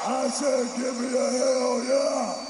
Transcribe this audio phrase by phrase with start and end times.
[0.00, 2.44] I said, give me a hell yeah.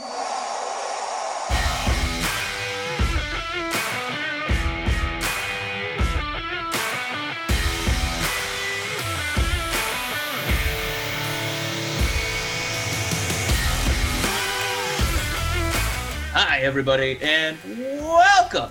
[16.34, 17.56] Hi, everybody, and
[18.00, 18.70] welcome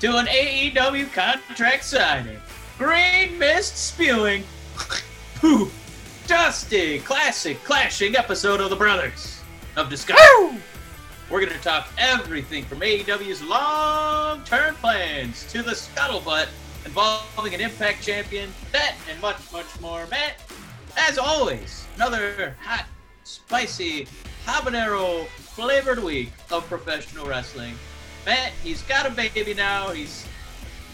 [0.00, 2.40] to an AEW contract signing.
[2.78, 4.44] Green mist spewing.
[5.36, 5.70] Pooh.
[6.26, 9.42] Dusty, classic, clashing episode of the Brothers
[9.76, 10.62] of Discussion.
[11.30, 16.48] We're going to talk everything from AEW's long term plans to the scuttlebutt
[16.86, 20.06] involving an Impact champion, that and much, much more.
[20.06, 20.40] Matt,
[20.96, 22.86] as always, another hot,
[23.24, 24.08] spicy,
[24.46, 27.74] habanero flavored week of professional wrestling.
[28.24, 29.90] Matt, he's got a baby now.
[29.90, 30.26] He's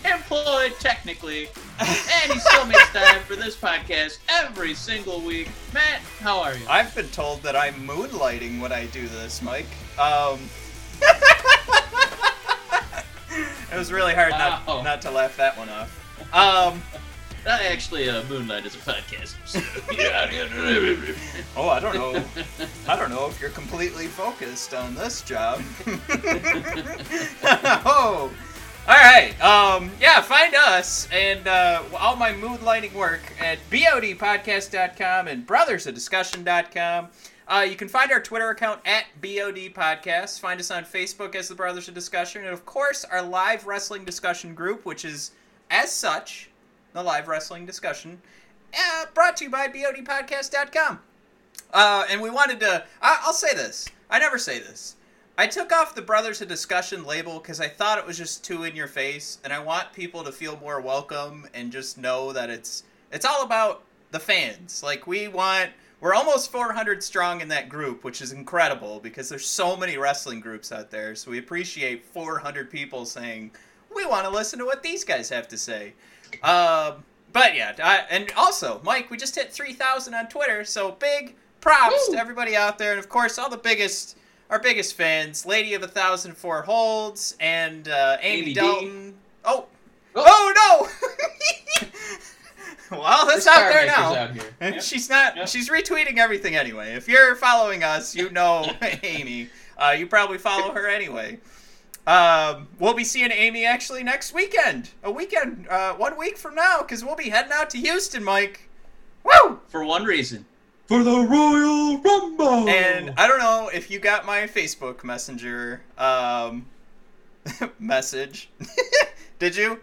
[0.05, 5.49] employed technically, and he still makes time for this podcast every single week.
[5.73, 6.65] Matt, how are you?
[6.69, 9.67] I've been told that I'm moonlighting when I do this, Mike.
[9.99, 10.39] Um,
[13.73, 14.63] it was really hard Wow.
[14.67, 15.97] not, not to laugh that one off.
[16.35, 16.83] Um,
[17.47, 19.35] I actually uh, Moonlight is a podcast.
[21.57, 22.23] oh, I don't know.
[22.87, 25.63] I don't know if you're completely focused on this job.
[27.87, 28.31] oh,
[28.91, 29.41] all right.
[29.41, 37.09] Um, yeah, find us and uh, all my mood lighting work at bodpodcast.com and brothersofdiscussion.com.
[37.47, 40.41] Uh, you can find our Twitter account at BOD Podcast.
[40.41, 42.43] Find us on Facebook as the Brothers of Discussion.
[42.43, 45.31] And of course, our live wrestling discussion group, which is,
[45.71, 46.51] as such,
[46.93, 48.21] the live wrestling discussion,
[48.77, 50.99] uh, brought to you by BODpodcast.com.
[51.73, 52.85] Uh, and we wanted to.
[53.01, 53.89] I, I'll say this.
[54.11, 54.97] I never say this.
[55.39, 58.65] I took off the Brothers of Discussion label because I thought it was just too
[58.65, 62.51] in your face, and I want people to feel more welcome and just know that
[62.51, 64.83] it's it's all about the fans.
[64.83, 65.71] Like we want.
[66.03, 70.41] We're almost 400 strong in that group, which is incredible because there's so many wrestling
[70.41, 71.15] groups out there.
[71.15, 73.51] So we appreciate 400 people saying
[73.95, 75.93] we want to listen to what these guys have to say.
[76.43, 81.37] Um, but yeah, I, and also, Mike, we just hit 3,000 on Twitter, so big
[81.61, 82.15] props Woo!
[82.15, 84.17] to everybody out there, and of course, all the biggest,
[84.51, 88.55] our biggest fans, Lady of a Thousand Four Holds, and uh, Amy Amy.
[88.55, 89.15] Dalton.
[89.45, 89.67] Oh,
[90.15, 90.25] Oh.
[90.27, 90.89] oh
[92.91, 92.99] no!
[92.99, 94.15] well, that's The out there now.
[94.15, 94.31] out.
[94.61, 94.85] And Yep.
[94.85, 95.37] she's not.
[95.37, 95.49] Yep.
[95.49, 96.95] She's retweeting everything anyway.
[96.95, 98.67] If you're following us, you know
[99.05, 99.49] Amy.
[99.79, 101.39] Uh, you probably follow her anyway.
[102.07, 104.91] Um, we'll be seeing Amy actually next weekend.
[105.05, 108.69] A weekend, uh, one week from now, because we'll be heading out to Houston, Mike.
[109.23, 109.61] Woo!
[109.69, 110.45] For one reason.
[110.91, 112.69] For the Royal Rumble.
[112.69, 116.67] And I don't know if you got my Facebook Messenger um,
[117.79, 118.51] message.
[119.39, 119.79] Did you?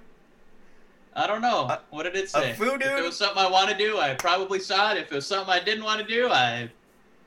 [1.15, 1.61] I don't know.
[1.61, 2.53] A- what did it say?
[2.57, 4.97] voodoo- If it was something I want to do, I probably saw it.
[4.97, 6.69] If it was something I didn't want to do, I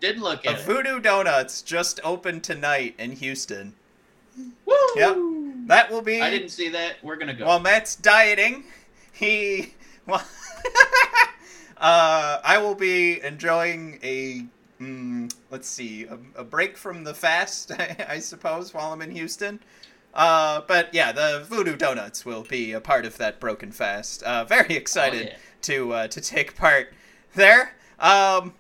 [0.01, 0.61] didn't look A at it.
[0.61, 3.75] A voodoo Donuts just opened tonight in Houston.
[4.67, 4.77] Woo!
[4.95, 5.17] Yep.
[5.69, 6.21] That will be.
[6.21, 6.97] I didn't see that.
[7.03, 7.47] We're gonna go.
[7.47, 8.65] While Matt's dieting,
[9.13, 9.73] he
[10.07, 10.23] well,
[11.81, 14.45] uh, I will be enjoying a
[14.81, 19.11] mm, let's see a, a break from the fast, I, I suppose, while I'm in
[19.11, 19.61] Houston.
[20.13, 24.23] Uh, but yeah, the Voodoo Donuts will be a part of that broken fast.
[24.23, 25.37] Uh, very excited yeah.
[25.63, 26.93] to uh, to take part
[27.35, 27.75] there.
[27.99, 28.55] Um,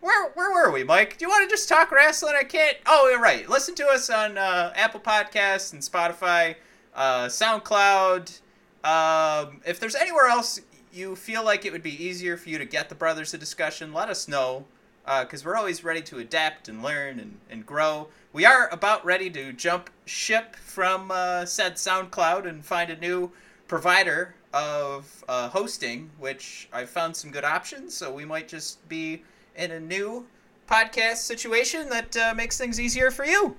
[0.00, 1.18] where where were we, Mike?
[1.18, 2.34] Do you want to just talk wrestling?
[2.38, 2.76] I can't.
[2.86, 3.48] Oh, you're right.
[3.48, 6.54] Listen to us on uh, Apple Podcasts and Spotify,
[6.94, 8.40] uh, SoundCloud.
[8.84, 10.60] Um, if there's anywhere else
[10.92, 13.92] you feel like it would be easier for you to get the Brothers a Discussion,
[13.92, 14.64] let us know.
[15.06, 18.08] Because we're always ready to adapt and learn and, and grow.
[18.34, 23.32] We are about ready to jump ship from uh, said SoundCloud and find a new
[23.68, 27.94] provider of uh, hosting, which I found some good options.
[27.94, 29.22] So we might just be
[29.56, 30.26] in a new
[30.68, 33.56] podcast situation that uh, makes things easier for you.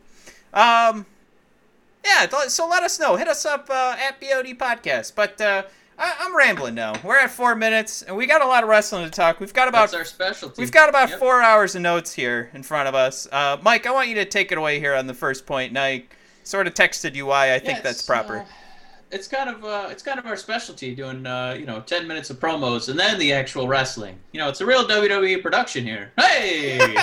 [0.53, 1.07] Um,
[2.05, 3.15] yeah, so let us know.
[3.15, 5.13] Hit us up uh, at BOD Podcast.
[5.15, 5.63] But uh,
[5.99, 6.93] I- I'm rambling now.
[7.03, 9.39] We're at four minutes, and we got a lot of wrestling to talk.
[9.39, 10.61] We've got about That's our specialty.
[10.61, 11.19] We've got about Yep.
[11.19, 13.27] four hours of notes here in front of us.
[13.31, 15.77] Uh, Mike, I want you to take it away here on the first point, and
[15.77, 16.05] I
[16.43, 18.39] sort of texted you why I think that's proper.
[18.39, 18.45] uh,
[19.11, 22.29] it's kind of uh, it's kind of our specialty doing uh, you know ten minutes
[22.29, 24.17] of promos and then the actual wrestling.
[24.31, 26.11] You know, it's a real WWE production here.
[26.17, 26.79] Hey.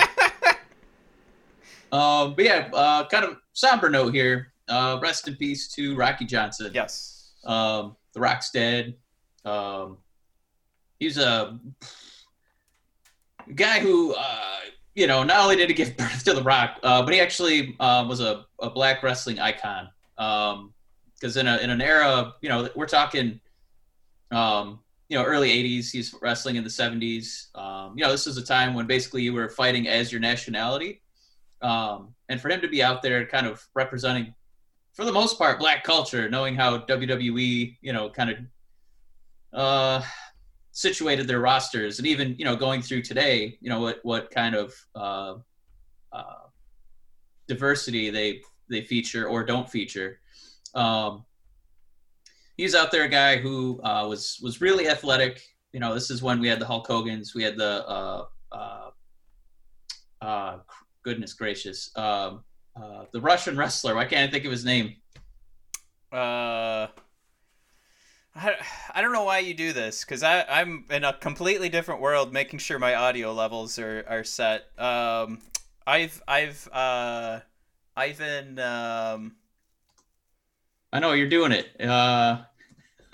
[1.91, 4.51] um, but yeah, uh, kind of somber note here.
[4.69, 6.71] Uh, rest in peace to Rocky Johnson.
[6.73, 7.13] yes.
[7.45, 8.95] Um, the Rock's dead.
[9.45, 9.99] Um,
[10.99, 11.59] he's a
[13.53, 14.59] guy who, uh,
[14.95, 17.75] you know, not only did he give birth to the Rock, uh, but he actually
[17.79, 19.89] uh, was a, a black wrestling icon.
[20.15, 23.39] Because in a in an era, you know, we're talking
[24.31, 24.79] um,
[25.09, 25.91] you know early 80s.
[25.91, 27.55] He's wrestling in the 70s.
[27.55, 31.01] Um, you know, this is a time when basically you were fighting as your nationality,
[31.61, 34.33] um, and for him to be out there, kind of representing,
[34.97, 38.37] for the most part, black culture, knowing how WWE, you know, kind of
[39.53, 40.01] uh,
[40.71, 44.55] situated their rosters, and even you know going through today, you know what what kind
[44.55, 45.35] of uh,
[46.11, 46.47] uh,
[47.47, 48.41] diversity they
[48.71, 50.19] they feature or don't feature.
[50.73, 51.25] Um,
[52.57, 55.43] he's out there a guy who uh, was was really athletic.
[55.73, 58.89] You know, this is when we had the Hulk Hogan's, we had the uh, uh,
[60.23, 60.57] uh,
[61.03, 62.43] goodness gracious, um,
[62.81, 63.95] uh, the Russian wrestler.
[63.95, 64.95] Why can't I think of his name?
[66.11, 66.87] Uh,
[68.35, 68.55] I,
[68.93, 72.59] I don't know why you do this because I'm in a completely different world, making
[72.59, 74.65] sure my audio levels are, are set.
[74.79, 75.39] Um,
[75.85, 77.39] I've I've uh,
[77.95, 78.59] Ivan.
[78.59, 79.35] Um,
[80.93, 81.81] I know you're doing it.
[81.81, 82.43] Uh,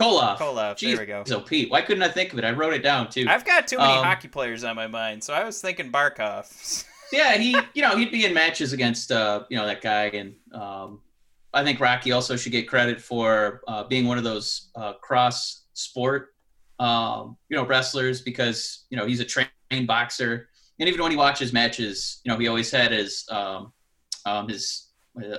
[0.00, 0.38] Koloff.
[0.38, 0.76] Koloff.
[0.76, 1.24] Jeez, there we go.
[1.26, 2.44] So Pete, why couldn't I think of it?
[2.44, 3.26] I wrote it down too.
[3.28, 6.86] I've got too many Um, hockey players on my mind, so I was thinking Barkov.
[7.12, 10.34] yeah, he, you know, he'd be in matches against, uh, you know, that guy, and
[10.52, 11.00] um,
[11.52, 15.64] I think Rocky also should get credit for uh, being one of those uh, cross
[15.74, 16.34] sport,
[16.78, 20.48] um, you know, wrestlers because you know he's a trained boxer,
[20.78, 23.72] and even when he watches matches, you know, he always had his um,
[24.24, 24.90] um, his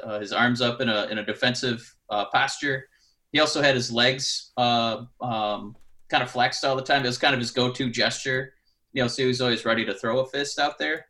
[0.03, 2.87] uh, his arms up in a in a defensive uh, posture.
[3.31, 5.77] He also had his legs uh, um,
[6.09, 7.03] kind of flexed all the time.
[7.03, 8.53] It was kind of his go-to gesture.
[8.91, 11.05] You know, so he was always ready to throw a fist out there.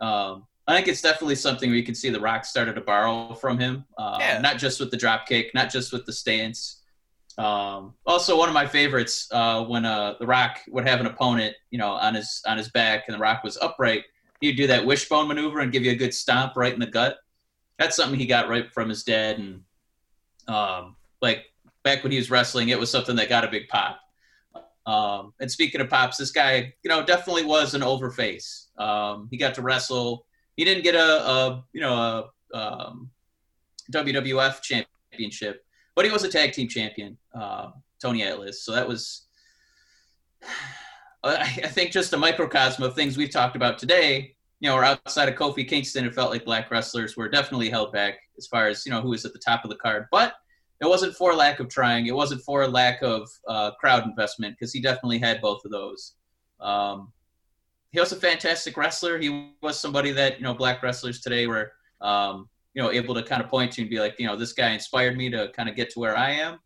[0.00, 3.34] Um, I think it's definitely something where you can see the Rock started to borrow
[3.34, 3.84] from him.
[3.98, 4.38] Uh, Yeah.
[4.40, 6.82] Not just with the drop kick, not just with the stance.
[7.38, 11.54] Um, also, one of my favorites uh, when uh, the Rock would have an opponent,
[11.70, 14.04] you know, on his on his back, and the Rock was upright.
[14.40, 17.18] He'd do that wishbone maneuver and give you a good stomp right in the gut.
[17.78, 19.62] That's something he got right from his dad, and
[20.48, 21.46] um, like
[21.82, 23.98] back when he was wrestling, it was something that got a big pop.
[24.90, 28.76] Um, and speaking of pops, this guy, you know, definitely was an overface.
[28.76, 30.26] Um, he got to wrestle.
[30.56, 33.10] He didn't get a, a you know, a um,
[33.92, 35.64] WWF championship,
[35.94, 37.70] but he was a tag team champion, uh,
[38.02, 38.64] Tony Atlas.
[38.64, 39.28] So that was,
[41.22, 44.34] I I think, just a microcosm of things we've talked about today.
[44.58, 47.92] You know, or outside of Kofi Kingston, it felt like black wrestlers were definitely held
[47.92, 50.06] back as far as you know who was at the top of the card.
[50.10, 50.34] But
[50.80, 52.06] it wasn't for lack of trying.
[52.06, 56.14] It wasn't for lack of uh, crowd investment because he definitely had both of those.
[56.58, 57.12] Um,
[57.92, 59.18] he was a fantastic wrestler.
[59.18, 63.22] He was somebody that you know black wrestlers today were um, you know able to
[63.22, 65.68] kind of point to and be like, you know, this guy inspired me to kind
[65.68, 66.58] of get to where I am.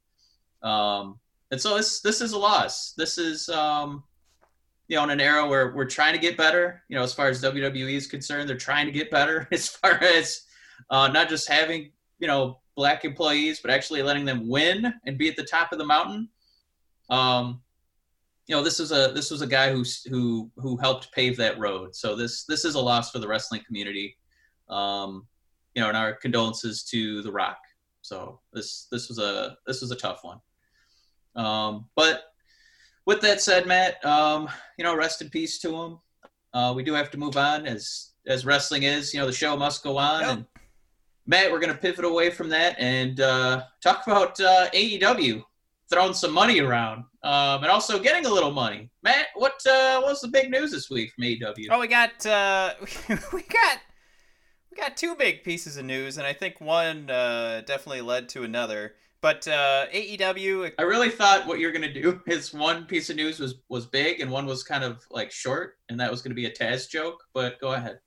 [0.62, 1.18] Um,
[1.50, 2.92] and so this this is a loss.
[2.92, 4.04] This is um,
[4.86, 6.82] you know in an era where we're trying to get better.
[6.88, 9.92] You know, as far as WWE is concerned, they're trying to get better as far
[9.92, 10.42] as
[10.90, 11.90] uh, not just having
[12.20, 15.78] you know black employees, but actually letting them win and be at the top of
[15.78, 16.28] the mountain.
[17.10, 17.60] Um,
[18.46, 21.58] you know, this is a this was a guy who who who helped pave that
[21.58, 21.94] road.
[21.94, 24.16] So this this is a loss for the wrestling community.
[24.68, 25.26] Um,
[25.74, 27.58] you know, and our condolences to The Rock.
[28.02, 30.40] So this this was a this was a tough one.
[31.36, 32.24] Um, but
[33.06, 34.48] with that said, Matt, um,
[34.78, 35.98] you know, rest in peace to him.
[36.52, 39.12] Uh, we do have to move on as as wrestling is.
[39.12, 40.20] You know, the show must go on.
[40.20, 40.30] Yep.
[40.30, 40.46] And
[41.26, 45.42] Matt, we're going to pivot away from that and uh, talk about uh, AEW
[45.90, 48.90] throwing some money around um, and also getting a little money.
[49.02, 51.66] Matt, what uh, what's the big news this week from AEW?
[51.70, 52.74] Oh, we got uh,
[53.08, 53.78] we got
[54.70, 58.42] we got two big pieces of news, and I think one uh, definitely led to
[58.42, 58.94] another.
[59.20, 63.16] But uh, AEW, I really thought what you're going to do is one piece of
[63.16, 66.32] news was was big and one was kind of like short, and that was going
[66.32, 67.22] to be a Taz joke.
[67.32, 68.00] But go ahead.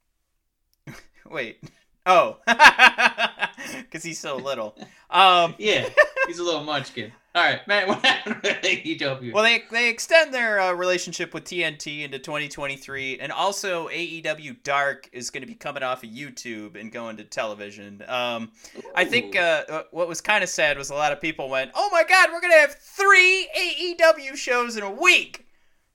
[1.25, 1.63] wait,
[2.07, 2.37] oh,
[3.77, 4.75] because he's so little.
[5.09, 5.87] Um, Yeah,
[6.27, 7.11] he's a little munchkin.
[7.35, 9.31] All right, Matt, what happened with AEW?
[9.31, 15.07] Well, they they extend their uh, relationship with TNT into 2023, and also AEW Dark
[15.11, 18.03] is going to be coming off of YouTube and going to television.
[18.07, 18.51] Um,
[18.95, 21.71] I think uh, uh, what was kind of sad was a lot of people went,
[21.75, 25.45] "Oh my God, we're going to have three AEW shows in a week,"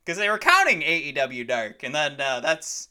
[0.04, 2.88] because they were counting AEW Dark, and then uh, that's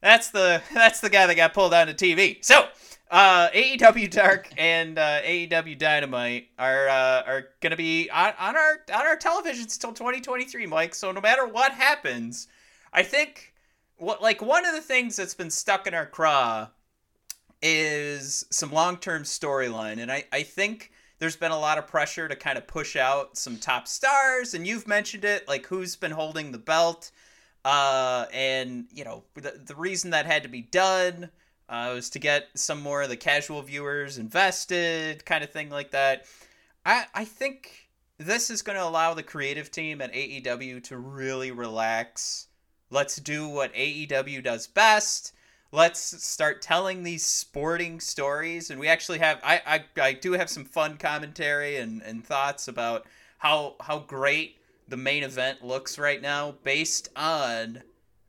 [0.00, 2.44] that's the that's the guy that got pulled onto TV.
[2.44, 2.66] So.
[3.12, 8.84] Uh, AEW Dark and uh, AEW Dynamite are uh, are gonna be on, on our
[8.94, 10.94] on our televisions till 2023, Mike.
[10.94, 12.46] So no matter what happens,
[12.92, 13.52] I think
[13.96, 16.68] what like one of the things that's been stuck in our craw
[17.62, 22.28] is some long term storyline, and I I think there's been a lot of pressure
[22.28, 26.12] to kind of push out some top stars, and you've mentioned it, like who's been
[26.12, 27.10] holding the belt,
[27.64, 31.30] uh, and you know the the reason that had to be done
[31.68, 35.90] uh, was to get some more of the casual viewers invested, kind of thing like
[35.92, 36.24] that.
[36.84, 41.50] I I think this is going to allow the creative team at AEW to really
[41.50, 42.48] relax.
[42.90, 45.32] Let's do what AEW does best.
[45.72, 48.70] Let's start telling these sporting stories.
[48.70, 52.68] And we actually have, I, I, I do have some fun commentary and, and thoughts
[52.68, 53.06] about
[53.38, 54.58] how how great
[54.90, 57.82] the main event looks right now based on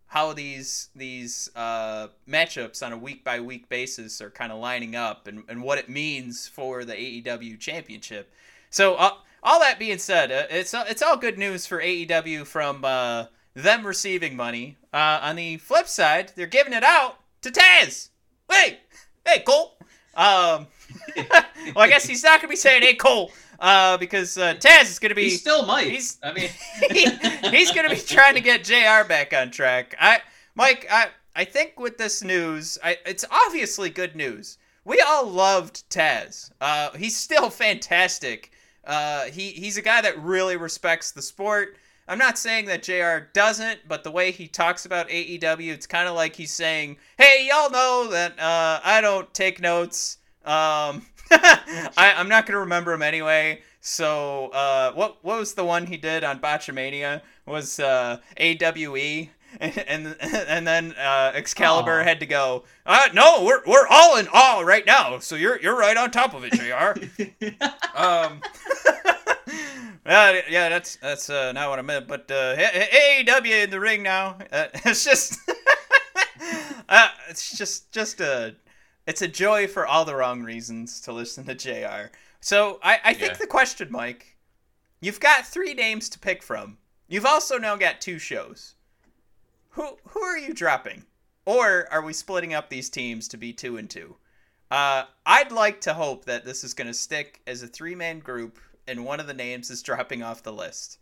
[0.07, 4.95] how these these uh, matchups on a week by week basis are kind of lining
[4.95, 8.31] up and, and what it means for the AEW championship.
[8.69, 12.85] So uh, all that being said, uh, it's it's all good news for AEW from
[12.85, 14.77] uh, them receiving money.
[14.93, 18.09] Uh, on the flip side, they're giving it out to Taz.
[18.49, 18.79] Hey,
[19.25, 19.77] hey, Cole.
[20.13, 20.67] Um,
[21.15, 24.97] well, I guess he's not gonna be saying "Hey, Cole." Uh, because uh, Taz is
[24.97, 25.85] gonna be He still might.
[25.87, 26.49] he's- I mean,
[26.91, 27.05] he,
[27.51, 29.95] he's going to be trying to get JR back on track.
[29.99, 30.19] I
[30.55, 34.57] Mike, I I think with this news, I, it's obviously good news.
[34.83, 36.51] We all loved Taz.
[36.59, 38.51] Uh, he's still fantastic.
[38.83, 41.77] Uh, he he's a guy that really respects the sport.
[42.07, 46.09] I'm not saying that JR doesn't, but the way he talks about AEW, it's kind
[46.09, 50.17] of like he's saying, "Hey, y'all know that uh, I don't take notes.
[50.45, 55.87] Um, I, I'm not gonna remember him anyway." So, uh, what what was the one
[55.87, 57.21] he did on Botchamania?
[57.45, 59.29] Was uh, AWE,
[59.59, 62.03] and and, and then uh, Excalibur Aw.
[62.03, 62.63] had to go.
[62.85, 65.19] Uh, no, we're we're all in awe right now.
[65.19, 66.93] So you're you're right on top of it, Jr.
[67.95, 68.41] um,
[70.05, 72.07] yeah, yeah, that's that's uh, not what I meant.
[72.07, 74.37] But uh, AEW in the ring now.
[74.51, 75.39] Uh, it's just,
[76.89, 78.55] uh, it's just just a,
[79.11, 82.15] it's a joy for all the wrong reasons to listen to Jr.
[82.39, 83.37] So I I think Yeah.
[83.39, 84.37] the question, Mike,
[85.01, 86.77] you've got three names to pick from.
[87.09, 88.75] You've also now got two shows.
[89.71, 91.03] Who who are you dropping?
[91.43, 94.15] Or are we splitting up these teams to be two and two?
[94.69, 98.19] Uh, I'd like to hope that this is going to stick as a three man
[98.19, 100.99] group and one of the names is dropping off the list.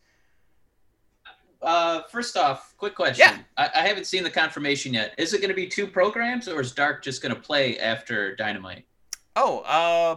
[1.61, 3.27] Uh, first off, quick question.
[3.29, 3.39] Yeah.
[3.57, 5.13] I, I haven't seen the confirmation yet.
[5.17, 8.35] Is it going to be two programs, or is Dark just going to play after
[8.35, 8.85] Dynamite?
[9.35, 9.59] Oh,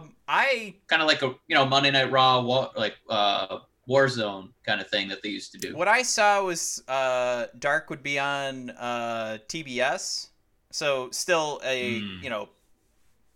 [0.03, 3.59] um, I Kind of like a you know Monday Night Raw, wa- like uh,
[3.89, 5.75] Warzone kind of thing that they used to do.
[5.75, 10.29] what I saw was uh, Dark would be on uh, TBS,
[10.71, 12.23] so still a Hmm.
[12.23, 12.49] you know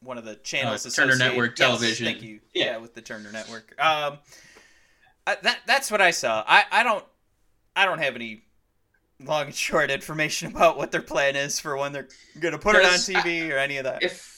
[0.01, 0.85] one of the channels.
[0.85, 2.05] Uh, Turner Network Yes, Television.
[2.05, 2.39] thank you.
[2.53, 2.65] Yeah.
[2.65, 2.77] Yeah.
[2.77, 3.73] with the Turner Network.
[3.79, 4.17] Um,
[5.25, 6.43] uh, that that's what I saw.
[6.47, 7.03] I I don't
[7.77, 8.41] I don't have any
[9.23, 12.07] long and short information about what their plan is for when they're
[12.39, 14.03] gonna put it on Because I- TV or any of that.
[14.03, 14.35] If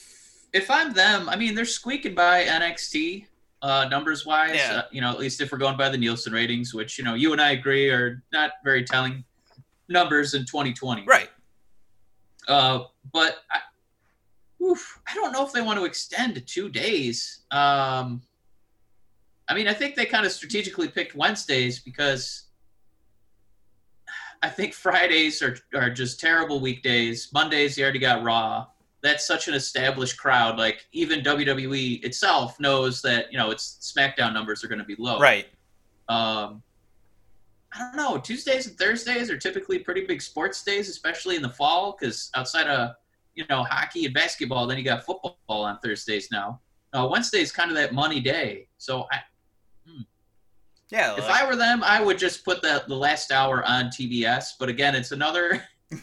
[0.52, 3.26] if I'm them, I mean they're squeaking by NXT
[3.62, 4.56] uh, numbers wise.
[4.56, 4.76] Yeah.
[4.78, 7.14] Uh, you know, at least if we're going by the Nielsen ratings, which you know
[7.14, 9.24] you and I agree are not very telling
[9.88, 11.04] numbers in 2020.
[11.06, 11.30] right.
[12.48, 13.60] Uh, but I,
[14.64, 17.40] oof, I don't know if they want to extend to two days.
[17.50, 18.22] Um,
[19.48, 22.44] I mean, I think they kind of strategically picked Wednesdays because
[24.42, 27.30] I think Fridays are, are just terrible weekdays.
[27.32, 28.66] Mondays, you already got Raw.
[29.02, 30.58] That's such an established crowd.
[30.58, 34.96] Like, even WWE itself knows that, you know, its SmackDown numbers are going to be
[34.98, 35.18] low.
[35.18, 35.46] Right.
[36.08, 36.62] Um,
[37.72, 38.18] I don't know.
[38.18, 42.66] Tuesdays and Thursdays are typically pretty big sports days, especially in the fall, because outside
[42.66, 42.96] of
[43.34, 46.60] you know hockey and basketball, then you got football on Thursdays now.
[46.92, 48.66] Uh, Wednesday's kind of that money day.
[48.78, 49.20] So I,
[50.90, 51.16] Yeah.
[51.16, 54.52] if I were them, I would just put the the last hour on TBS.
[54.58, 55.62] But again, it's another.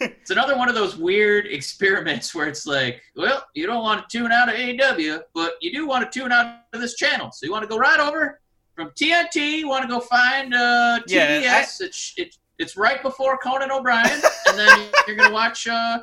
[0.00, 4.18] It's another one of those weird experiments where it's like, well, you don't want to
[4.18, 7.32] tune out of AEW, but you do want to tune out of this channel.
[7.32, 8.40] So you want to go right over
[8.76, 9.58] from TNT.
[9.58, 11.42] You want to go find uh, TBS.
[11.42, 15.98] Yeah, it's it, it's right before Conan O'Brien, and then you're gonna watch uh,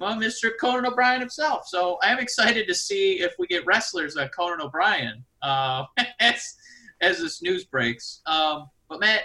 [0.00, 0.50] well, Mr.
[0.58, 1.66] Conan O'Brien himself.
[1.68, 5.84] So I'm excited to see if we get wrestlers like Conan O'Brien uh,
[6.20, 6.56] as
[7.00, 8.20] as this news breaks.
[8.26, 9.22] Um, but Matt,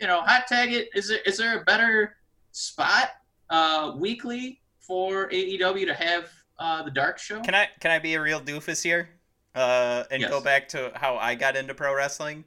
[0.00, 0.88] you know, hot tag it.
[0.94, 2.16] Is there is there a better
[2.52, 3.10] spot
[3.50, 7.40] uh, weekly for AEW to have uh, the Dark Show?
[7.40, 9.10] Can I can I be a real doofus here?
[9.54, 10.30] Uh, and Yes.
[10.30, 12.44] go back to how I got into pro wrestling.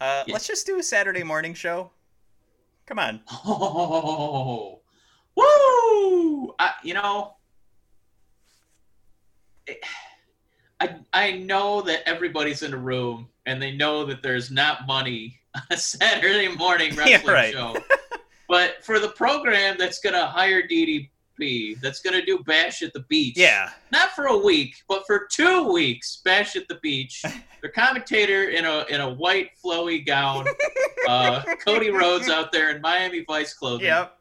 [0.00, 0.32] Uh, Yes.
[0.32, 1.90] let's just do a Saturday morning show.
[2.86, 3.20] Come on.
[3.44, 4.80] Oh,
[5.36, 6.54] woo!
[6.58, 7.34] I, you know,
[9.66, 9.84] it-
[10.80, 15.40] I I know that everybody's in a room and they know that there's not money
[15.54, 17.52] on a Saturday morning Yeah, wrestling right.
[17.52, 17.76] show.
[18.48, 23.36] But for the program that's gonna hire DDP, that's gonna do Bash at the Beach,
[23.36, 23.70] Yeah.
[23.92, 27.22] not for a week, but for two weeks, Bash at the Beach.
[27.62, 30.46] Their commentator in a in a white flowy gown,
[31.08, 33.86] uh, Cody Rhodes out there in Miami Vice clothing.
[33.86, 34.16] Yep.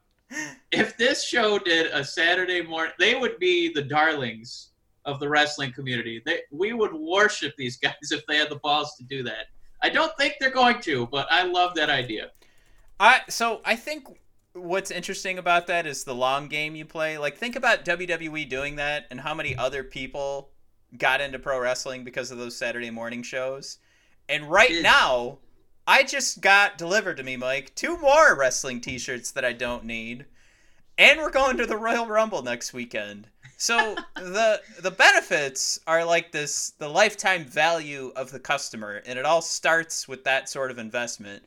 [0.72, 4.69] If this show did a Saturday morning, they would be the darlings
[5.06, 6.22] of the wrestling community.
[6.26, 9.48] They, we would worship these guys if they had the balls to do that.
[9.82, 12.32] I don't think they're going to, but I love that idea.
[13.00, 14.08] I so I think
[14.54, 17.18] what's interesting about that is the long game you play.
[17.18, 20.50] Like think about WWE doing that and how many other people
[20.98, 23.78] got into pro wrestling because of those Saturday morning shows.
[24.28, 25.40] And right Did- now,
[25.88, 30.26] I just got delivered to me, Mike, two more wrestling t-shirts that I don't need.
[30.98, 33.28] And we're going to the Royal Rumble next weekend.
[33.62, 39.26] So the the benefits are like this the lifetime value of the customer and it
[39.26, 41.44] all starts with that sort of investment.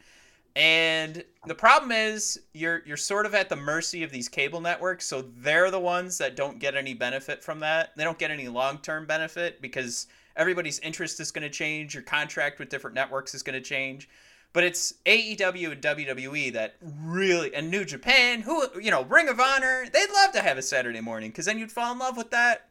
[0.54, 5.06] And the problem is you're you're sort of at the mercy of these cable networks,
[5.06, 7.96] so they're the ones that don't get any benefit from that.
[7.96, 12.58] They don't get any long-term benefit because everybody's interest is going to change, your contract
[12.58, 14.10] with different networks is going to change.
[14.52, 19.40] But it's AEW and WWE that really and New Japan, who you know, Ring of
[19.40, 22.30] Honor, they'd love to have a Saturday morning because then you'd fall in love with
[22.30, 22.68] that.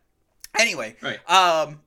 [0.59, 1.19] Anyway, Right.
[1.29, 1.79] um,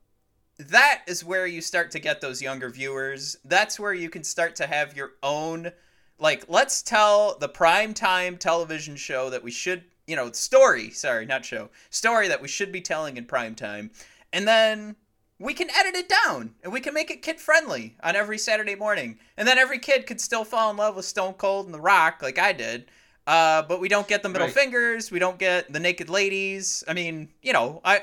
[0.59, 3.37] that is where you start to get those younger viewers.
[3.45, 5.71] That's where you can start to have your own,
[6.19, 11.27] like, let's tell the prime time television show that we should, you know, story, sorry,
[11.27, 13.91] not show, story that we should be telling in prime time.
[14.33, 14.97] And then
[15.45, 18.75] we can edit it down and we can make it kid friendly on every Saturday
[18.75, 19.19] morning.
[19.37, 22.21] And then every kid could still fall in love with Stone Cold and The Rock
[22.23, 22.87] like I did.
[23.27, 24.55] Uh, but we don't get the middle Right.
[24.55, 25.11] fingers.
[25.11, 26.83] We don't get the naked ladies.
[26.89, 28.03] I mean, you know, I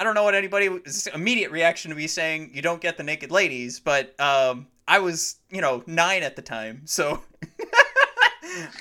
[0.00, 3.30] I don't know what anybody's immediate reaction to be saying you don't get the naked
[3.30, 7.22] ladies, but um, I was, you know, nine at the time, so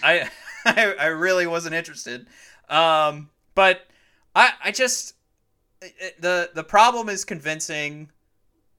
[0.03, 0.29] I,
[0.65, 2.27] I I really wasn't interested.
[2.69, 3.85] Um, but
[4.35, 5.15] I I just
[5.99, 8.09] it- the the problem is convincing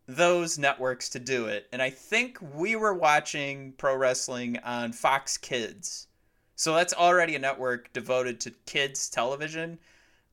[0.07, 5.37] those networks to do it, and I think we were watching pro wrestling on Fox
[5.39, 6.09] Kids,
[6.57, 9.79] so that's already a network devoted to kids television.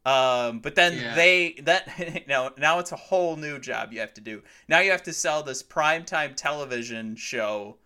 [0.04, 1.14] Um, but then Yeah.
[1.16, 4.42] they that now now it's a whole new job you have to do.
[4.68, 7.78] Now you have to sell this primetime television show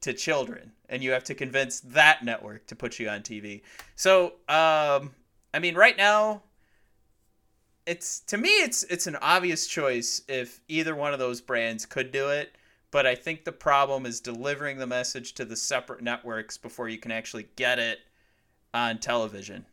[0.00, 3.62] to children, and you have to convince that network to put you on TV.
[3.96, 5.14] So, um,
[5.52, 6.42] I mean, right now,
[7.88, 12.12] it's to me, it's it's an obvious choice if either one of those brands could
[12.12, 12.54] do it.
[12.90, 16.98] But I think the problem is delivering the message to the separate networks before you
[16.98, 18.00] can actually get it
[18.74, 19.64] on television.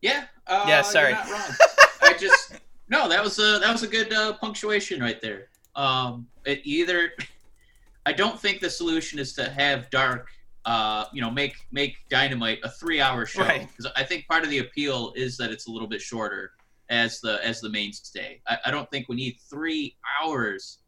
[0.00, 0.24] Yeah.
[0.46, 1.10] Uh, Yeah, sorry.
[1.10, 1.56] You're not wrong.
[2.02, 3.08] I just no.
[3.08, 5.48] That was a that was a good uh, punctuation right there.
[5.74, 7.12] Um, it either
[8.06, 10.28] I don't think the solution is to have Dark,
[10.64, 13.68] uh, you know, make make Dynamite a three hour show Right.
[13.68, 16.52] because I think part of the appeal is that it's a little bit shorter
[16.88, 18.40] as the as the mainstay.
[18.46, 20.78] I, I don't think we need three hours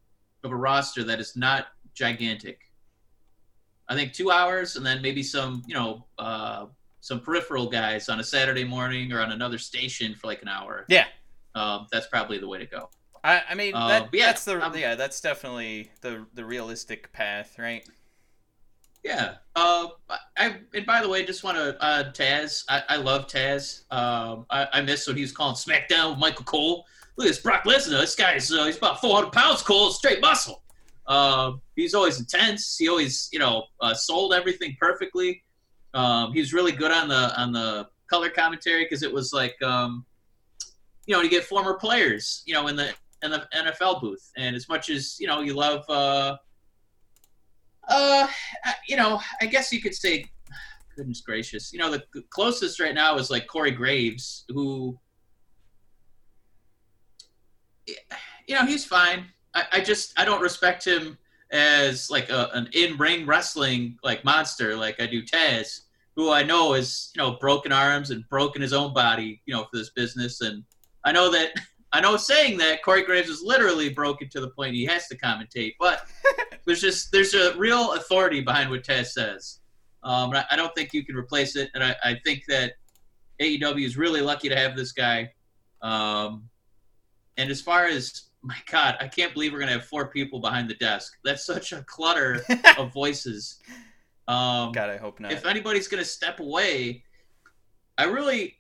[0.45, 2.61] of a roster that is not gigantic.
[3.89, 6.67] I think two hours and then maybe some, you know, uh,
[7.01, 10.85] some peripheral guys on a Saturday morning or on another station for like an hour.
[10.89, 11.05] Yeah.
[11.55, 12.91] Um, that's probably the way to go.
[13.23, 16.45] I, I mean, Uh, that, but yeah, that's the um, yeah, that's definitely the the
[16.45, 17.85] realistic path, right?
[19.07, 19.35] Yeah.
[19.55, 19.87] Uh,
[20.37, 22.65] I and by the way, just want to uh, Taz.
[22.69, 23.83] I, I love Taz.
[23.93, 26.85] Um, I, I miss when he was calling SmackDown with Michael Cole.
[27.17, 28.01] Look at this Brock Lesnar.
[28.01, 29.63] This guy's uh, he's about 400 pounds.
[29.63, 30.61] Cole, straight muscle.
[31.07, 32.77] Um, he's always intense.
[32.77, 35.45] He always you know uh, sold everything perfectly.
[35.95, 39.55] Um, he was really good on the on the color commentary because it was like
[39.63, 40.05] um,
[41.07, 42.93] you know you get former players you know in the
[43.23, 45.89] in the NFL booth, and as much as you know you love.
[45.89, 46.39] Uh,
[47.89, 48.27] uh,
[48.89, 50.25] you know, I guess you could say,
[50.97, 54.99] goodness gracious, you know, the closest right now is like Corey Graves, who,
[57.87, 59.27] you know, he's fine.
[59.55, 61.19] I, I just I don't respect him
[61.53, 65.83] as like a, an in ring wrestling like monster like I do Taz,
[66.17, 69.65] who I know is you know broken arms and broken his own body, you know,
[69.65, 70.65] for this business, and
[71.05, 71.53] I know that.
[71.97, 75.17] I know saying that Corey Graves is literally broken to the point he has to
[75.17, 76.07] commentate, but
[76.67, 79.61] there's just there's a real authority behind what Taz says.
[80.03, 82.75] Um, and I, I don't think you can replace it, and I, I think that
[83.41, 85.33] AEW is really lucky to have this guy.
[85.81, 86.51] Um,
[87.39, 90.69] and as far as my God, I can't believe we're gonna have four people behind
[90.69, 91.17] the desk.
[91.25, 92.43] That's such a clutter
[92.79, 93.59] of voices.
[94.29, 95.33] Um, God, I hope not.
[95.33, 97.05] if anybody's going to step away,
[97.97, 98.59] I really,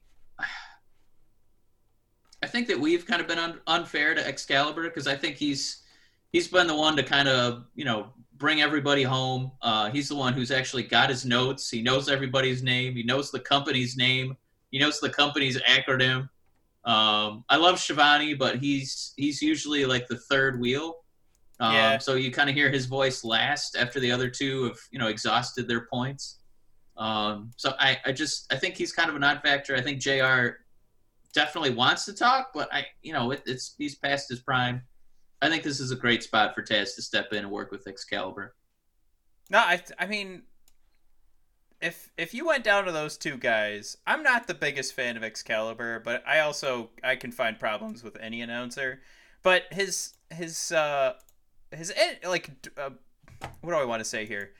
[2.46, 5.82] I think that we've kind of been un- unfair to Excalibur because I think he's
[6.30, 9.50] he's been the one to kind of you know bring everybody home.
[9.62, 11.68] Uh, he's the one who's actually got his notes.
[11.68, 12.94] He knows everybody's name.
[12.94, 14.36] He knows the company's name.
[14.70, 16.28] He knows the company's acronym.
[16.84, 20.98] Um, I love Schiavone, but he's he's usually like the third wheel.
[21.58, 21.98] Um, Yeah.
[21.98, 25.08] So you kind of hear his voice last after the other two have you know
[25.08, 26.38] exhausted their points.
[26.96, 29.74] Um, so I, I just I think he's kind of a non-factor.
[29.74, 30.60] I think Jr.
[31.36, 34.82] definitely wants to talk, but I you know it, it's he's past his prime.
[35.40, 37.86] I think this is a great spot for Taz to step in and work with
[37.86, 38.56] Excalibur.
[39.50, 40.42] No, I I mean
[41.80, 45.22] if if you went down to those two guys, I'm not the biggest fan of
[45.22, 49.02] Excalibur, but I also I can find problems with any announcer.
[49.42, 51.12] But his his uh
[51.70, 51.92] his
[52.26, 52.90] like uh,
[53.60, 54.52] what do I want to say here?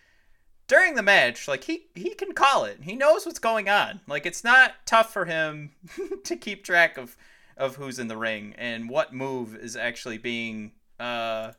[0.69, 2.79] During the match, like he he can call it.
[2.83, 4.01] He knows what's going on.
[4.09, 5.73] Like it's not tough for him
[6.25, 7.17] to keep track of
[7.57, 11.53] of who's in the ring and what move is actually being uh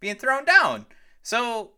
[0.00, 0.86] being thrown down.
[1.22, 1.72] So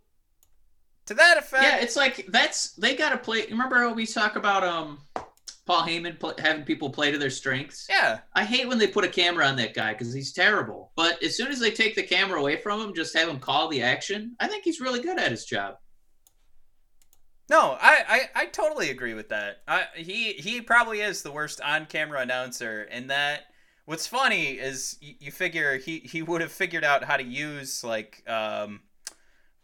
[1.10, 1.62] to that effect.
[1.64, 3.44] Yeah, it's like that's they got to play.
[3.50, 5.00] Remember we talk about um
[5.66, 7.86] Paul Heyman having people play to their strengths.
[7.90, 10.92] Yeah, I hate when they put a camera on that guy because he's terrible.
[10.96, 13.68] But as soon as they take the camera away from him, just have him call
[13.68, 14.36] the action.
[14.40, 15.76] I think he's really good at his job.
[17.50, 19.60] No, I, I, I totally agree with that.
[19.68, 23.46] I, he he probably is the worst on camera announcer, and that
[23.84, 27.84] what's funny is you, you figure he, he would have figured out how to use
[27.84, 28.80] like um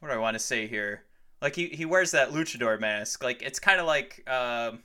[0.01, 1.05] what do I want to say here
[1.42, 3.22] like he, he wears that luchador mask.
[3.22, 4.81] Like it's kind of like, um,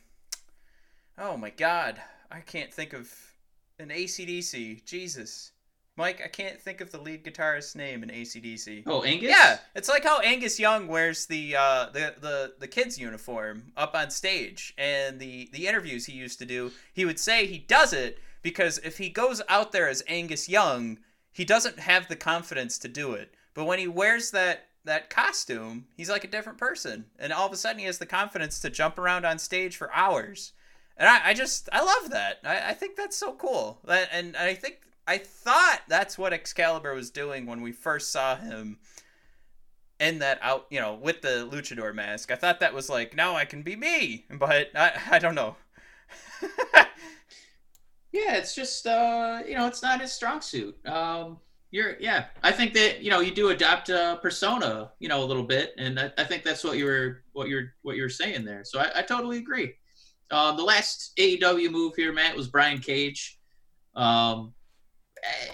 [1.18, 3.12] oh my god, I can't think of
[3.80, 4.86] an ACDC.
[4.86, 5.51] Jesus,
[5.98, 8.84] Mike, I can't think of the lead guitarist's name in ACDC.
[8.88, 9.30] Oh, Angus.
[9.30, 13.94] Yeah, it's like how Angus Young wears the uh, the the the kids uniform up
[13.94, 16.72] on stage, and the the interviews he used to do.
[16.94, 21.00] He would say he does it because if he goes out there as Angus Young,
[21.32, 23.34] he doesn't have the confidence to do it.
[23.54, 27.06] But when he wears that that costume, he's like a different person.
[27.20, 29.94] And all of a sudden, he has the confidence to jump around on stage for
[29.94, 30.54] hours.
[30.98, 32.40] And I, I just, I love that.
[32.44, 33.80] I, I think that's so cool.
[33.86, 34.80] That, and I think,
[35.12, 38.78] I thought that's what Excalibur was doing when we first saw him
[40.00, 42.32] in that out, you know, with the luchador mask.
[42.32, 44.24] I thought that was like, now I can be me.
[44.40, 45.58] But I, I don't know.
[48.14, 50.78] yeah, it's just, uh, you know, it's not his strong suit.
[50.88, 51.40] Um,
[51.72, 52.28] you're yeah.
[52.42, 55.74] I think that you know you do adopt a persona, you know, a little bit,
[55.78, 58.64] and I, I think that's what you were what you're what you're saying there.
[58.64, 59.74] So I, I totally agree.
[60.30, 63.40] Uh, the last AEW move here, Matt, was Brian Cage.
[63.96, 64.54] Um,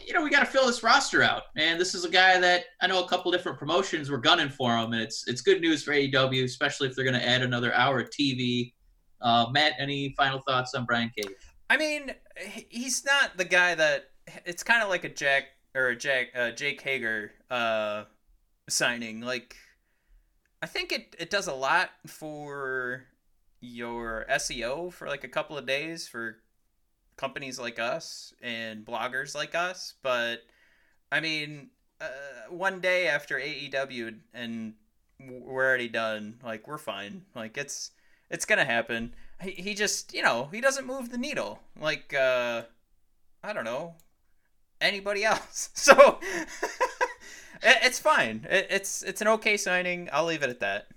[0.06, 2.66] you know, we got to fill this roster out, and this is a guy that
[2.82, 5.84] I know a couple different promotions were gunning for him, and it's it's good news
[5.84, 8.74] for AEW, especially if they're going to add another hour of TV.
[9.22, 11.34] Uh, Matt, any final thoughts on Brian Cage?
[11.70, 12.14] I mean,
[12.70, 14.06] he's not the guy that.
[14.46, 18.04] It's kind of like a Jack or Jake uh, Jake Hager uh,
[18.70, 19.22] signing.
[19.22, 19.56] Like,
[20.62, 23.06] I think it it does a lot for
[23.60, 26.38] your SEO for like a couple of days for
[27.18, 29.96] companies like us and bloggers like us.
[30.02, 30.44] But
[31.12, 32.08] I mean, uh,
[32.50, 34.74] one day after AEW and
[35.20, 36.40] we're already done.
[36.44, 37.24] Like we're fine.
[37.36, 37.92] Like it's
[38.30, 39.14] it's gonna happen.
[39.42, 41.60] He, he just you know he doesn't move the needle.
[41.80, 42.64] Like uh,
[43.44, 43.96] I don't know
[44.82, 45.70] anybody else.
[45.74, 46.20] So
[47.64, 48.46] it's fine.
[48.50, 50.10] It's it's an okay signing.
[50.12, 50.88] I'll leave it at that.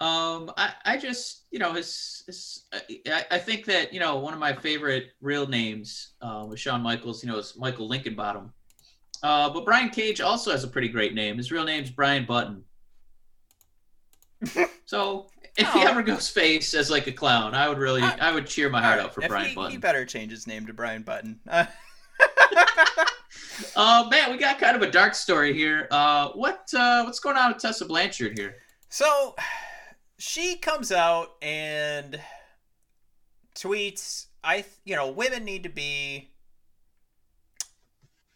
[0.00, 2.64] Um, I, I just you know his, his
[3.06, 6.80] I, I think that you know one of my favorite real names uh, with Shawn
[6.80, 8.50] Michaels you know is Michael Hickenbottom,
[9.22, 11.36] uh, but Brian Cage also has a pretty great name.
[11.36, 12.64] His real name's Brian Button.
[14.86, 15.26] so
[15.58, 18.46] if he ever goes face as like a clown, I would really I, I would
[18.46, 19.72] cheer my heart out for Brian he, Button.
[19.72, 21.38] He better change his name to Brian Button.
[23.76, 25.88] uh, man, we got kind of a dark story here.
[25.90, 28.56] Uh, what uh, what's going on with Tessa Blanchard here?
[28.88, 29.34] So,
[30.20, 32.20] she comes out and
[33.54, 36.30] tweets, "I, you know, women need to be."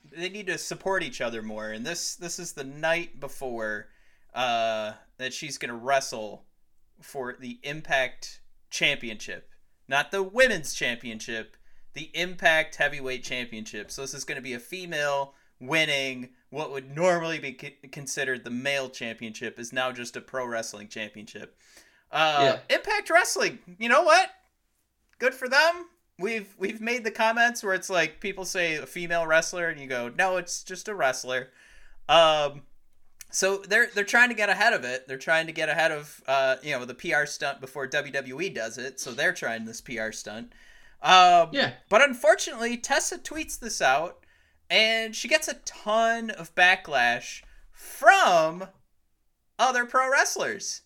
[0.03, 3.88] They need to support each other more, and this this is the night before
[4.33, 6.47] uh, that she's gonna wrestle
[7.03, 9.51] for the Impact Championship,
[9.87, 11.57] not the Women's Championship,
[11.92, 13.90] the Impact Heavyweight Championship.
[13.90, 18.88] So this is to be a female winning what would normally be considered the male
[18.88, 21.57] championship is now just a pro wrestling championship.
[22.12, 22.77] Uh, yeah.
[22.77, 24.31] Impact Wrestling, you know what?
[25.19, 25.87] Good for them.
[26.19, 29.88] We've we've made the comments where it's like people say a female wrestler and you
[29.88, 31.49] go, no, it's just a wrestler.
[32.09, 32.62] Um,
[33.35, 35.09] so they're they're trying to get ahead of it.
[35.09, 38.79] They're trying to get ahead of uh, you know the PR stunt before WWE does
[38.79, 39.01] it.
[39.01, 40.53] So they're trying this PR stunt.
[41.03, 41.73] Um, yeah.
[41.88, 44.24] But unfortunately, Tessa tweets this out,
[44.70, 48.68] and she gets a ton of backlash from
[49.59, 50.83] other pro wrestlers,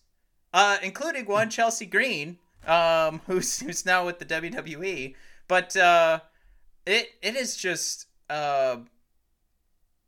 [0.53, 2.37] uh, including one Chelsea Green,
[2.67, 5.15] um, who's who's now with the WWE.
[5.47, 6.19] But uh,
[6.85, 8.77] it it is just uh,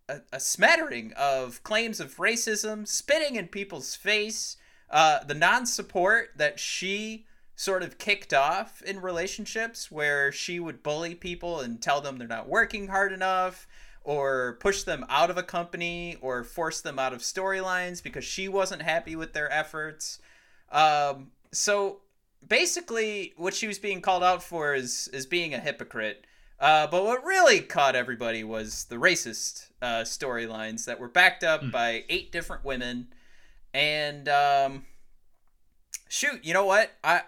[0.07, 4.57] a, a smattering of claims of racism, spitting in people's face,
[4.89, 11.13] uh, the non-support that she sort of kicked off in relationships where she would bully
[11.15, 13.67] people and tell them they're not working hard enough
[14.03, 18.47] or push them out of a company or force them out of storylines because she
[18.47, 20.17] wasn't happy with their efforts.
[20.71, 22.01] Um, so
[22.47, 26.25] basically, what she was being called out for is is being a hypocrite.
[26.59, 31.61] Uh, but what really caught everybody was the racist uh, storylines that were backed up
[31.61, 31.69] Hmm.
[31.71, 33.07] by eight different women,
[33.73, 34.85] and um,
[36.11, 36.91] shoot, you know what?
[37.03, 37.23] I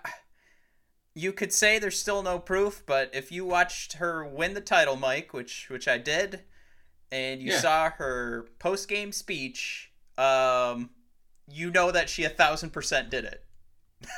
[1.16, 4.96] you could say there's still no proof, but if you watched her win the title,
[4.96, 6.42] Mike, which which I did,
[7.12, 7.60] and you Yeah.
[7.62, 10.90] saw her post game speech, um,
[11.48, 13.46] you know that she a thousand percent did it.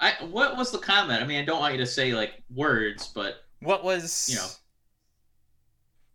[0.00, 1.22] I what was the comment?
[1.22, 4.48] I mean, I don't want you to say like words, but What was You know.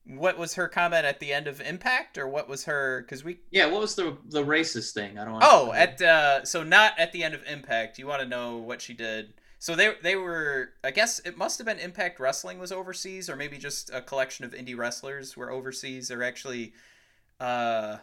[0.08, 3.02] What was her comment at the end of Impact, or what was her?
[3.02, 5.18] Because we yeah, what was the the racist thing?
[5.18, 5.40] I don't.
[5.44, 8.00] oh at uh so not at the end of Impact.
[8.00, 9.34] You want to know what she did?
[9.60, 13.36] So they they were I guess it must have been Impact Wrestling was overseas, or
[13.36, 16.08] maybe just a collection of indie wrestlers were overseas.
[16.08, 16.74] They're actually
[17.40, 17.98] uh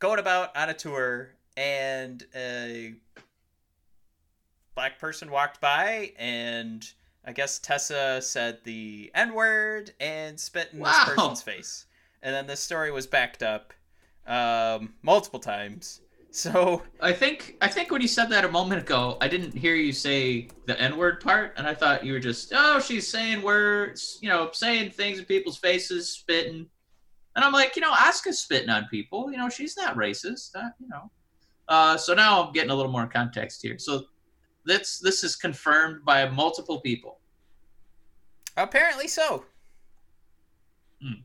[0.00, 2.94] going about on a tour, and a
[4.74, 6.90] black person walked by and
[7.30, 11.04] I guess Tessa said the N word and spit in Wow.
[11.06, 11.86] this person's face.
[12.24, 13.72] And then this story was backed up
[14.26, 16.00] um, multiple times.
[16.32, 19.74] So, I think I think when you said that a moment ago, I didn't hear
[19.74, 23.42] you say the N word part, and I thought you were just oh she's saying
[23.42, 26.68] words, you know, saying things in people's faces, spitting,
[27.34, 30.68] and I'm like, you know, Asuka's spitting on people, you know, she's not racist, uh,
[30.78, 31.10] you know.
[31.66, 33.76] Uh, so now I'm getting a little more context here.
[33.76, 34.04] So
[34.64, 37.19] this this is confirmed by multiple people.
[38.56, 39.44] Apparently so.
[41.02, 41.22] Hmm.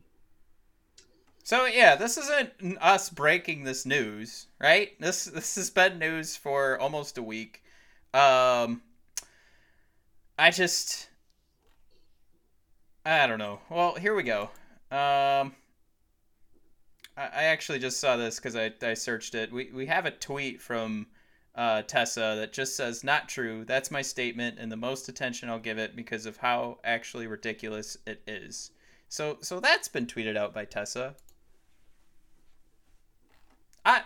[1.42, 4.98] So yeah, this isn't us breaking this news, right?
[5.00, 7.62] This this has been news for almost a week.
[8.12, 8.82] Um
[10.38, 11.08] I just
[13.04, 13.60] I don't know.
[13.70, 14.50] Well, here we go.
[14.90, 15.54] Um
[17.16, 19.52] I, I actually just saw this because I, I searched it.
[19.52, 21.06] We we have a tweet from
[21.56, 23.64] uh, Tessa that just says not true.
[23.64, 27.96] That's my statement, and the most attention I'll give it because of how actually ridiculous
[28.06, 28.70] it is.
[29.08, 31.14] So so that's been tweeted out by Tessa.
[33.84, 34.02] I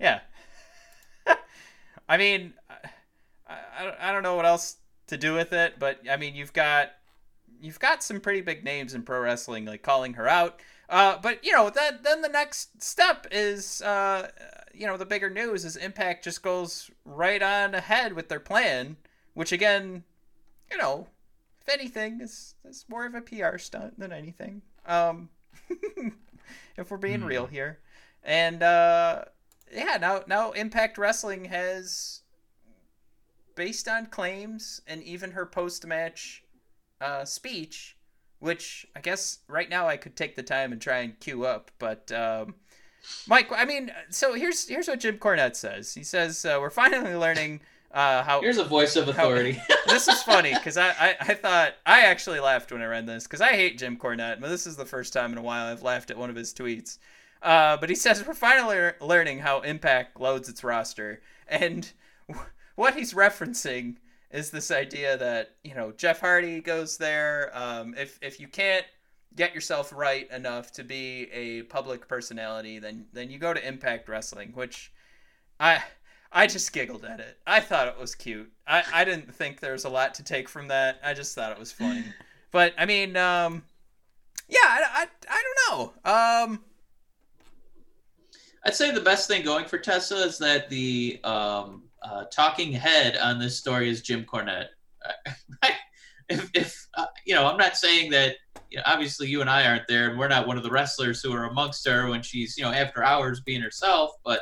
[0.00, 0.20] yeah.
[2.08, 4.76] I mean, I, I, I don't know what else
[5.08, 6.92] to do with it, but I mean, you've got
[7.60, 10.60] you've got some pretty big names in pro wrestling like calling her out.
[10.88, 14.30] Uh, but you know, that then the next step is uh,
[14.74, 18.96] you know, the bigger news is Impact just goes right on ahead with their plan,
[19.34, 20.04] which again,
[20.70, 21.08] you know,
[21.60, 24.62] if anything, is is more of a PR stunt than anything.
[24.86, 25.30] Um,
[26.76, 27.26] if we're being Hmm.
[27.26, 27.80] real here,
[28.22, 29.24] and uh,
[29.72, 32.20] yeah, now now Impact Wrestling has,
[33.54, 36.43] based on claims and even her post match
[37.04, 37.96] uh, speech,
[38.38, 41.70] which I guess right now I could take the time and try and queue up,
[41.78, 42.10] but.
[42.12, 42.54] Um,
[43.26, 45.92] Mike, I mean, so here's here's what Jim Cornette says.
[45.92, 47.60] He says uh, we're finally learning
[47.94, 49.60] uh, how Here's a voice of authority.
[49.86, 53.24] this is funny because I, I, I thought I actually laughed when I read this
[53.24, 55.82] because I hate Jim Cornette, but this is the first time in a while I've
[55.82, 56.98] laughed at one of his tweets.
[57.40, 61.92] Uh, but he says we're finally learning how Impact loads its roster, and
[62.28, 63.96] w- what he's referencing
[64.34, 67.52] is this idea that you know Jeff Hardy goes there.
[67.54, 68.84] Um, if if you can't
[69.36, 74.08] get yourself right enough to be a public personality, then then you go to Impact
[74.08, 74.92] Wrestling, which
[75.60, 75.84] I
[76.32, 77.38] I just giggled at it.
[77.46, 78.52] I thought it was cute.
[78.66, 80.98] I, I didn't think there was a lot to take from that.
[81.04, 82.04] I just thought it was funny.
[82.50, 83.64] But I mean, um,
[84.48, 86.12] yeah, I, I, I don't know.
[86.52, 86.64] Um,
[88.64, 93.16] I'd say the best thing going for Tessa is that the um, uh, talking head
[93.16, 94.68] on this story is Jim Cornette.
[96.28, 98.36] if, if uh, you know, I'm not saying that.
[98.70, 101.22] You know, obviously, you and I aren't there, and we're not one of the wrestlers
[101.22, 104.10] who are amongst her when she's, you know, after hours being herself.
[104.24, 104.40] But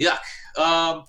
[0.00, 0.18] yuck.
[0.58, 1.04] Um,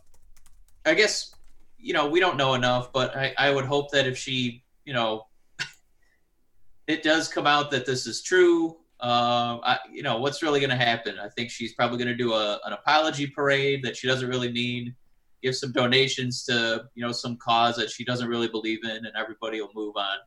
[0.86, 1.34] I guess
[1.80, 4.94] you know we don't know enough, but I, I would hope that if she, you
[4.94, 5.28] know,
[6.88, 8.78] it does come out that this is true.
[9.00, 11.18] Um, I, you know, what's really going to happen?
[11.18, 14.52] I think she's probably going to do a, an apology parade that she doesn't really
[14.52, 14.94] need,
[15.42, 19.12] give some donations to, you know, some cause that she doesn't really believe in, and
[19.18, 20.18] everybody will move on.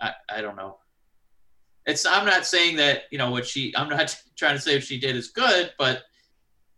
[0.00, 0.78] I, I don't know.
[1.86, 4.84] It's I'm not saying that you know what she I'm not trying to say if
[4.84, 6.02] she did is good, but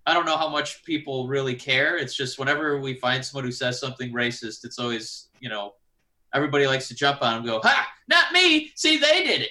[0.07, 1.97] I don't know how much people really care.
[1.97, 5.75] It's just whenever we find someone who says something racist, it's always you know
[6.35, 7.89] everybody likes to jump on and go, "Ha!
[8.09, 8.73] Not me!
[8.75, 9.51] See, they did it."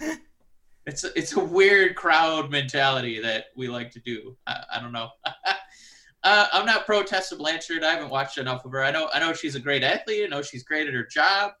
[0.86, 4.36] it's a, it's a weird crowd mentality that we like to do.
[4.46, 5.08] I, I don't know.
[6.22, 7.82] uh, I'm not pro Tessa Blanchard.
[7.82, 8.84] I haven't watched enough of her.
[8.84, 10.24] I know I know she's a great athlete.
[10.24, 11.52] I know she's great at her job.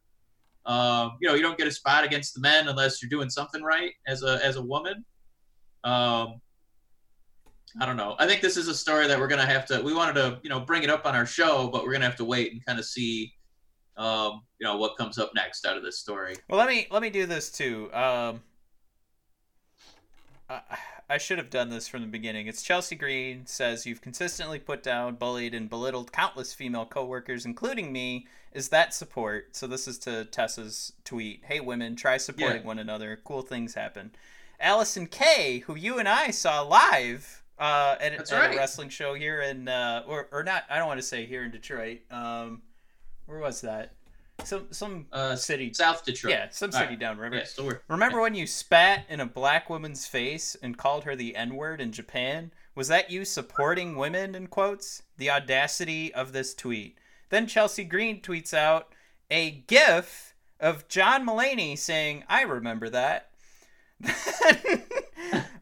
[0.66, 3.62] Um, you know, you don't get a spot against the men unless you're doing something
[3.62, 5.04] right as a as a woman.
[5.84, 6.40] Um,
[7.80, 8.16] I don't know.
[8.18, 9.80] I think this is a story that we're gonna have to.
[9.80, 12.16] We wanted to, you know, bring it up on our show, but we're gonna have
[12.16, 13.32] to wait and kind of see,
[13.96, 16.36] um, you know, what comes up next out of this story.
[16.48, 17.90] Well, let me let me do this too.
[17.94, 18.42] Um,
[20.50, 20.60] I,
[21.08, 22.46] I should have done this from the beginning.
[22.48, 27.92] It's Chelsea Green says you've consistently put down, bullied, and belittled countless female coworkers, including
[27.92, 28.26] me.
[28.52, 29.54] Is that support?
[29.56, 31.44] So this is to Tessa's tweet.
[31.44, 32.66] Hey, women, try supporting Yeah.
[32.66, 33.20] one another.
[33.24, 34.10] Cool things happen.
[34.60, 38.54] Allysin Kay, who you and I saw live uh, at, at right.
[38.54, 40.64] a wrestling show here in, uh, or or not.
[40.68, 42.00] I don't want to say here in Detroit.
[42.10, 42.62] Um,
[43.26, 43.92] where was that?
[44.44, 45.72] Some some Uh, city.
[45.72, 46.32] South Detroit.
[46.32, 46.98] Yeah, some city right.
[46.98, 47.36] downriver.
[47.36, 51.56] Yeah, Remember when you spat in a black woman's face and called her the N
[51.56, 52.52] word in Japan?
[52.74, 55.02] Was that you supporting women in quotes?
[55.16, 56.98] The audacity of this tweet.
[57.28, 58.94] Then Chelsea Green tweets out
[59.30, 63.30] a GIF of John Mulaney saying, I remember that.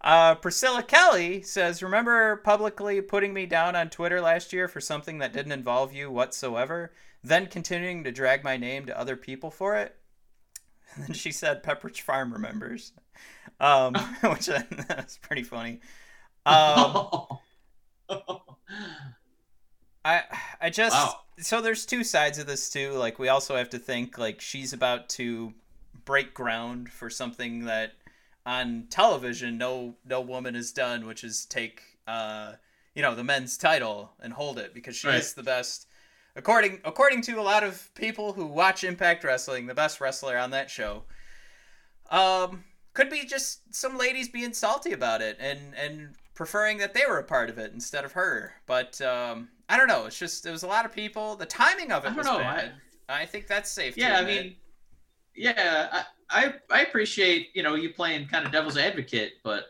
[0.01, 5.19] uh, Priscilla Kelly says, Remember publicly putting me down on Twitter last year for something
[5.19, 6.93] that didn't involve you whatsoever?
[7.23, 9.97] Then continuing to drag my name to other people for it?
[10.95, 12.93] And then she said Pepperidge Farm remembers,
[13.61, 15.81] um, which that's pretty funny.
[16.47, 17.03] Um,
[20.05, 20.23] I
[20.61, 21.21] I just Wow.
[21.39, 22.93] so there's two sides of this too.
[22.93, 25.55] Like we also have to think like she's about to
[26.05, 27.93] break ground for something that
[28.47, 32.55] on television no no woman has done, which is take uh
[32.95, 35.19] you know the men's title and hold it because she Right.
[35.19, 35.87] is the best
[36.39, 40.51] according according to a lot of people who watch Impact Wrestling, the best wrestler on
[40.53, 41.03] that show.
[42.11, 47.03] Um, could be just some ladies being salty about it and and preferring that they
[47.07, 48.53] were a part of it instead of her.
[48.67, 50.07] But um, I don't know.
[50.07, 51.37] It's just there was a lot of people.
[51.37, 52.39] The timing of I it was know.
[52.39, 52.73] bad.
[53.09, 53.95] I, think that's safe.
[53.95, 54.57] to yeah, I mean,
[55.35, 59.65] yeah, I, I I appreciate you know you playing kind of devil's advocate, but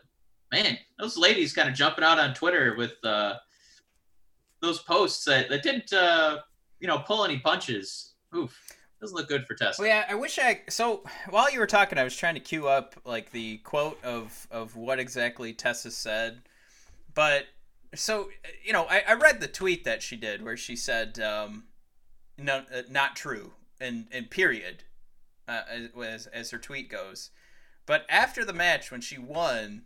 [0.51, 3.35] man, those ladies kind of jumping out on Twitter with uh,
[4.61, 6.39] those posts that that didn't uh,
[6.79, 8.13] you know pull any punches.
[8.35, 8.57] Oof,
[9.01, 9.81] doesn't look good for Tessa.
[9.81, 10.61] Well, yeah, I wish I.
[10.69, 14.47] So while you were talking, I was trying to queue up like the quote of
[14.51, 16.41] of what exactly Tessa said,
[17.13, 17.45] but
[17.95, 18.29] so
[18.63, 21.65] you know, I, I read the tweet that she did where she said, um,
[22.37, 24.83] "No, uh, not true," and and period,
[25.47, 25.61] uh,
[26.03, 27.31] as as her tweet goes.
[27.85, 29.83] But after the match, when she won,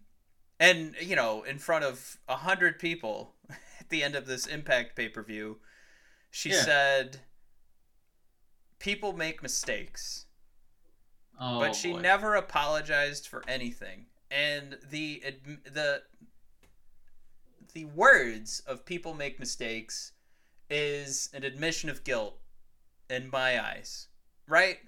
[0.59, 3.35] and you know, in front of a hundred people
[3.79, 5.59] at the end of this Impact pay per view,
[6.33, 6.63] she Yeah.
[6.63, 7.19] said
[8.79, 10.25] people make mistakes
[11.39, 11.99] oh, but she boy.
[11.99, 15.23] never apologized for anything and the
[15.63, 16.01] the
[17.73, 20.11] the words of people make mistakes
[20.71, 22.39] is an admission of guilt
[23.11, 24.07] in my eyes
[24.47, 24.79] right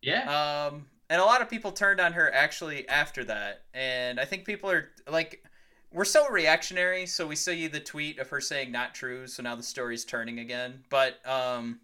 [0.00, 4.24] Yeah, um and a lot of people turned on her actually after that and i
[4.24, 5.44] think people are like
[5.92, 9.54] we're so reactionary so we see the tweet of her saying not true so now
[9.54, 10.82] the story's turning again.
[10.90, 11.80] But um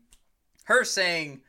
[0.64, 1.42] her saying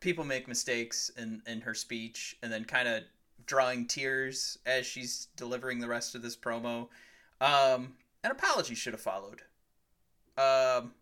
[0.00, 3.02] people make mistakes in in her speech and then kind of
[3.46, 6.88] drawing tears as she's delivering the rest of this promo.
[7.40, 9.42] Um an apology should have followed.
[10.38, 10.92] Um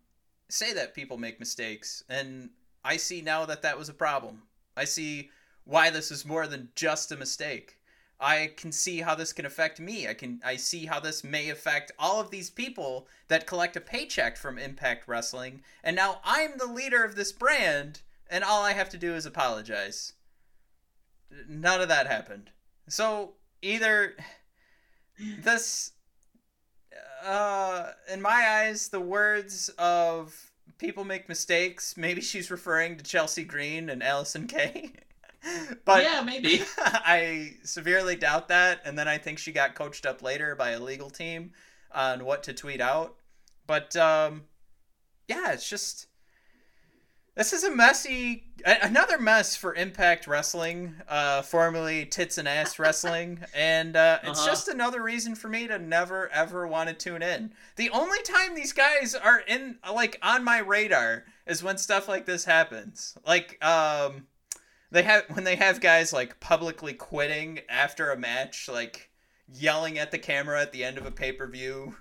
[0.49, 2.49] say that people make mistakes and
[2.83, 4.41] i see now that that was a problem.
[4.75, 5.29] I see
[5.65, 7.77] why this is more than just a mistake
[8.21, 10.07] i can see how this can affect me.
[10.07, 13.81] I can i see how this may affect all of these people that collect a
[13.81, 15.63] paycheck from impact wrestling.
[15.83, 19.25] And now i'm the leader of this brand and all i have to do is
[19.25, 20.13] apologize.
[21.47, 22.51] None of that happened.
[22.87, 24.15] So either
[25.19, 25.91] this
[27.23, 33.43] uh in my eyes the words of people make mistakes maybe she's referring to chelsea
[33.43, 34.91] green and Allysin Kay
[35.85, 36.61] but yeah, maybe.
[36.77, 40.79] I severely doubt that, and then I think she got coached up later by a
[40.79, 41.51] legal team
[41.93, 43.15] on what to tweet out.
[43.67, 44.43] But um,
[45.27, 46.07] yeah, it's just
[47.35, 53.39] this is a messy, another mess for Impact Wrestling, uh, formerly Tits and Ass Wrestling,
[53.55, 54.49] and uh, it's Uh-huh.
[54.49, 57.53] just another reason for me to never ever want to tune in.
[57.77, 62.25] The only time these guys are in, like, on my radar is when stuff like
[62.25, 63.17] this happens.
[63.25, 64.27] Like, um,
[64.91, 69.09] they have when they have guys like publicly quitting after a match, like
[69.53, 71.95] yelling at the camera at the end of a pay per view.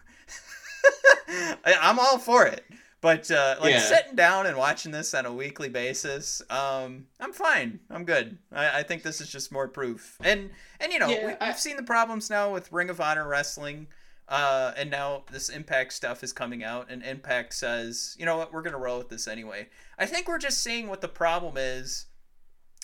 [1.65, 2.65] I'm all for it,
[3.01, 3.81] but uh, like Yeah.
[3.81, 7.81] sitting down and watching this on a weekly basis, um, I'm fine.
[7.91, 8.39] I'm good.
[8.53, 10.17] I, I think this is just more proof.
[10.23, 13.01] And and you know Yeah, we, I- we've seen the problems now with Ring of
[13.01, 13.87] Honor wrestling.
[14.29, 18.53] Uh, and now this Impact stuff is coming out, and Impact says, you know what,
[18.53, 19.69] we're gonna roll with this anyway.
[19.99, 22.07] I think we're just seeing what the problem is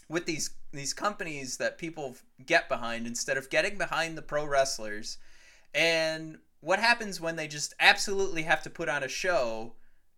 [0.09, 5.19] with these these companies that people get behind instead of getting behind the pro wrestlers.
[5.75, 9.73] And what happens when they just absolutely have to put on a show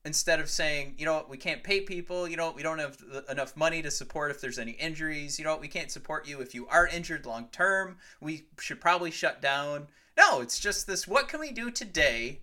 [0.04, 2.98] instead of saying, you know what, we can't pay people, you know, we don't have
[3.28, 6.54] enough money to support if there's any injuries, you know, we can't support you if
[6.54, 7.98] you are injured long term.
[8.20, 9.88] We should probably shut down.
[10.16, 12.40] No, it's just this what can we do today?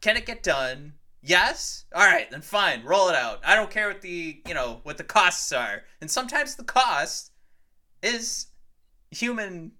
[0.00, 0.94] Can it get done?
[1.26, 1.86] Yes?
[1.94, 3.40] All right, then fine, roll it out.
[3.44, 5.82] I don't care what the, you know, what the costs are.
[6.02, 7.32] And sometimes the cost
[8.02, 8.46] is
[9.10, 9.72] human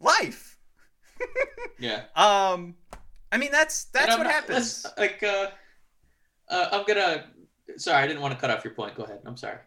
[0.00, 0.56] life.
[1.80, 2.04] Yeah.
[2.16, 2.74] Um
[3.30, 4.84] I mean that's that's what happens.
[4.96, 5.50] Like, uh,
[6.48, 7.26] uh, I'm gonna.
[7.76, 8.96] Sorry, I didn't want to cut off your point.
[8.96, 9.20] Go ahead.
[9.24, 9.58] I'm sorry.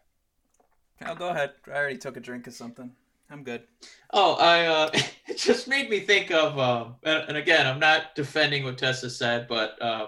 [1.06, 1.52] Oh, go ahead.
[1.68, 2.92] I already took a drink of something.
[3.32, 3.64] I'm good.
[4.12, 4.90] Oh, I uh,
[5.28, 9.48] it just made me think of um, and, again, I'm not defending what Tessa said,
[9.48, 10.08] but uh,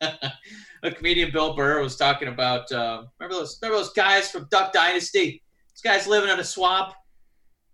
[0.82, 4.72] a comedian Bill Burr was talking about uh, remember those remember those guys from Duck
[4.72, 5.42] Dynasty?
[5.74, 6.92] These guys living in a swamp.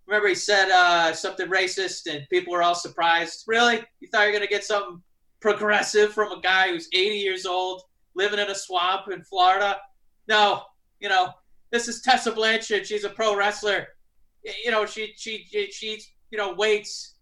[0.05, 3.45] Remember he said uh, something racist, and people were all surprised.
[3.47, 5.01] Really, you thought you were gonna get something
[5.41, 7.81] progressive from a guy who's 80 years old
[8.15, 9.77] living in a swamp in Florida?
[10.27, 10.61] No,
[10.99, 11.33] you know
[11.71, 12.85] this is Tessa Blanchard.
[12.85, 13.87] She's a pro wrestler
[14.43, 17.15] you know, she she she she's you know waits.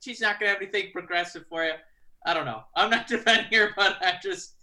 [0.00, 1.72] She's not gonna have anything progressive for you.
[2.26, 2.62] I don't know.
[2.76, 4.54] I'm not defending her, but I just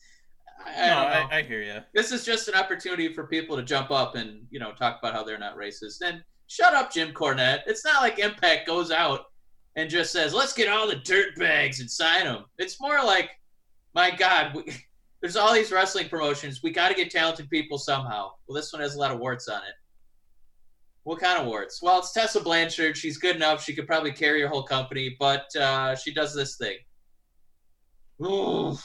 [0.66, 0.98] I, I no.
[0.98, 1.80] I, I hear you.
[1.94, 5.14] this is just an opportunity for people to jump up and you know talk about
[5.14, 6.02] how they're not racist.
[6.04, 7.62] And shut up, Jim Cornette.
[7.68, 9.22] It's not like Impact goes out
[9.76, 13.30] and just says, "Let's get all the dirt bags and sign them." It's more like,
[13.94, 14.64] my God, we,
[15.22, 16.62] there's all these wrestling promotions.
[16.64, 18.32] We got to get talented people somehow.
[18.48, 19.74] Well, this one has a lot of warts on it.
[21.10, 21.82] What kind of warts?
[21.82, 22.96] Well, it's Tessa Blanchard.
[22.96, 23.64] She's good enough.
[23.64, 26.78] She could probably carry your whole company, but uh, she does this thing.
[28.22, 28.78] Ooh.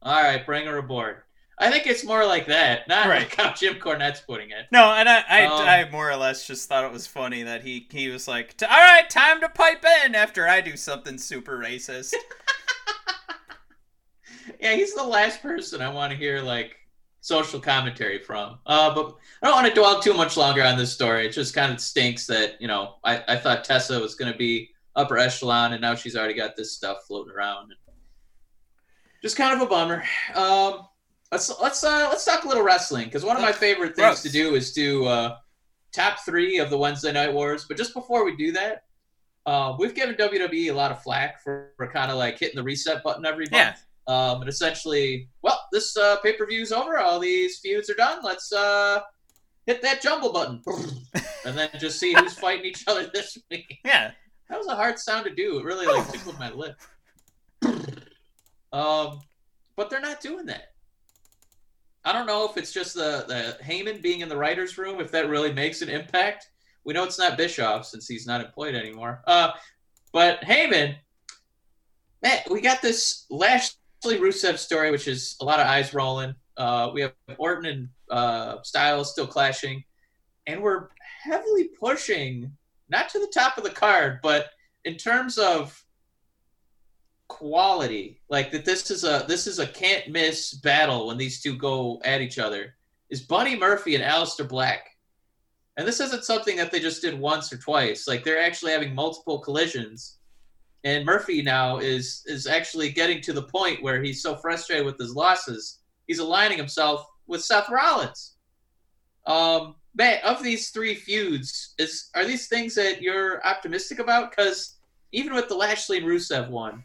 [0.00, 1.22] All right, bring her aboard.
[1.58, 3.22] I think it's more like that, not Right.
[3.22, 4.66] like how Jim Cornette's putting it.
[4.70, 7.64] No, and I, I, Um, I more or less just thought it was funny that
[7.64, 11.58] he, he was like, "All right, time to pipe in after I do something super
[11.58, 12.14] racist."
[14.60, 16.74] Yeah, he's the last person I want to hear like
[17.28, 18.58] social commentary from.
[18.66, 21.26] Uh, but I don't want to dwell too much longer on this story.
[21.26, 24.38] It just kind of stinks that you know I, I thought Tessa was going to
[24.38, 27.74] be upper echelon, and now she's already got this stuff floating around.
[29.22, 30.02] Just kind of a bummer.
[30.34, 30.86] Um,
[31.30, 34.22] let's let's uh, let's talk a little wrestling because one of my favorite things Gross.
[34.22, 35.36] to do is do uh,
[35.92, 37.66] top three of the Wednesday Night Wars.
[37.68, 38.84] But just before we do that.
[39.46, 42.62] Uh, we've given WWE a lot of flack for, for kind of like hitting the
[42.62, 43.52] reset button every month.
[43.52, 43.74] Yeah.
[44.08, 46.98] Um, and essentially, well, this uh, pay per view's over.
[46.98, 48.20] All these feuds are done.
[48.24, 49.00] Let's uh,
[49.66, 50.62] hit that jumble button,
[51.44, 53.78] and then just see who's fighting each other this week.
[53.84, 54.12] yeah,
[54.48, 55.58] That was a hard sound to do.
[55.58, 56.76] It really like tickled my lip.
[58.70, 59.20] Um,
[59.76, 60.72] but they're not doing that.
[62.04, 65.10] I don't know if it's just the the Heyman being in the writers' room, if
[65.12, 66.50] that really makes an impact.
[66.84, 69.22] We know it's not Bischoff since he's not employed anymore.
[69.26, 69.52] Uh,
[70.12, 70.96] but Heyman,
[72.22, 73.24] man, we got this
[74.04, 76.34] Lashley Rusev's story, which is a lot of eyes rolling.
[76.56, 79.84] Uh, we have Orton and uh, Styles still clashing,
[80.46, 80.88] and we're
[81.22, 82.52] heavily pushing
[82.88, 84.46] not to the top of the card, but
[84.84, 85.84] in terms of
[87.28, 91.56] quality, like that this is a this is a can't miss battle when these two
[91.56, 92.74] go at each other.
[93.10, 94.86] Is Buddy Murphy and Aleister Black.
[95.76, 98.08] And this isn't something that they just did once or twice.
[98.08, 100.17] Like they're actually having multiple collisions.
[100.84, 104.98] And Murphy now is is actually getting to the point where he's so frustrated with
[104.98, 108.36] his losses, he's aligning himself with Seth Rollins.
[109.26, 114.30] Um, man, of these three feuds, is are these things that you're optimistic about?
[114.30, 114.76] Because
[115.12, 116.84] even with the Lashley and Rusev one,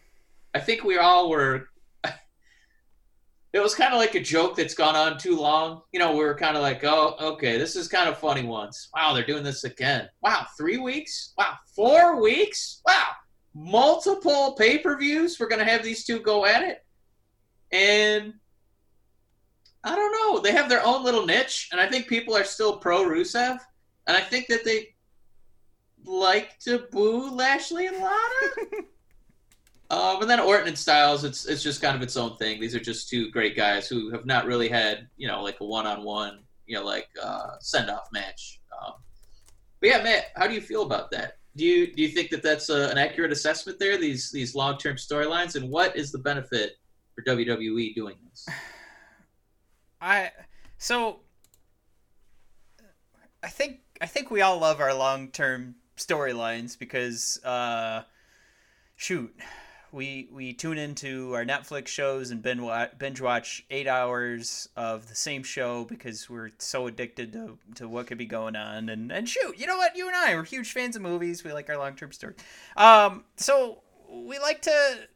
[0.53, 1.67] I think we all were.
[3.55, 5.83] It was kind of like a joke that's gone on too long.
[5.91, 8.89] You know, we were kind of like, oh, okay, this is kind of funny once.
[8.95, 10.09] Wow, they're doing this again.
[10.23, 11.33] Wow, three weeks?
[11.37, 12.81] Wow, four weeks?
[12.87, 13.09] Wow,
[13.53, 15.39] multiple pay per views.
[15.39, 16.83] We're going to have these two go at it.
[17.71, 18.33] And
[19.83, 20.39] I don't know.
[20.39, 23.59] They have their own little niche, and I think people are still pro Rusev.
[24.07, 24.93] And I think that they
[26.05, 28.85] like to boo Lashley and Lana.
[29.89, 32.59] um, and then Orton and Styles, it's it's just kind of its own thing.
[32.59, 35.65] These are just two great guys who have not really had you know like a
[35.65, 38.61] one on one you know like uh, send off match.
[38.71, 38.93] Um,
[39.79, 41.37] but yeah, Matt, how do you feel about that?
[41.55, 43.97] Do you do you think that that's a, an accurate assessment there?
[43.97, 46.77] These these long term storylines, and what is the benefit
[47.13, 48.47] for WWE doing this?
[50.01, 50.31] I
[50.77, 51.21] so
[53.43, 58.03] I think I think we all love our long term storylines because uh
[58.95, 59.33] shoot
[59.93, 65.43] we we tune into our Netflix shows and binge watch, eight hours of the same
[65.43, 68.89] show because we're so addicted to, to what could be going on.
[68.89, 69.95] And and shoot, you know what?
[69.95, 71.43] You and I are huge fans of movies.
[71.43, 72.33] We like our long term story.
[72.75, 75.07] Um, so we like to.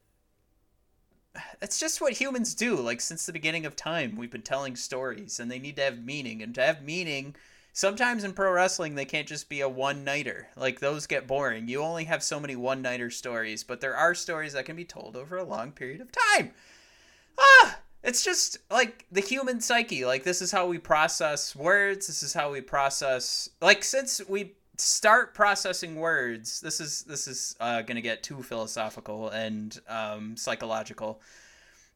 [1.59, 2.75] That's just what humans do.
[2.75, 6.03] Like since the beginning of time, we've been telling stories, and they need to have
[6.03, 6.41] meaning.
[6.43, 7.35] And to have meaning,
[7.77, 11.67] sometimes in pro wrestling they can't just be a one nighter like those get boring.
[11.67, 14.83] You only have so many one nighter stories but there are stories that can be
[14.83, 16.51] told over a long period of time.
[17.37, 20.05] Ah it's just like the human psyche.
[20.05, 22.07] Like this is how we process words.
[22.07, 27.55] This is how we process like since we start processing words this is this is
[27.59, 31.21] uh, gonna get too philosophical and um, psychological.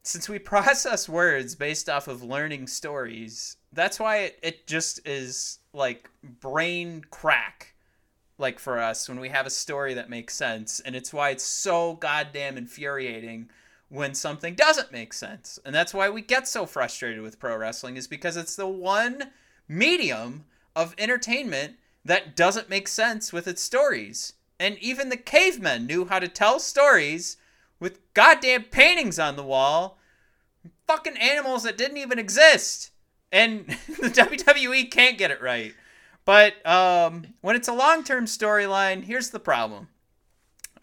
[0.03, 5.59] Since we process words based off of learning stories that's why it, it just is
[5.73, 6.09] like
[6.41, 7.73] brain crack
[8.37, 11.43] like for us when we have a story that makes sense and it's why it's
[11.43, 13.49] so goddamn infuriating
[13.89, 17.97] when something doesn't make sense and that's why we get so frustrated with pro wrestling
[17.97, 19.31] is because it's the one
[19.67, 20.43] medium
[20.75, 26.19] of entertainment that doesn't make sense with its stories and even the cavemen knew how
[26.19, 27.37] to tell stories
[27.79, 29.97] with goddamn paintings on the wall
[30.87, 32.91] fucking animals that didn't even exist
[33.31, 35.73] and the WWE can't get it right.
[36.25, 39.87] But um, when it's a long term storyline, here's the problem.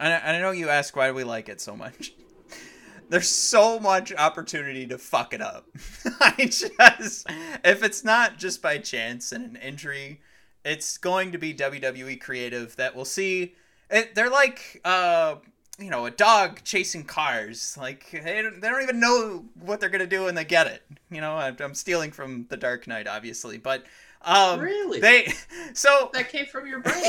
[0.00, 2.12] And I, I know you ask why do we like it so much.
[3.10, 5.66] There's so much opportunity to fuck it up.
[6.20, 7.26] I just,
[7.64, 10.20] if it's not just by chance and an injury,
[10.62, 13.54] it's going to be WWE creative that will see.
[13.88, 15.36] It, they're like uh,
[15.78, 17.76] you know, a dog chasing cars.
[17.78, 20.82] Like they don't, they don't even know what they're gonna do when they get it.
[21.10, 23.84] You know, I'm, I'm stealing from The Dark Knight, obviously, but
[24.22, 25.00] um, Really?
[25.00, 25.32] they
[25.74, 27.04] so that came from your brain.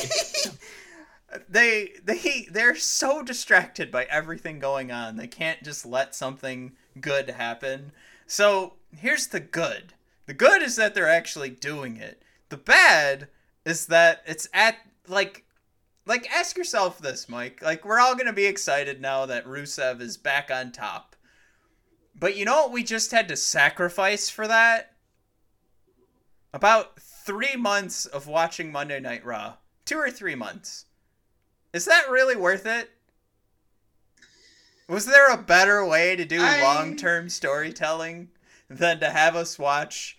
[1.50, 5.18] they they they're so distracted by everything going on.
[5.18, 7.92] They can't just let something good happen.
[8.28, 9.94] So here's the good.
[10.28, 12.22] The good is that they're actually doing it.
[12.50, 13.30] The bad
[13.66, 14.76] is that it's at
[15.08, 15.44] like
[16.10, 17.62] like ask yourself this, Mike.
[17.62, 21.16] Like we're all gonna be excited now that Rusev is back on top.
[22.20, 24.96] But you know what we just had to sacrifice for that?
[26.52, 29.54] About three months of watching Monday Night Raw.
[29.86, 30.86] Two or three months.
[31.74, 32.90] Is that really worth it?
[34.88, 38.30] Was there a better way to do I- long term storytelling
[38.68, 40.18] than to have us watch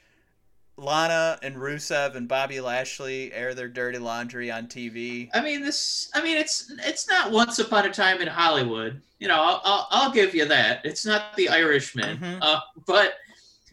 [0.81, 5.29] Lana and Rusev and Bobby Lashley air their dirty laundry on TV?
[5.35, 6.11] I mean, this.
[6.15, 9.01] I mean, it's it's not Once Upon a Time in Hollywood.
[9.19, 10.81] You know, I'll I'll, I'll give you that.
[10.85, 12.19] It's not The Irishman.
[12.19, 12.39] Mhm.
[12.41, 13.15] Uh, but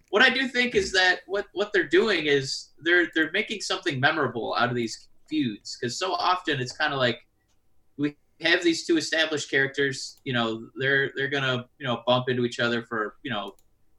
[0.09, 3.99] what I do think is that what what they're doing is they're they're making something
[3.99, 7.19] memorable out of these feuds because so often it's kind of like
[7.97, 10.19] we have these two established characters.
[10.25, 13.55] You know, they're they're gonna you know bump into each other for you know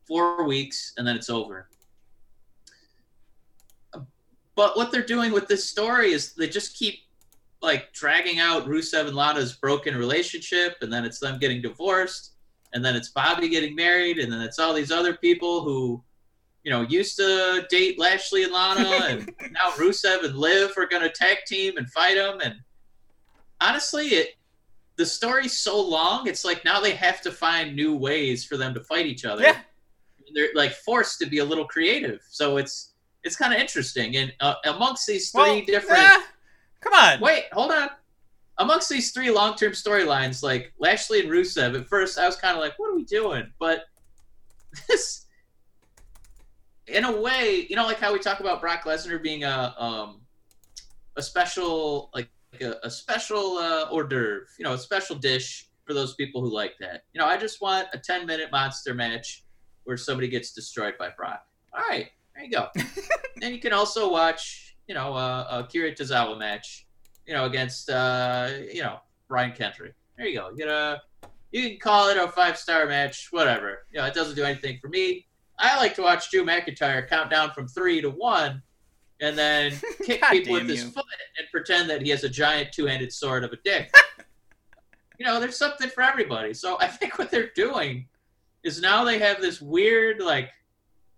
[0.06, 1.68] four weeks and then it's over.
[4.58, 6.98] But what they're doing with this story is they just keep
[7.62, 12.32] like dragging out Rusev and Lana's broken relationship, and then it's them getting divorced,
[12.72, 16.02] and then it's Bobby getting married, and then it's all these other people who,
[16.64, 21.04] you know, used to date Lashley and Lana, and now Rusev and Liv are going
[21.04, 22.40] to tag team and fight them.
[22.42, 22.56] And
[23.60, 24.34] honestly, it
[24.96, 28.74] the story's so long, it's like now they have to find new ways for them
[28.74, 29.44] to fight each other.
[29.44, 29.58] Yeah.
[30.34, 32.94] They're like forced to be a little creative, so it's
[33.28, 34.16] it's kind of interesting.
[34.16, 36.26] And uh, amongst these three Well, different ah,
[36.80, 37.20] come on.
[37.20, 37.90] Wait, hold on.
[38.56, 42.62] Amongst these three long-term storylines, like Lashley and Rusev, at first I was kind of
[42.62, 43.84] like, "What are we doing?" But
[44.88, 45.26] this,
[46.86, 50.22] in a way, you know, like how we talk about Brock Lesnar being a um,
[51.16, 52.30] a special, like
[52.62, 56.52] a, a special uh, hors d'oeuvre, you know, a special dish for those people who
[56.52, 57.04] like that.
[57.12, 59.44] You know, I just want a ten-minute monster match
[59.84, 61.44] where somebody gets destroyed by Brock.
[61.74, 62.68] All right, there you go.
[63.42, 66.86] and you can also watch, you know, uh, Akira Tozawa match,
[67.26, 69.94] you know, against, uh, you know, Brian Kendrick.
[70.16, 70.50] There you go.
[70.50, 71.02] You get a,
[71.52, 73.86] you can call it a five star match, whatever.
[73.92, 75.26] You know, it doesn't do anything for me.
[75.58, 78.62] I like to watch Drew McIntyre count down from three to one,
[79.20, 79.72] and then
[80.04, 81.04] kick people with damn his foot
[81.38, 83.90] and pretend that he has a giant two handed sword of a dick.
[85.18, 86.54] you know, there's something for everybody.
[86.54, 88.06] So I think what they're doing
[88.62, 90.50] is now they have this weird like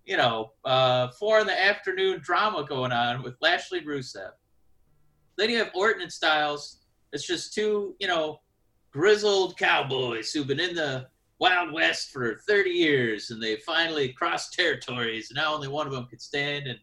[0.04, 4.30] you know, uh, four in the afternoon drama going on with Lashley Rusev.
[5.36, 6.78] Then you have Orton and Styles.
[7.12, 8.40] It's just two, you know,
[8.90, 11.06] grizzled cowboys who've been in the
[11.38, 15.30] Wild West for 30 years and they finally crossed territories.
[15.30, 16.66] And now only one of them can stand.
[16.66, 16.78] And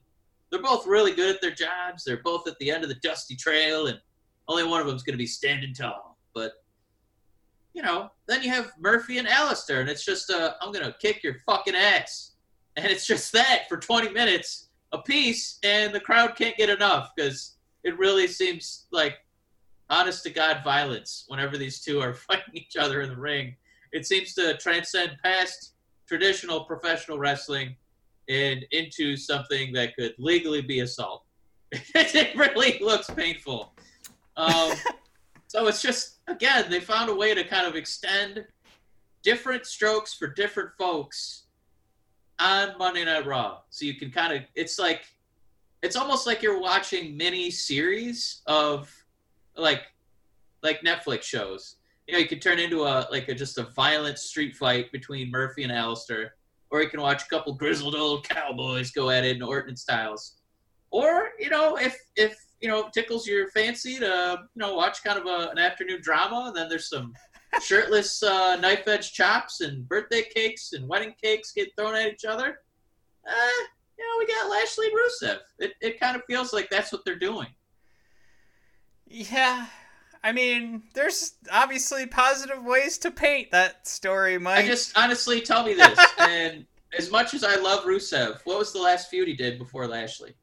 [0.49, 2.03] they're both really good at their jobs.
[2.03, 3.99] They're both at the end of the dusty trail, and
[4.47, 6.17] only one of them's going to be standing tall.
[6.33, 6.53] But
[7.73, 11.23] you know, then you have Murphy and Aleister, and it's just uh, I'm gonna kick
[11.23, 12.33] your fucking ass,
[12.77, 17.11] and it's just that for 20 minutes a piece, and the crowd can't get enough
[17.15, 19.17] because it really seems like
[19.89, 23.55] honest to god violence whenever these two are fighting each other in the ring.
[23.91, 25.73] It seems to transcend past
[26.07, 27.75] traditional professional wrestling
[28.29, 31.23] and into something that could legally be assault.
[31.71, 33.73] it really looks painful.
[34.35, 34.73] Um,
[35.47, 38.45] so it's just again they found a way to kind of extend
[39.23, 41.46] different strokes for different folks
[42.39, 43.59] on Monday Night Raw.
[43.69, 45.05] So you can kind of it's like
[45.83, 48.91] it's almost like you're watching mini series of
[49.55, 49.83] like
[50.63, 51.77] like Netflix shows.
[52.07, 55.29] You know, you could turn into a like a just a violent street fight between
[55.29, 56.29] Murphy and Aleister,
[56.71, 60.37] or you can watch a couple grizzled old cowboys go at it in Orton styles.
[60.89, 65.19] Or, you know, if if you know tickles your fancy to you know watch kind
[65.19, 67.13] of a, an afternoon drama, and then there's some
[67.61, 72.25] shirtless uh, knife edge chops and birthday cakes and wedding cakes get thrown at each
[72.25, 72.59] other.
[73.27, 73.63] Uh,
[73.97, 75.39] you know, we got Lashley and Rusev.
[75.59, 77.47] It it kind of feels like that's what they're doing.
[79.07, 79.67] Yeah.
[80.23, 84.65] I mean, there's obviously positive ways to paint that story, Mike.
[84.65, 86.65] I just honestly tell me this, and
[86.97, 90.33] as much as I love Rusev, what was the last feud he did before Lashley?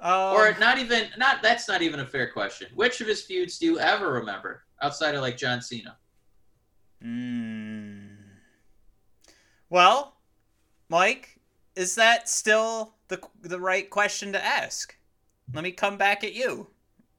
[0.00, 2.68] um, or not even not that's not even a fair question.
[2.74, 5.96] Which of his feuds do you ever remember outside of like John Cena?
[7.04, 8.16] Mm.
[9.70, 10.14] Well,
[10.88, 11.38] Mike,
[11.74, 14.96] is that still the the right question to ask?
[15.54, 16.68] Let me come back at you.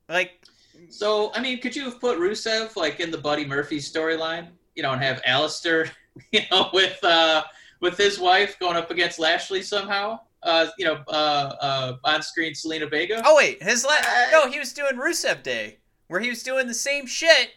[0.10, 0.42] Like,
[0.90, 4.50] So I mean, could you have put Rusev like in the Buddy Murphy storyline?
[4.76, 5.90] You know, and have Aleister,
[6.32, 7.44] you know, with uh
[7.82, 10.20] with his wife going up against Lashley somehow?
[10.44, 13.22] Uh, you know, uh, uh, on screen Zelina Vega.
[13.26, 16.68] oh wait, his la- Uh, no, he was doing Rusev Day, where he was doing
[16.68, 17.52] the same shit,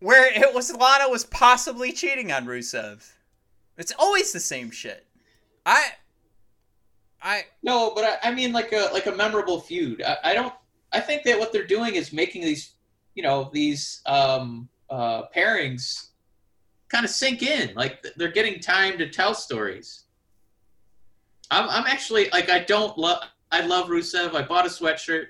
[0.00, 3.10] where it was Lana was possibly cheating on Rusev.
[3.76, 5.06] It's always the same shit.
[5.66, 5.82] I,
[7.22, 10.02] I, No, but I, I mean like a like a memorable feud.
[10.02, 10.52] I, I don't.
[10.92, 12.74] I think that what they're doing is making these,
[13.14, 16.08] you know, these um, uh, pairings
[16.88, 17.74] kind of sink in.
[17.74, 20.04] Like they're getting time to tell stories.
[21.50, 23.22] I'm, I'm actually like I don't love.
[23.50, 24.34] I love Rusev.
[24.34, 25.26] I bought a sweatshirt.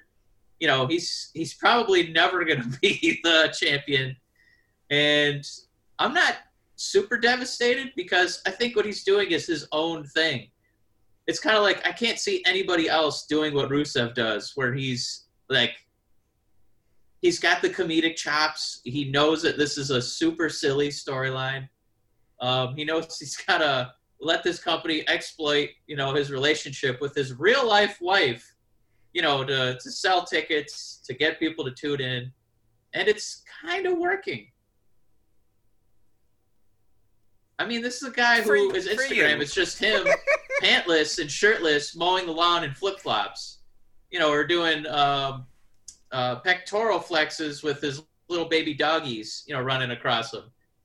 [0.65, 4.17] You know, he's he's probably never going to be the champion,
[4.91, 5.45] and
[5.99, 6.37] I'm not
[6.77, 10.49] super devastated because I think what he's doing is his own thing
[11.27, 15.25] it's kind of like I can't see anybody else doing what Rusev does, where he's
[15.49, 15.75] like,
[17.21, 18.81] he's got the comedic chops.
[18.85, 21.69] He knows that this is a super silly storyline.
[22.41, 27.15] Um, he knows he's got to let this company exploit, you know, his relationship with
[27.15, 28.54] his real life wife,
[29.15, 32.31] you know, to, to sell tickets, to get people to tune in.
[32.93, 34.49] And it's kind of working.
[37.59, 40.05] I mean, this is a guy who his Instagram is just him
[40.63, 43.59] pantless and shirtless mowing the lawn in flip flops,
[44.11, 45.47] you know, or doing um,
[46.11, 50.43] uh, pectoral flexes with his little baby doggies, you know, running across him.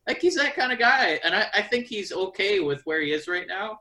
[0.07, 3.11] Like he's that kind of guy, and I, I think he's okay with where he
[3.11, 3.79] is right now.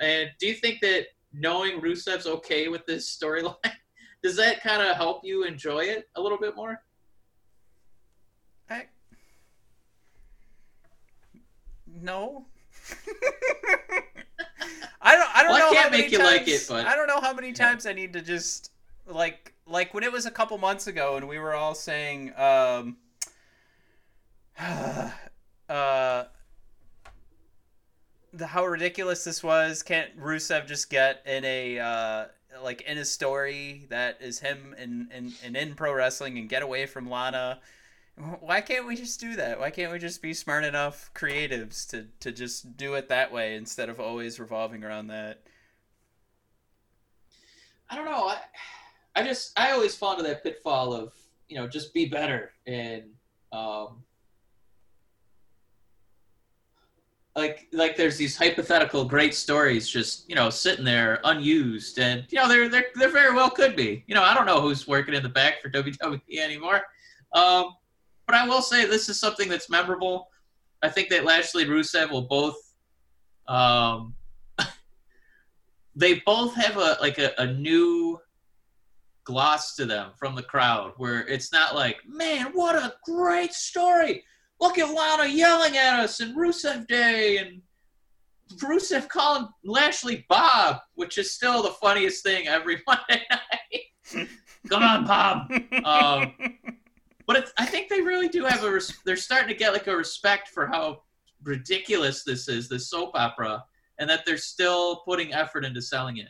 [0.00, 3.54] And do you think that knowing Rusev's okay with this storyline,
[4.22, 6.82] does that kind of help you enjoy it a little bit more?
[8.70, 8.86] I
[12.02, 12.46] no.
[15.02, 15.36] I don't.
[15.36, 15.72] I don't Well, I know.
[15.72, 17.86] can't how many make you times, like it, but- I don't know how many times
[17.86, 18.70] I need to just
[19.06, 22.96] like like when it was a couple months ago and we were all saying, um,
[25.68, 26.24] uh,
[28.40, 29.82] how ridiculous this was.
[29.82, 32.24] Can't Rusev just get in a uh,
[32.62, 36.86] like in a story that is him and and, in pro wrestling and get away
[36.86, 37.60] from Lana?
[38.40, 39.60] Why can't we just do that?
[39.60, 43.56] Why can't we just be smart enough creatives to, to just do it that way
[43.56, 45.42] instead of always revolving around that?
[47.90, 48.28] I don't know.
[48.28, 48.38] I,
[49.14, 51.12] I just I always fall into that pitfall of
[51.48, 53.04] you know just be better and
[53.52, 54.02] um,
[57.36, 62.38] like like there's these hypothetical great stories just you know sitting there unused and you
[62.38, 64.02] know there there there very well could be.
[64.06, 66.82] You know I don't know who's working in the back for WWE anymore.
[67.32, 67.74] Um,
[68.26, 70.28] but I will say this is something that's memorable.
[70.82, 72.56] I think that Lashley and Rusev will both
[73.46, 74.14] um,
[75.94, 78.18] they both have a like a, a new
[79.24, 84.24] gloss to them from the crowd where it's not like, man, what a great story.
[84.60, 87.60] Look at Lana yelling at us and Rusev Day and
[88.58, 94.26] Rusev calling Lashley Bob, which is still the funniest thing every Monday night.
[94.68, 95.50] Come on, Bob.
[95.84, 96.34] Um,
[97.26, 98.70] But I think they really do have a.
[98.70, 101.02] Res- they're starting to get like a respect for how
[101.42, 103.64] ridiculous this is, this soap opera,
[103.98, 106.28] and that they're still putting effort into selling it.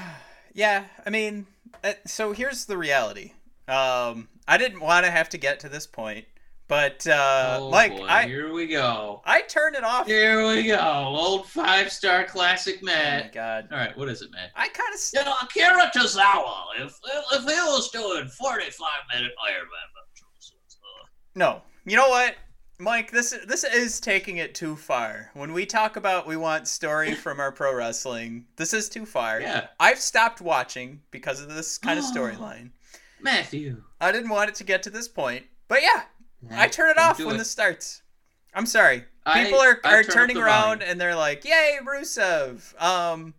[0.55, 1.47] yeah, I mean,
[1.85, 3.33] uh, so here's the reality.
[3.69, 6.27] Um, I didn't want to have to get to this point,
[6.69, 9.21] but uh, oh, like boy, I, here we go.
[9.25, 10.07] I turned it off.
[10.07, 10.79] Here we go.
[10.81, 13.33] Old five star classic Oh my Matt.
[13.33, 14.51] god, All right, what is it, Matt?
[14.57, 16.99] I kind of You know, Akira Tozawa, if
[17.33, 21.63] if he was doing 45 minute Iron Man uh, no.
[21.87, 22.37] You know what,
[22.79, 23.11] Mike?
[23.11, 25.31] This this is taking it too far.
[25.35, 29.41] When we talk about we want story from our pro wrestling, this is too far.
[29.41, 32.71] yeah, I've stopped watching because of this kind of storyline.
[33.21, 33.83] Matthew.
[34.01, 36.03] I didn't want it to get to this point, but yeah,
[36.51, 37.39] I turn it off when it.
[37.39, 38.03] this starts.
[38.55, 39.05] I'm sorry.
[39.33, 40.91] People are, I are turn up turning around volume.
[40.91, 43.35] and they're like, "Yay, Rusev!" Um,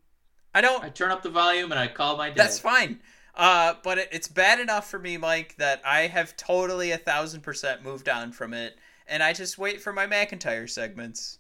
[0.54, 0.84] I don't.
[0.84, 2.38] I turn up the volume and I call my dad.
[2.38, 3.00] That's fine.
[3.36, 7.42] Uh, but it, it's bad enough for me, Mike, that I have totally a thousand
[7.42, 8.78] percent moved on from it,
[9.08, 11.40] and I just wait for my McIntyre segments.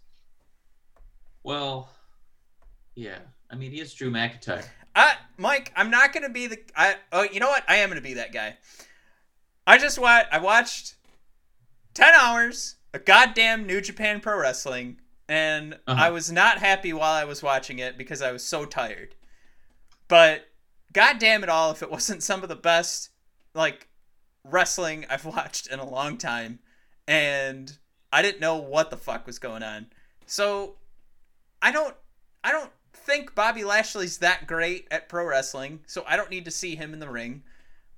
[1.43, 1.89] Well,
[2.95, 3.20] yeah.
[3.49, 4.66] I mean, he is Drew McIntyre.
[4.95, 6.59] I, Mike, I'm not gonna be the.
[6.76, 6.95] I.
[7.11, 7.63] Oh, you know what?
[7.68, 8.57] I am gonna be that guy.
[9.66, 10.28] I just watched.
[10.32, 10.95] I watched
[11.96, 16.00] ten hours of goddamn New Japan Pro Wrestling, and Uh-huh.
[16.06, 19.16] I was not happy while I was watching it because I was so tired.
[20.08, 20.48] But
[20.93, 23.10] goddamn it all, if it wasn't some of the best
[23.56, 23.88] like
[24.43, 26.60] wrestling I've watched in a long time,
[27.08, 27.76] and
[28.14, 29.88] I didn't know what the fuck was going on.
[30.28, 30.76] So
[31.62, 31.96] I don't.
[32.43, 36.52] I don't think Bobby Lashley's that great at pro wrestling, so I don't need to
[36.52, 37.43] see him in the ring.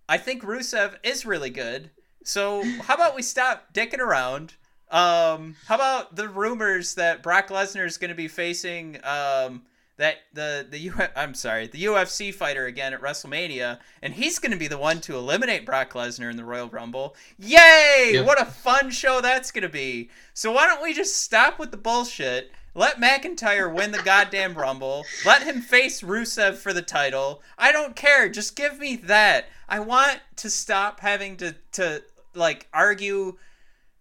[0.08, 1.92] I think Rusev is really good.
[2.28, 4.56] So how about we stop dicking around?
[4.92, 9.62] Um, how about the rumors that Brock Lesnar is going to be facing um,
[9.96, 14.52] that the the U I'm sorry the UFC fighter again at WrestleMania, and he's going
[14.52, 17.16] to be the one to eliminate Brock Lesnar in the Royal Rumble.
[17.40, 18.12] Yay!
[18.16, 18.26] Yep.
[18.26, 20.10] What a fun show that's going to be.
[20.34, 22.52] So why don't we just stop with the bullshit?
[22.76, 25.06] Let McIntyre win the goddamn Rumble.
[25.26, 27.42] Let him face Rusev for the title.
[27.58, 28.30] I don't care.
[28.30, 29.46] Just give me that.
[29.68, 32.04] I want to stop having to to
[32.38, 33.38] like argue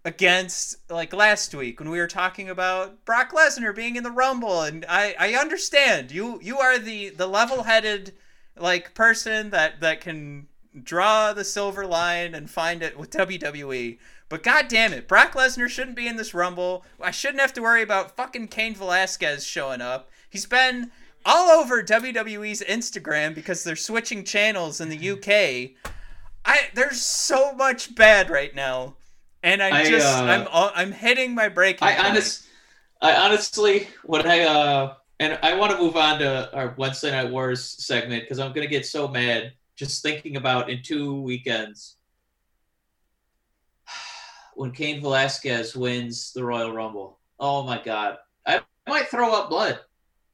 [0.04, 4.62] against like last week when we were talking about Brock Lesnar being in the Rumble
[4.62, 6.12] and I I understand.
[6.12, 8.12] You you are the the level-headed
[8.56, 10.46] like person that that can
[10.80, 13.98] draw the silver line and find it with WWE.
[14.28, 16.84] But god damn it, Brock Lesnar shouldn't be in this Rumble.
[17.00, 20.10] I shouldn't have to worry about fucking Cain Velasquez showing up.
[20.30, 20.92] He's been
[21.24, 25.92] all over WWE's Instagram because they're switching channels in the UK.
[26.46, 28.94] I there's so much bad right now,
[29.42, 31.86] and I, I, just uh, I'm I'm hitting my breaking.
[31.86, 32.08] I point.
[32.08, 32.46] honest,
[33.02, 37.30] I honestly, when I uh, and I want to move on to our Wednesday Night
[37.30, 41.96] Wars segment because I'm gonna get so mad just thinking about in two weekends
[44.54, 47.18] when Cain Velasquez wins the Royal Rumble.
[47.40, 49.80] Oh my God, I might throw up blood.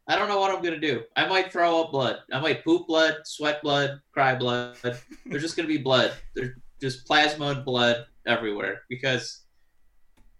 [0.09, 1.03] I don't know what I'm gonna do.
[1.17, 2.19] I might throw up blood.
[2.33, 4.77] I might poop blood, sweat blood, cry blood.
[4.83, 6.13] There's just gonna be blood.
[6.35, 9.45] There's just plasma and blood everywhere because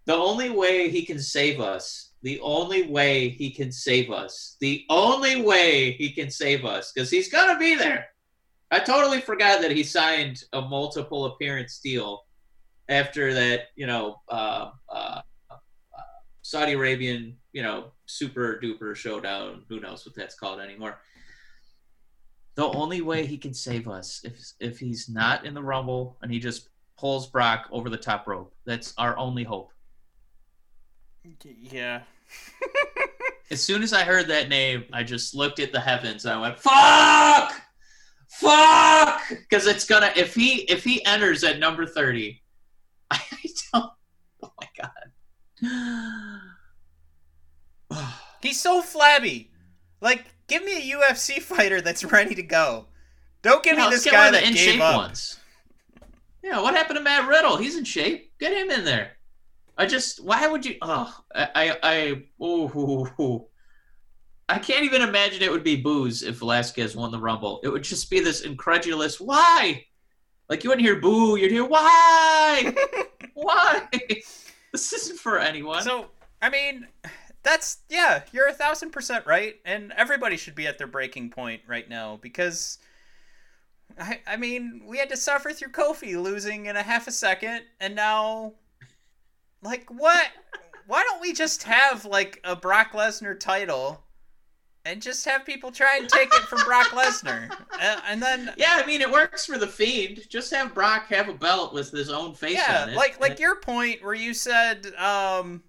[0.05, 4.85] the only way he can save us, the only way he can save us, the
[4.89, 8.07] only way he can save us, because he's gonna be there.
[8.71, 12.23] I totally forgot that he signed a multiple appearance deal
[12.89, 15.21] after that, you know, uh, uh,
[16.53, 19.63] Saudi Arabian, you know, super duper showdown.
[19.69, 20.99] Who knows what that's called anymore?
[22.53, 26.31] The only way he can save us if if he's not in the Rumble and
[26.31, 28.53] he just pulls Brock over the top rope.
[28.67, 29.71] That's our only hope.
[31.71, 32.03] yeah.
[33.49, 36.39] As soon as I heard that name, I just looked at the heavens and I
[36.39, 37.61] went, "Fuck!
[38.29, 42.43] Fuck!" Because it's gonna if he if he enters at number thirty,
[43.09, 43.19] I
[43.73, 43.91] don't.
[44.43, 44.91] Oh my god.
[48.41, 49.51] He's so flabby.
[50.01, 52.87] Like, give me a UFC fighter that's ready to go.
[53.41, 54.95] Don't give Yeah, me this guy that in gave shape up.
[54.97, 55.37] ones.
[56.43, 57.57] Yeah, what happened to Matt Riddle?
[57.57, 58.37] He's in shape.
[58.39, 59.11] Get him in there.
[59.77, 60.75] I just, why would you?
[60.81, 61.77] Oh, I, I,
[62.39, 63.45] I ooh,
[64.49, 67.59] I can't even imagine it would be booze if Velasquez won the Rumble.
[67.63, 69.85] It would just be this incredulous, why?
[70.49, 72.75] Like you wouldn't hear boo, you'd hear why,
[73.33, 73.87] why?
[74.71, 75.83] This isn't for anyone.
[75.83, 76.07] So,
[76.41, 76.87] I mean,
[77.43, 81.61] that's yeah, you're a thousand percent right, and everybody should be at their breaking point
[81.67, 82.79] right now because.
[83.99, 87.61] I, I mean, we had to suffer through Kofi losing in a half a second,
[87.79, 88.53] and now,
[89.61, 90.25] like, what?
[90.87, 94.03] Why don't we just have like a Brock Lesnar title,
[94.85, 98.81] and just have people try and take it from Brock Lesnar, uh, and then Yeah,
[98.81, 100.27] I mean it works for the Fiend.
[100.29, 102.95] Just have Brock have a belt with his own face yeah, on it.
[102.95, 105.61] like like your point where you said, um,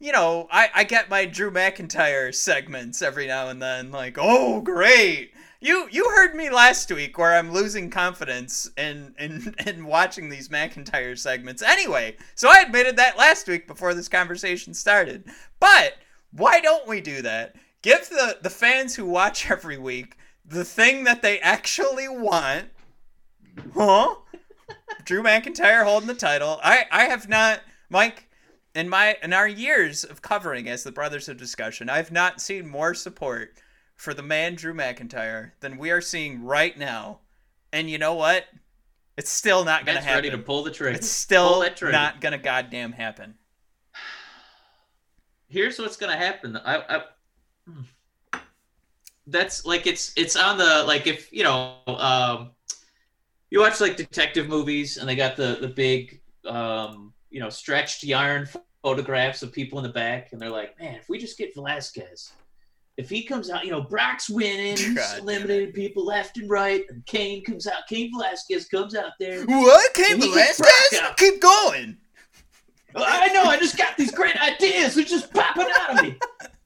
[0.00, 4.60] you know, I I get my Drew McIntyre segments every now and then, like, oh
[4.60, 5.32] great.
[5.60, 10.48] You you heard me last week where I'm losing confidence in in in watching these
[10.48, 11.62] McIntyre segments.
[11.62, 15.24] Anyway, so I admitted that last week before this conversation started.
[15.58, 15.94] But
[16.30, 17.56] why don't we do that?
[17.82, 22.66] Give the the fans who watch every week the thing that they actually want.
[23.74, 24.14] Huh?
[25.04, 26.60] Drew McIntyre holding the title.
[26.62, 28.27] I I have not Mike
[28.74, 32.68] in my in our years of covering as the Brothers of Discussion, I've not seen
[32.68, 33.54] more support
[33.96, 37.20] for the man Drew McIntyre than we are seeing right now.
[37.72, 38.44] And you know what?
[39.16, 40.24] It's still not gonna Matt's happen.
[40.24, 40.96] ready to pull the trigger.
[40.96, 41.92] it's still trigger.
[41.92, 43.34] not gonna goddamn happen.
[45.48, 46.56] Here's what's gonna happen.
[46.56, 47.02] I, I
[47.68, 48.38] hmm.
[49.26, 52.50] that's like it's it's on the like if you know um
[53.50, 58.02] you watch like detective movies and they got the the big um you know stretched
[58.02, 58.48] yarn
[58.82, 62.32] photographs of people in the back and they're like man if we just get Velasquez
[62.96, 66.48] if he comes out you know Brock's winning he's God damn eliminating people left and
[66.48, 69.94] right and Cain comes out Cain Velasquez comes out there What?
[69.94, 71.00] Get Velasquez?
[71.16, 71.98] Keep going.
[72.94, 74.94] I know, I just got these great ideas.
[74.94, 76.16] They're just popping out of me.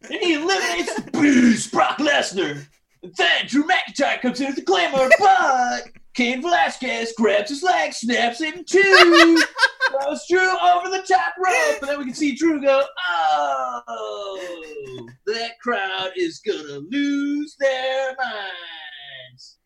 [0.04, 2.64] And he eliminates the beast, Brock Lesnar.
[3.02, 7.92] And then Drew McIntyre comes in with the glamour, but Cain Velasquez grabs his leg,
[7.92, 8.80] snaps it in two,
[9.90, 15.52] throws Drew over the top rope, and then we can see Drew go, oh, that
[15.62, 19.58] crowd is gonna lose their minds.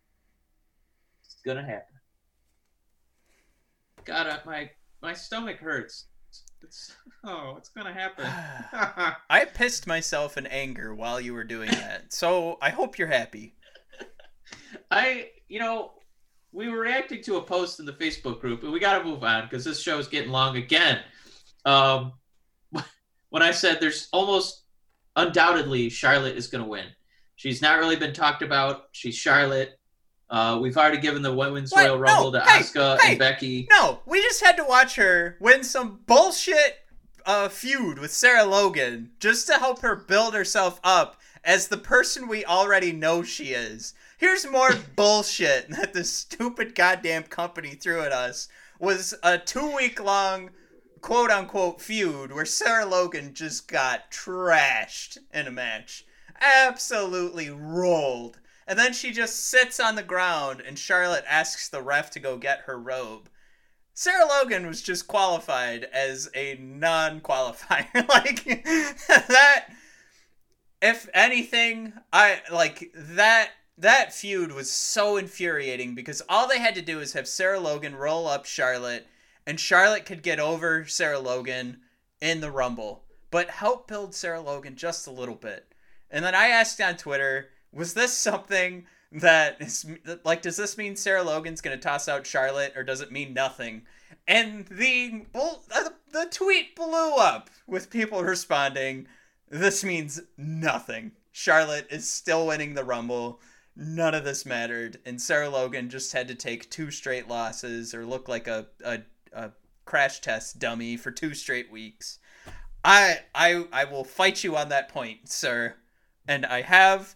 [1.25, 1.95] It's gonna happen.
[4.05, 4.71] God, I- my
[5.03, 6.07] my stomach hurts.
[6.63, 6.95] It's
[7.25, 8.25] oh, it's gonna happen.
[9.31, 12.13] I pissed myself in anger while you were doing that.
[12.13, 13.57] So I hope you're happy.
[14.91, 15.93] I, you know,
[16.57, 19.23] we were reacting to a post in the Facebook group, and we got to move
[19.23, 21.01] on because this show is getting long again.
[21.67, 22.13] Um,
[23.29, 24.63] when I said there's almost
[25.17, 26.87] undoubtedly Charlotte is going to win.
[27.35, 28.85] She's not really been talked about.
[28.93, 29.79] She's Charlotte.
[30.31, 31.85] Uh, we've already given the women's What?
[31.85, 32.41] Royal Rumble No.
[32.41, 33.11] to Hey, Asuka hey.
[33.11, 33.69] and Becky.
[33.71, 36.79] No, we just had to watch her win some bullshit
[37.27, 42.29] uh, feud with Sarah Logan just to help her build herself up as the person
[42.29, 43.93] we already know she is.
[44.19, 48.49] Here's more bullshit that this stupid goddamn company threw at us
[48.79, 50.51] was a two week long
[51.03, 56.05] quote unquote feud where Sarah Logan just got trashed in a match.
[56.41, 58.39] Absolutely rolled.
[58.67, 62.37] And then she just sits on the ground and Charlotte asks the ref to go
[62.37, 63.29] get her robe.
[63.93, 67.87] Sarah Logan was just qualified as a non-qualifier.
[68.09, 68.45] like
[69.29, 69.67] that
[70.83, 76.83] if anything, I like that that feud was so infuriating because all they had to
[76.83, 79.07] do is have Sarah Logan roll up Charlotte
[79.47, 81.79] and Charlotte could get over Sarah Logan
[82.21, 85.73] in the Rumble, but help build Sarah Logan just a little bit.
[86.11, 89.87] And then I asked on Twitter, was this something that is
[90.25, 93.35] like does this mean Sarah Logan's going to toss out Charlotte or does it mean
[93.35, 93.83] nothing?
[94.27, 99.07] And the uh, the tweet blew up with people responding,
[99.49, 101.13] this means nothing.
[101.33, 103.41] Charlotte is still winning the Rumble.
[103.77, 108.07] None of this mattered, and Sarah Logan just had to take two straight losses or
[108.07, 109.01] look like a, a,
[109.35, 109.51] a
[109.85, 112.19] crash test dummy for two straight weeks.
[112.83, 115.75] I I I will fight you on that point, sir.
[116.27, 117.15] And I have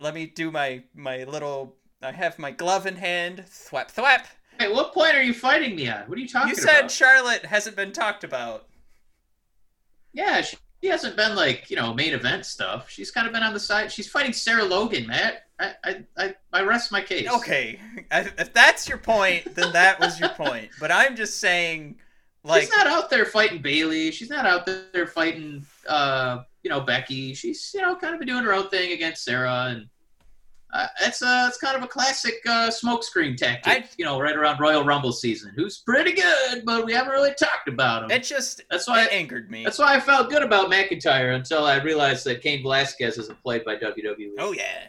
[0.00, 3.44] let me do my my little I have my glove in hand.
[3.48, 4.24] Thwap thwap.
[4.58, 6.08] Hey, what point are you fighting me at?
[6.08, 6.56] What are you talking about?
[6.56, 6.90] You said about?
[6.90, 8.68] Charlotte hasn't been talked about.
[10.12, 12.88] yeah, she, she hasn't been like you know main event stuff.
[12.90, 13.90] She's kind of been on the side.
[13.92, 15.46] She's fighting Sarah Logan, Matt.
[15.62, 17.28] I I I, I rest my case.
[17.30, 17.78] Okay,
[18.10, 20.70] if that's your point, then that was your point.
[20.80, 21.96] But I'm just saying,
[22.44, 24.10] like, she's not out there fighting Bayley.
[24.10, 27.34] She's not out there fighting, uh, you know, Becky.
[27.34, 29.86] She's you know kind of been doing her own thing against Sarah, and
[30.72, 33.72] uh, it's uh, it's kind of a classic uh, smokescreen tactic.
[33.72, 35.52] I- you know, right around Royal Rumble season.
[35.54, 38.10] Who's pretty good, but we haven't really talked about him.
[38.10, 39.04] it just That's why.
[39.04, 39.64] it angered me.
[39.64, 43.64] that's why I felt good about McIntyre until I realized that Cain Velasquez isn't played
[43.66, 44.30] by WWE.
[44.38, 44.84] Oh yeah,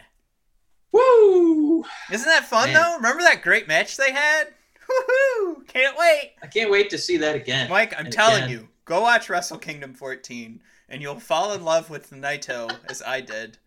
[0.93, 1.83] Woo!
[2.11, 2.81] isn't that fun Man.
[2.81, 2.95] though?
[2.97, 4.45] Remember that great match they had?
[4.89, 5.67] Woohoo!
[5.67, 7.69] Can't wait, I can't wait to see that again.
[7.69, 7.93] Mike.
[7.97, 8.49] I'm And telling again.
[8.51, 13.19] you, go watch Wrestle Kingdom 14, and you'll fall in love with Naito as I
[13.21, 13.57] did.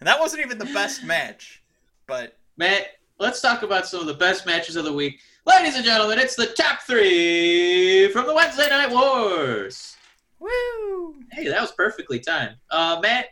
[0.00, 1.62] And that wasn't even the best match,
[2.06, 2.86] but Matt,
[3.18, 5.20] let's talk about some of the best matches of the week.
[5.46, 9.96] Ladies and gentlemen, it's the top three from the Wednesday Night Wars.
[10.38, 11.14] woo!
[11.32, 12.56] Hey, that was perfectly timed.
[12.70, 13.26] Uh, Matt,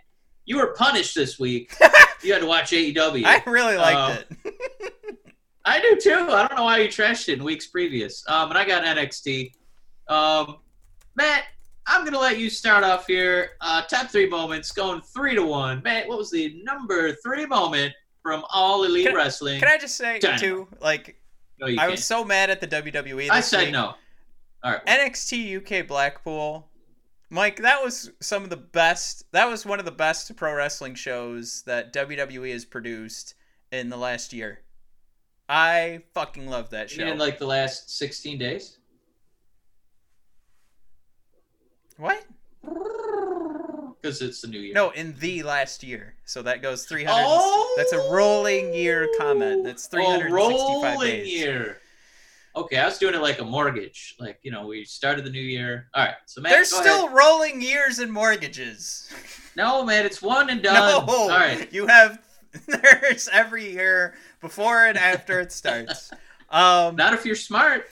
[0.47, 1.75] you were punished this week.
[2.23, 3.25] you had to watch AEW.
[3.25, 4.55] I really liked Uh, it.
[5.65, 6.13] I do too.
[6.31, 8.23] I don't know why you trashed it in weeks previous.
[8.29, 9.53] Um, and I got NXT.
[10.09, 10.59] Um,
[11.17, 11.45] Matt,
[11.89, 13.51] I'm gonna let you start off here.
[13.61, 15.83] Uh, top three moments, going three to one.
[15.83, 17.93] Matt, what was the number three moment
[18.23, 19.59] from All Elite Can I- Wrestling?
[19.61, 20.41] Can I just say Dynamite.
[20.41, 20.69] too?
[20.81, 21.17] Like
[21.59, 21.91] no, I can't.
[21.91, 23.31] was so mad at the WWE.
[23.31, 23.73] I said week.
[23.73, 23.95] no.
[24.63, 24.87] All right.
[24.87, 26.69] NXT UK Blackpool.
[27.29, 29.25] Mike, that was some of the best.
[29.33, 33.35] That was one of the best pro wrestling shows that WWE has produced
[33.73, 34.61] in the last year.
[35.49, 37.05] I fucking love that You show.
[37.05, 38.79] didn't like the last 16 days?
[41.99, 42.25] what?
[42.63, 44.75] Because it's the new year.
[44.75, 46.15] No, in the last year.
[46.25, 47.25] So that goes 300.
[47.27, 47.75] Oh!
[47.77, 48.13] That's a oh!
[48.13, 49.65] rolling year comment.
[49.65, 51.29] That's 365 oh, rolling days.
[51.29, 51.81] year.
[52.57, 54.15] Okay, I was doing it like a mortgage.
[54.19, 55.89] Like, you know, we started the new year.
[55.95, 57.17] All right, so Matt, There's still ahead.
[57.17, 59.13] rolling years and mortgages.
[59.57, 60.75] No, man, it's one and done.
[61.07, 61.73] No, All right.
[61.73, 62.19] you have
[62.67, 66.11] there's every year before and after it starts.
[66.51, 67.87] Um, Not if you're smart.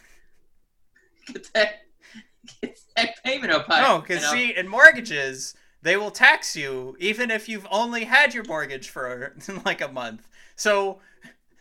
[1.27, 1.69] Get that,
[2.61, 3.81] get that payment up high.
[3.81, 4.33] no, you because know?
[4.33, 9.35] see, in mortgages, they will tax you even if you've only had your mortgage for
[9.65, 10.29] like a month.
[10.57, 10.99] So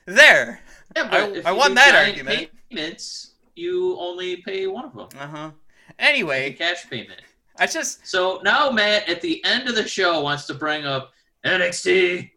[0.05, 0.59] there.
[0.97, 2.49] Yeah, I- I won that argument.
[2.73, 5.07] Payments, you only pay one of them.
[5.19, 5.51] Uh huh.
[5.99, 7.21] Anyway, cash payment.
[7.59, 11.11] I just So now Matt, at the end of the show, wants to bring up
[11.45, 12.31] NXT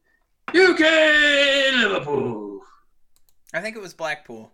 [0.49, 0.81] UK
[1.75, 2.61] Liverpool.
[3.55, 4.53] I think it was Blackpool.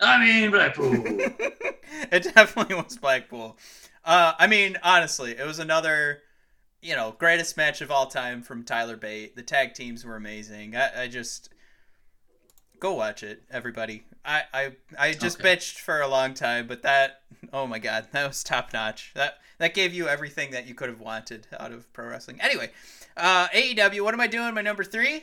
[0.00, 0.92] I mean Blackpool.
[2.10, 3.58] it definitely was Blackpool.
[4.04, 6.22] Uh, I mean, honestly, it was another,
[6.80, 9.36] you know, greatest match of all time from Tyler Bate.
[9.36, 10.74] The tag teams were amazing.
[10.74, 11.50] I, I just
[12.82, 14.02] go watch it, everybody.
[14.24, 15.56] I, I, I just Okay.
[15.56, 17.22] bitched for a long time, but that,
[17.52, 19.12] oh my god, that was top notch.
[19.14, 22.40] That that gave you everything that you could have wanted out of pro wrestling.
[22.40, 22.70] Anyway,
[23.16, 24.00] uh, AEW.
[24.02, 24.52] What am I doing?
[24.54, 25.22] My number three.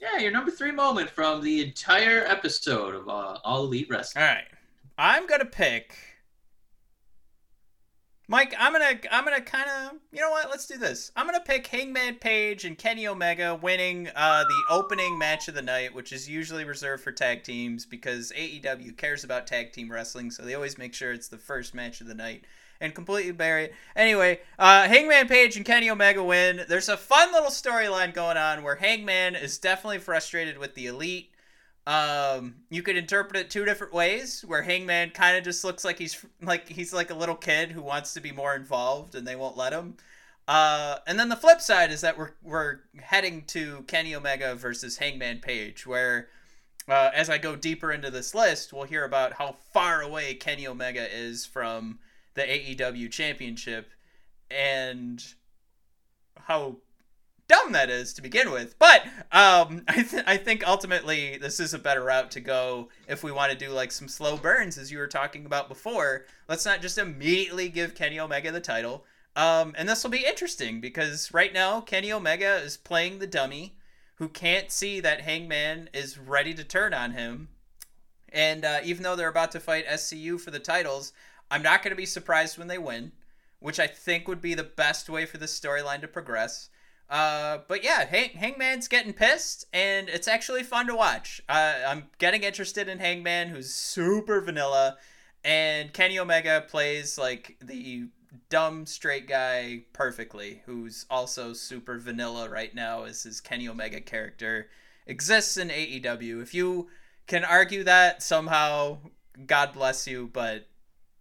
[0.00, 4.22] yeah, your number three moment from the entire episode of uh, All Elite Wrestling.
[4.22, 4.44] All right.
[4.98, 5.94] I'm gonna pick.
[8.28, 10.50] Mike, I'm gonna I'm gonna kind of you know what?
[10.50, 11.12] Let's do this.
[11.14, 15.62] I'm gonna pick Hangman Page and Kenny Omega winning uh, the opening match of the
[15.62, 20.32] night, which is usually reserved for tag teams because AEW cares about tag team wrestling,
[20.32, 22.44] so they always make sure it's the first match of the night
[22.80, 23.74] and completely bury it.
[23.94, 26.64] Anyway, uh, Hangman Page and Kenny Omega win.
[26.68, 31.30] There's a fun little storyline going on where Hangman is definitely frustrated with the Elite.
[31.86, 34.44] Um, you could interpret it two different ways.
[34.46, 37.82] Where Hangman kind of just looks like he's like he's like a little kid who
[37.82, 39.96] wants to be more involved, and they won't let him.
[40.48, 44.98] Uh, and then the flip side is that we're we're heading to Kenny Omega versus
[44.98, 46.28] Hangman Page, where
[46.88, 50.66] uh, as I go deeper into this list, we'll hear about how far away Kenny
[50.66, 51.98] Omega is from
[52.34, 53.90] the AEW Championship,
[54.50, 55.24] and
[56.38, 56.76] how
[57.48, 58.78] dumb that is to begin with.
[58.78, 63.22] But um, I, th- I think ultimately this is a better route to go if
[63.22, 66.24] we want to do like some slow burns, as you were talking about before.
[66.48, 69.04] Let's not just immediately give Kenny Omega the title.
[69.34, 73.76] Um, and this will be interesting because right now Kenny Omega is playing the dummy
[74.16, 77.48] who can't see that Hangman is ready to turn on him.
[78.30, 81.12] And uh, even though they're about to fight SCU for the titles,
[81.50, 83.12] I'm not going to be surprised when they win,
[83.60, 86.70] which I think would be the best way for this storyline to progress.
[87.08, 91.40] Uh, but yeah, Hang- Hangman's getting pissed, and it's actually fun to watch.
[91.48, 94.96] Uh, I'm getting interested in Hangman, who's super vanilla,
[95.44, 98.08] and Kenny Omega plays like the
[98.48, 104.68] dumb straight guy perfectly, who's also super vanilla right now as his Kenny Omega character
[105.06, 106.42] exists in AEW.
[106.42, 106.88] If you
[107.28, 108.98] can argue that somehow,
[109.46, 110.66] God bless you, but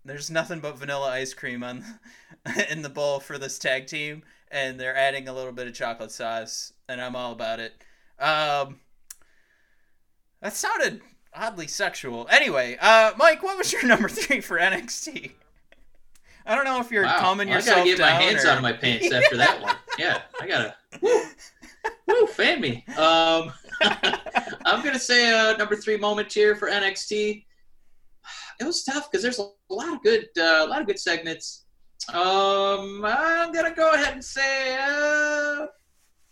[0.03, 1.83] there's nothing but vanilla ice cream on
[2.71, 6.11] in the bowl for this tag team and they're adding a little bit of chocolate
[6.11, 7.73] sauce and I'm all about it.
[8.19, 8.79] Um
[10.41, 11.01] That sounded
[11.33, 12.27] oddly sexual.
[12.29, 15.31] Anyway, uh Mike, what was your number 3 for NXT?
[16.47, 17.19] I don't know if you're Wow.
[17.19, 18.49] calming Well, yourself I gotta get my hands or...
[18.49, 19.75] out of my pants after that one.
[19.97, 20.75] Yeah, I gotta.
[21.01, 21.21] Woo,
[22.07, 22.83] woo, fan me.
[22.97, 23.53] Um,
[24.65, 27.45] I'm gonna say a number three moment here for NXT.
[28.59, 31.64] It was tough because there's a lot of good, uh, a lot of good segments.
[32.13, 35.65] Um, I'm gonna go ahead and say, uh,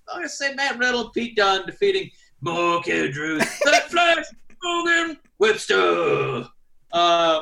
[0.07, 2.11] I'm gonna say Matt Riddle, Pete Dunne defeating
[2.41, 4.25] Mark Andrews, That Flash,
[4.61, 6.45] Hogan, Webster.
[6.91, 7.41] Uh,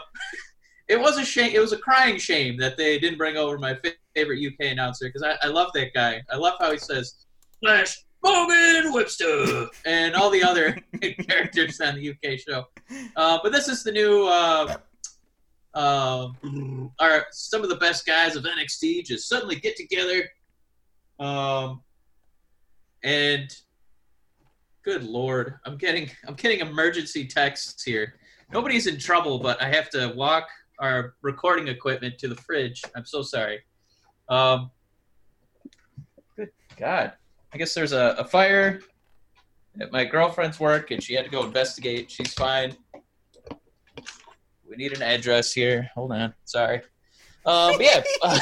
[0.88, 1.51] it was a shame.
[1.53, 5.07] It was a crying shame that they didn't bring over my fa- favorite UK announcer
[5.07, 6.21] because I, I love that guy.
[6.32, 7.25] I love how he says
[7.61, 10.77] Flash, Morgan, Webster, and all the other
[11.27, 12.65] characters on the UK show.
[13.15, 14.27] Uh, but this is the new.
[14.27, 14.77] Uh,
[15.74, 16.28] uh,
[16.99, 20.30] are some of the best guys of NXT just suddenly get together
[21.19, 21.82] Um,
[23.03, 23.55] and
[24.84, 28.15] good lord, I'm getting I'm getting emergency texts here.
[28.51, 30.47] Nobody's in trouble, but I have to walk
[30.80, 32.82] our recording equipment to the fridge.
[32.95, 33.61] I'm so sorry.
[34.30, 34.72] Um,
[36.36, 37.13] good God,
[37.53, 38.82] I guess there's a, a fire
[39.80, 42.09] at my girlfriend's work, and she had to go investigate.
[42.11, 42.76] She's fine.
[44.72, 45.89] We need an address here.
[45.95, 46.34] Hold on.
[46.45, 46.78] Sorry.
[47.45, 48.39] Um, but yeah, uh,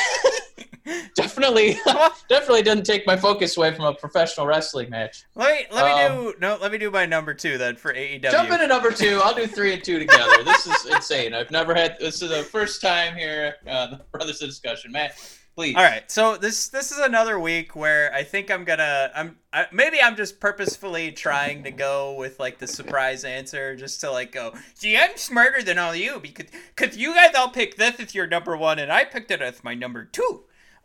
[1.15, 1.77] definitely,
[2.30, 5.23] definitely doesn't take my focus away from a professional wrestling match.
[5.34, 6.57] Let me let me Um, do no.
[6.61, 8.30] Let me do my number two then for AEW.
[8.30, 9.19] Jump into number two.
[9.23, 10.43] I'll do three and two together.
[10.43, 11.34] This is insane.
[11.34, 11.97] I've never had.
[11.99, 13.55] This is the first time here.
[13.67, 15.17] Uh, the brothers of discussion, Matt.
[15.55, 15.75] Please.
[15.75, 19.67] All right, so this this is another week where I think I'm gonna I'm I,
[19.73, 24.31] maybe I'm just purposefully trying to go with like the surprise answer just to like
[24.31, 24.53] go.
[24.75, 26.47] See, I'm smarter than all you because
[26.77, 29.63] cause you guys all picked this as your number one and I picked it as
[29.63, 30.43] my number two.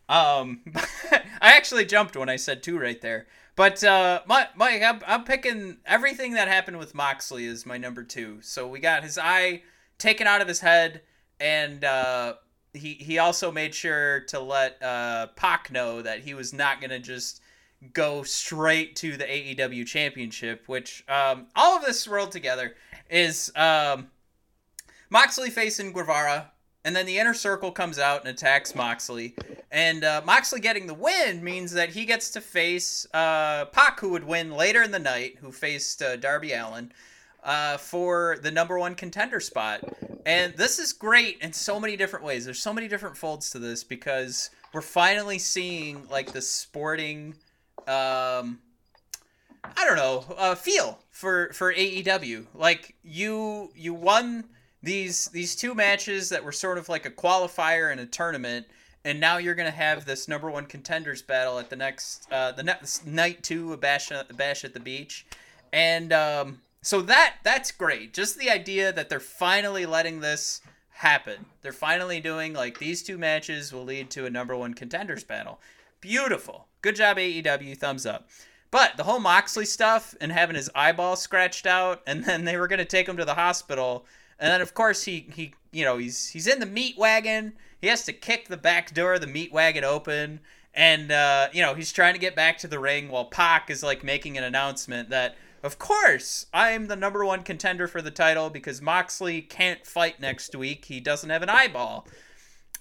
[0.08, 3.26] Um, I actually jumped when I said two right there.
[3.56, 8.38] But uh, Mike, I'm, I'm picking everything that happened with Moxley is my number two.
[8.42, 9.62] So we got his eye
[9.98, 11.02] taken out of his head,
[11.38, 12.34] and uh,
[12.74, 16.98] he he also made sure to let uh, Pac know that he was not gonna
[16.98, 17.40] just
[17.92, 20.64] go straight to the AEW Championship.
[20.66, 22.74] Which um, all of this rolled together
[23.08, 24.08] is um,
[25.08, 26.50] Moxley facing Guevara,
[26.84, 29.34] and then the inner circle comes out and attacks Moxley.
[29.70, 34.10] And uh, Moxley getting the win means that he gets to face uh, Pac, who
[34.10, 36.92] would win later in the night, who faced uh, Darby Allin
[37.44, 39.82] uh, for the number one contender spot.
[40.26, 42.44] And this is great in so many different ways.
[42.44, 47.34] There's so many different folds to this because we're finally seeing like the sporting,
[47.86, 48.58] um,
[49.62, 52.46] I don't know, uh, feel for for AEW.
[52.54, 54.44] Like you you won
[54.82, 58.66] these these two matches that were sort of like a qualifier and a tournament
[59.04, 62.62] and now you're gonna have this number one contenders battle at the next uh, the
[62.62, 65.26] next night two of bash bash at the beach
[65.72, 68.12] and um, so that that's great.
[68.12, 70.60] Just the idea that they're finally letting this
[70.90, 71.46] happen.
[71.62, 75.60] They're finally doing like these two matches will lead to a number one contenders battle.
[76.00, 76.68] Beautiful.
[76.82, 78.28] Good job aew thumbs up.
[78.70, 82.68] But the whole moxley stuff and having his eyeball scratched out and then they were
[82.68, 84.04] going to take him to the hospital.
[84.38, 87.54] And then of course he he you know he's he's in the meat wagon.
[87.80, 90.40] He has to kick the back door of the meat wagon open,
[90.74, 93.82] and uh, you know he's trying to get back to the ring while Pac is
[93.82, 98.50] like making an announcement that of course I'm the number one contender for the title
[98.50, 100.84] because Moxley can't fight next week.
[100.84, 102.06] He doesn't have an eyeball.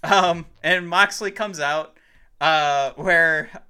[0.04, 1.98] Um, and Moxley comes out
[2.40, 3.50] uh, where.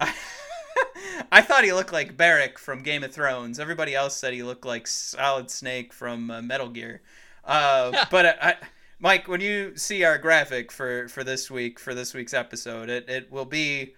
[1.30, 3.60] I thought he looked like Beric from Game of Thrones.
[3.60, 7.02] Everybody else said he looked like Solid Snake from uh, Metal Gear.
[7.44, 8.56] Uh, but I, I,
[8.98, 13.08] Mike, when you see our graphic for for this week for this week's episode, it
[13.08, 13.94] it will be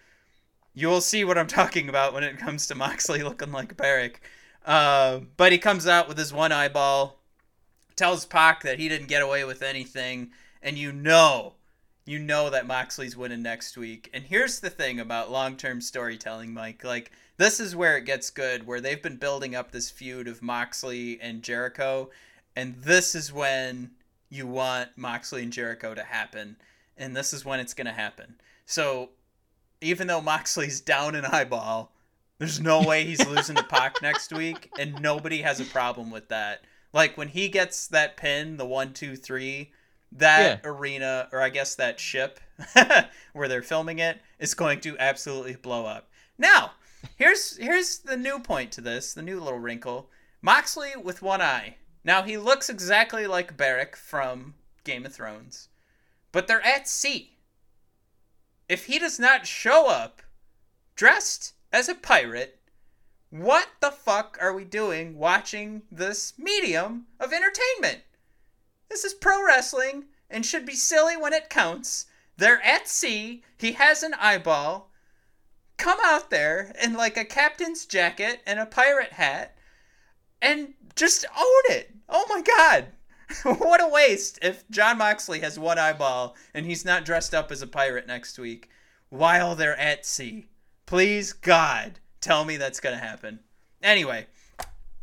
[0.74, 4.20] you will see what I'm talking about when it comes to Moxley looking like Beric.
[4.66, 7.20] Uh, but he comes out with his one eyeball,
[7.94, 11.54] tells Pac that he didn't get away with anything, and you know,
[12.04, 14.10] you know that Moxley's winning next week.
[14.12, 16.82] And here's the thing about long-term storytelling, Mike.
[16.82, 20.42] Like this is where it gets good, where they've been building up this feud of
[20.42, 22.10] Moxley and Jericho,
[22.56, 23.92] and this is when
[24.28, 26.56] you want Moxley and Jericho to happen,
[26.98, 28.34] and this is when it's gonna happen.
[28.64, 29.10] So
[29.80, 31.92] even though Moxley's down an eyeball,
[32.39, 36.28] there's no way he's losing to Pac next week, and nobody has a problem with
[36.28, 36.62] that.
[36.93, 39.72] Like when he gets that pin, the one, two, three,
[40.12, 42.41] that arena, or I guess that ship
[43.32, 46.09] where they're filming it, is going to absolutely blow up.
[46.39, 46.73] Now,
[47.16, 50.10] here's here's the new point to this, the new little wrinkle.
[50.43, 51.77] Moxley with one eye.
[52.05, 54.55] Now he looks exactly like Beric from
[54.85, 55.69] Game of Thrones,
[56.32, 57.32] but they're at sea.
[58.69, 60.23] If he does not show up
[60.94, 62.60] dressed as a pirate,
[63.30, 68.02] what the fuck are we doing watching this medium of entertainment?
[68.88, 72.06] This is pro wrestling and should be silly when it counts.
[72.36, 74.90] They're at sea, he has an eyeball.
[75.76, 79.56] Come out there in like a captain's jacket and a pirate hat
[80.40, 81.94] and just own it.
[82.09, 82.93] Oh my god.
[83.59, 87.60] what a waste if John Moxley has one eyeball and he's not dressed up as
[87.60, 88.70] a pirate next week
[89.09, 90.47] while they're at sea.
[90.86, 93.40] Please God, tell me that's to happen.
[93.82, 94.26] Anyway,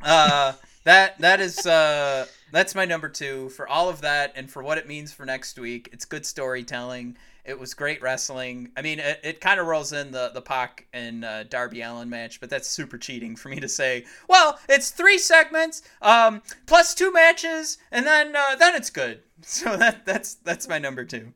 [0.01, 0.53] uh
[0.85, 4.77] that that is uh that's my number 2 for all of that and for what
[4.77, 5.89] it means for next week.
[5.91, 7.17] It's good storytelling.
[7.43, 8.71] It was great wrestling.
[8.77, 12.09] I mean, it, it kind of rolls in the the Pac and uh, Darby Allin
[12.09, 14.05] match, but that's super cheating for me to say.
[14.29, 19.21] Well, it's three segments, um, plus two matches, and then uh, then it's good.
[19.45, 21.33] So that that's that's my number two.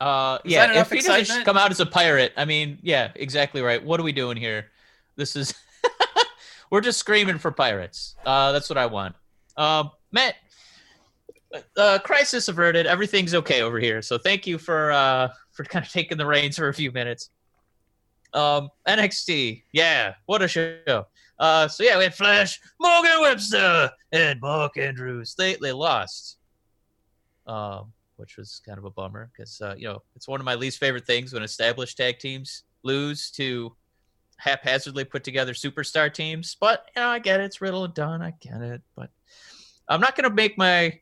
[0.00, 3.62] Uh, Is yeah, if he doesn't come out as a pirate, I mean, yeah, exactly
[3.62, 3.82] right.
[3.84, 4.66] What are we doing here?
[5.16, 5.54] This is
[6.70, 8.14] we're just screaming for pirates.
[8.24, 9.16] Uh, that's what I want.
[9.56, 10.36] Um, Matt,
[11.76, 12.86] uh, crisis averted.
[12.86, 14.00] Everything's okay over here.
[14.02, 17.30] So thank you for uh for kind of taking the reins for a few minutes.
[18.34, 21.06] Um, NXT, yeah, what a show.
[21.38, 25.34] Uh, so yeah, we had Flash, Morgan Webster, and Mark Andrews.
[25.36, 26.36] They they lost.
[27.46, 30.54] Um, which was kind of a bummer because uh, you know it's one of my
[30.54, 33.74] least favorite things when established tag teams lose to
[34.36, 36.56] haphazardly put together superstar teams.
[36.60, 37.44] But you know, I get it.
[37.44, 38.22] It's Riddle and Dunne.
[38.22, 38.82] I get it.
[38.96, 39.10] But
[39.88, 41.00] I'm not gonna make my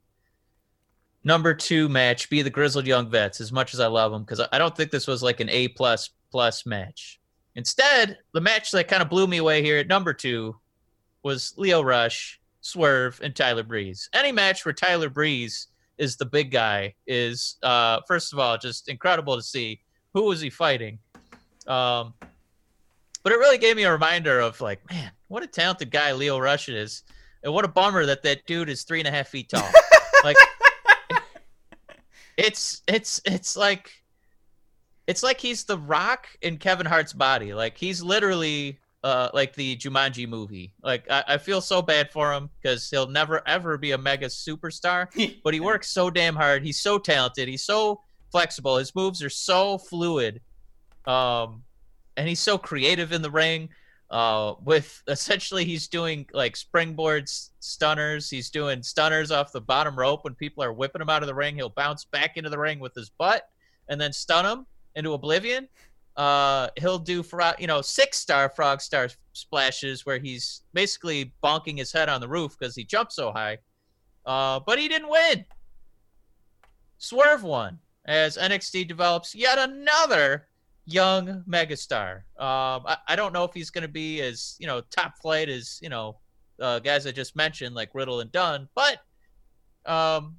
[1.24, 4.46] number two match be the Grizzled Young Vets as much as I love them because
[4.52, 7.20] I don't think this was like an A plus plus match.
[7.56, 10.56] Instead, the match that kind of blew me away here at number two
[11.22, 14.08] was Lio Rush, Swerve, and Tyler Breeze.
[14.12, 18.88] Any match where Tyler Breeze is the big guy is uh first of all just
[18.88, 19.80] incredible to see
[20.14, 20.98] who was he fighting.
[21.66, 22.14] Um
[23.22, 26.38] but it really gave me a reminder of like man what a talented guy lio
[26.38, 27.02] rush is
[27.42, 29.68] and what a bummer that that dude is three and a half feet tall.
[30.24, 30.36] Like
[32.36, 33.92] it's it's it's like
[35.06, 37.54] it's like he's the rock in kevin hart's body.
[37.54, 40.72] Like he's literally uh, like the Jumanji movie.
[40.82, 44.26] Like I, I feel so bad for him because he'll never ever be a mega
[44.26, 45.06] superstar
[45.44, 46.64] but he works so damn hard.
[46.64, 47.46] He's so talented.
[47.46, 48.00] He's so
[48.32, 48.78] flexible.
[48.78, 50.40] His moves are so fluid.
[51.04, 51.62] Um,
[52.16, 53.68] and he's so creative in the ring.
[54.10, 58.28] Uh, with essentially he's doing like springboards, stunners.
[58.28, 61.34] He's doing stunners off the bottom rope when people are whipping him out of the
[61.34, 61.54] ring.
[61.54, 63.48] He'll bounce back into the ring with his butt
[63.88, 64.66] and then stun him
[64.96, 65.68] into oblivion.
[66.16, 67.22] Uh, he'll do
[67.58, 72.28] you know six star frog star splashes where he's basically bonking his head on the
[72.28, 73.58] roof because he jumped so high.
[74.24, 75.44] Uh, but he didn't win.
[76.98, 80.48] Swerve won as NXT develops yet another
[80.86, 82.16] young megastar.
[82.38, 85.48] Um, I, I don't know if he's going to be as you know top flight
[85.48, 86.16] as you know
[86.60, 88.98] uh, guys I just mentioned like Riddle and Dunne, but
[89.84, 90.36] um,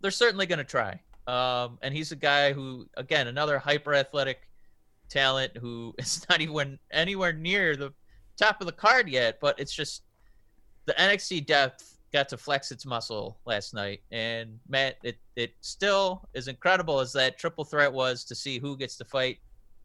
[0.00, 1.00] they're certainly going to try.
[1.26, 4.45] Um, and he's a guy who, again, another hyper athletic
[5.08, 7.92] talent who is not even anywhere near the
[8.36, 10.02] top of the card yet, but it's just
[10.86, 14.00] the NXT depth got to flex its muscle last night.
[14.10, 18.76] And Matt, it, it still is incredible as that triple threat was to see who
[18.76, 19.38] gets to fight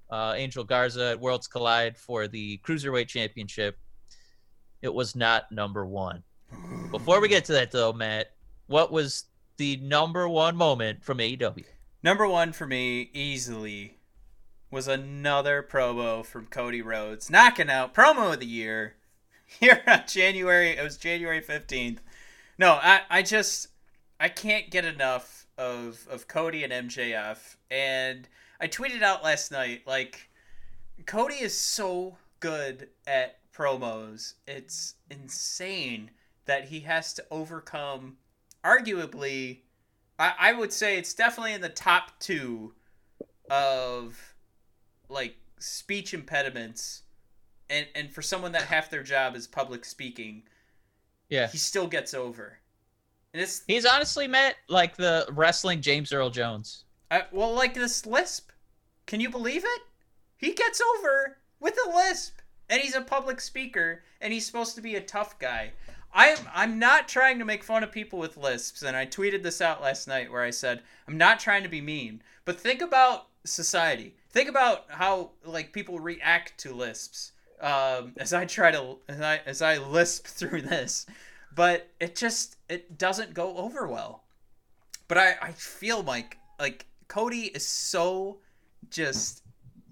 [0.10, 3.78] uh, Angel Garza at Worlds Collide for the Cruiserweight Championship.
[4.82, 6.24] It was not number one.
[6.92, 8.34] Before we get to that, though, Matt,
[8.68, 9.26] what was
[9.58, 11.64] the number one moment from AEW?
[12.04, 13.98] Number one for me, easily,
[14.72, 18.96] was another promo from Cody Rhodes, knocking out promo of the year
[19.46, 20.70] here on January.
[20.70, 22.02] It was January fifteenth.
[22.58, 23.68] No, I, I just
[24.20, 28.28] I can't get enough of of Cody and MJF, and
[28.60, 30.30] I tweeted out last night like
[31.06, 34.34] Cody is so good at promos.
[34.48, 36.10] It's insane
[36.46, 38.18] that he has to overcome
[38.64, 39.60] arguably
[40.22, 42.74] I, I would say it's definitely in the top two
[43.50, 44.31] of
[45.12, 47.04] like speech impediments
[47.70, 50.44] and and for someone that half their job is public speaking
[51.30, 51.48] Yeah.
[51.48, 52.58] he still gets over.
[53.34, 56.84] And it's He's honestly, met like the wrestling James Earl Jones.
[57.10, 58.52] I, well like this lisp.
[59.06, 59.82] Can you believe it?
[60.38, 62.40] He gets over with a lisp.
[62.70, 65.74] And he's a public speaker and he's supposed to be a tough guy.
[66.14, 69.62] I'm I'm not trying to make fun of people with lisps, and I tweeted this
[69.62, 73.28] out last night where I said I'm not trying to be mean, but think about
[73.44, 74.16] society.
[74.30, 77.34] Think about how like people react to lisps.
[77.60, 81.06] Um, as I try to as I as I lisp through this,
[81.54, 84.24] but it just it doesn't go over well.
[85.08, 88.40] But I I feel like like Cody is so
[88.90, 89.44] just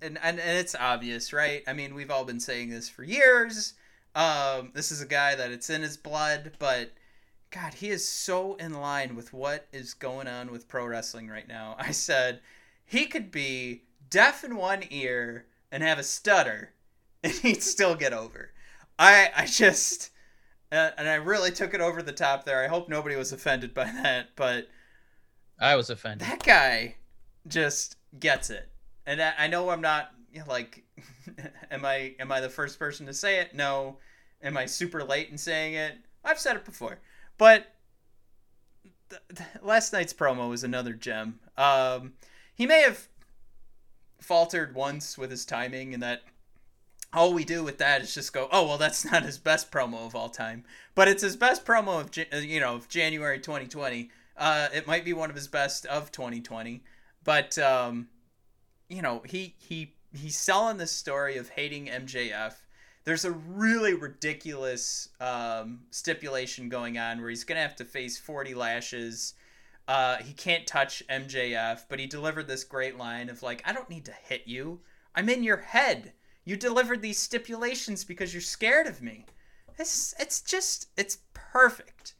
[0.01, 1.63] and, and and it's obvious, right?
[1.67, 3.73] I mean, we've all been saying this for years.
[4.15, 6.91] Um, this is a guy that it's in his blood, but
[7.51, 11.47] God, he is so in line with what is going on with pro wrestling right
[11.47, 11.75] now.
[11.79, 12.41] I said
[12.89, 16.73] he could be deaf in one ear and have a stutter,
[17.23, 18.51] and he'd still get over.
[18.97, 20.09] I I just
[20.71, 22.63] uh, and I really took it over the top there.
[22.63, 24.67] I hope nobody was offended by that, but
[25.59, 26.27] I was offended.
[26.27, 26.95] that guy
[27.47, 28.69] just gets it.
[29.05, 30.83] And I, I know I'm not you know, like,
[31.71, 33.53] am I am I the first person to say it?
[33.53, 33.97] No.
[34.41, 35.97] Am I super late in saying it?
[36.23, 36.99] I've said it before,
[37.37, 37.75] but
[39.09, 41.39] th- th- last night's promo was another gem.
[41.57, 42.13] Um,
[42.59, 43.07] he may have
[44.19, 46.23] faltered once with his timing, and that
[47.13, 50.05] all we do with that is just go, oh well, that's not his best promo
[50.05, 54.09] of all time, but it's his best promo of uh, you know of January 2020.
[54.35, 56.83] Uh, it might be one of his best of 2020.
[57.23, 58.09] but um,
[58.89, 62.55] you know, he he he's selling this story of hating MJF.
[63.05, 68.53] There's a really ridiculous um, stipulation going on where he's gonna have to face 40
[68.53, 69.33] lashes.
[69.89, 73.89] Uh, he can't touch MJF, but he delivered this great line of like, "I don't
[73.89, 74.81] need to hit you.
[75.15, 76.13] I'm in your head.
[76.45, 79.25] You delivered these stipulations because you're scared of me."
[79.79, 82.13] It's it's just it's perfect.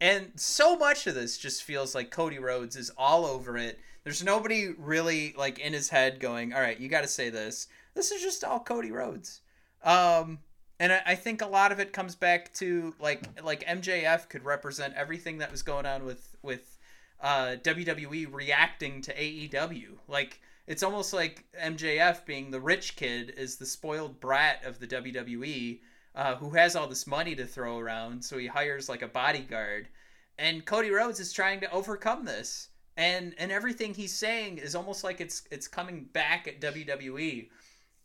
[0.00, 3.80] And so much of this just feels like Cody Rhodes is all over it.
[4.04, 7.66] There's nobody really like in his head going, "All right, you got to say this."
[7.94, 9.40] This is just all Cody Rhodes.
[9.82, 10.38] Um,
[10.78, 14.44] and I, I think a lot of it comes back to like like MJF could
[14.44, 16.75] represent everything that was going on with with
[17.20, 19.98] uh, WWE reacting to AEW.
[20.08, 24.86] Like it's almost like MJF being the rich kid is the spoiled brat of the
[24.86, 25.78] WWE
[26.16, 29.86] uh, who has all this money to throw around, so he hires like a bodyguard.
[30.38, 35.04] And Cody Rhodes is trying to overcome this, and and everything he's saying is almost
[35.04, 37.48] like it's it's coming back at WWE.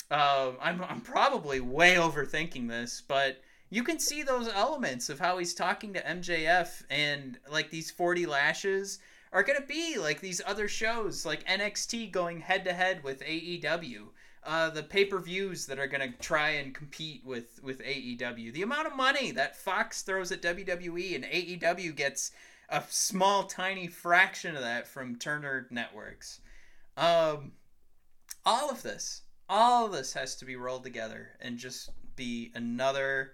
[0.10, 5.40] Uh, I'm I'm probably way overthinking this, but you can see those elements of how
[5.40, 9.00] he's talking to MJF and like these 40 lashes
[9.34, 13.24] are going to be like these other shows like NXT going head to head with
[13.24, 14.10] AEW
[14.44, 18.52] uh, the pay per views that are going to try and compete with with AEW.
[18.54, 22.32] The amount of money that Fox throws at WWE and AEW gets
[22.70, 26.40] a small, tiny fraction of that from Turner Networks.
[26.98, 27.52] Um,
[28.46, 33.34] all of this, all of this has to be rolled together and just be another,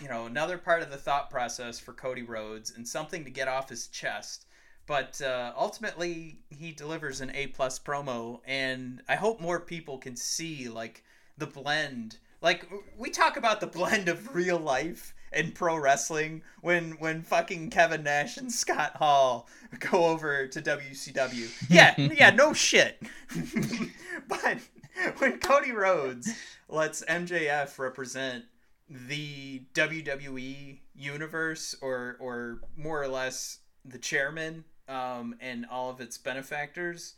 [0.00, 3.48] you know, another part of the thought process for Cody Rhodes and something to get
[3.48, 4.46] off his chest
[4.86, 10.16] but uh, ultimately he delivers an A plus promo, and I hope more people can
[10.16, 11.04] see like
[11.36, 12.18] the blend.
[12.40, 17.70] Like we talk about the blend of real life and pro wrestling when when fucking
[17.70, 19.48] Kevin Nash and Scott Hall
[19.90, 21.50] go over to WCW.
[21.68, 23.02] Yeah, yeah, no shit.
[24.28, 24.58] but
[25.18, 26.32] when Cody Rhodes
[26.68, 28.44] lets MJF represent
[28.88, 36.18] the WWE universe or or more or less the chairman um, and all of its
[36.18, 37.14] benefactors,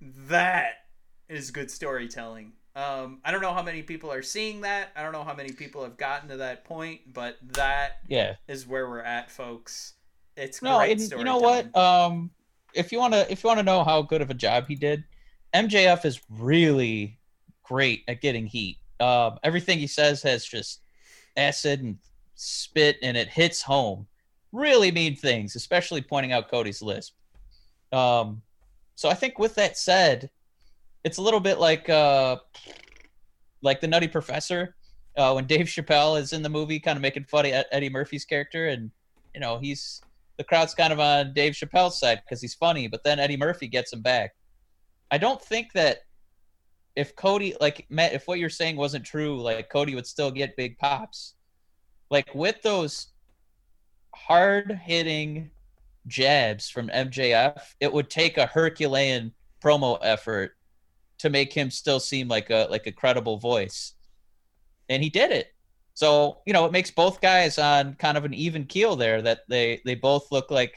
[0.00, 0.86] that
[1.28, 2.52] is good storytelling.
[2.76, 4.90] Um, I don't know how many people are seeing that.
[4.94, 8.66] I don't know how many people have gotten to that point, but that yeah is
[8.66, 9.94] where we're at, folks.
[10.36, 11.74] It's no, great you know what?
[11.76, 12.30] Um,
[12.74, 14.74] if you want to, if you want to know how good of a job he
[14.74, 15.04] did,
[15.54, 17.18] MJF is really
[17.64, 18.78] great at getting heat.
[19.00, 20.80] Um, everything he says has just
[21.36, 21.98] acid and
[22.34, 24.06] spit, and it hits home
[24.52, 27.14] really mean things, especially pointing out Cody's lisp.
[27.92, 28.42] Um,
[28.94, 30.30] so I think with that said,
[31.04, 32.36] it's a little bit like uh,
[33.62, 34.76] like the Nutty Professor
[35.16, 38.24] uh, when Dave Chappelle is in the movie, kind of making fun of Eddie Murphy's
[38.24, 38.90] character, and
[39.34, 40.02] you know he's
[40.36, 43.68] the crowd's kind of on Dave Chappelle's side because he's funny, but then Eddie Murphy
[43.68, 44.34] gets him back.
[45.10, 46.04] I don't think that
[46.96, 50.56] if Cody, like Matt, if what you're saying wasn't true, like Cody would still get
[50.56, 51.34] big pops.
[52.10, 53.08] Like with those
[54.14, 55.50] hard hitting
[56.06, 60.56] jabs from MJF, it would take a Herculean promo effort
[61.18, 63.94] to make him still seem like a like a credible voice.
[64.88, 65.54] And he did it.
[65.94, 69.40] So, you know, it makes both guys on kind of an even keel there that
[69.48, 70.74] they they both look like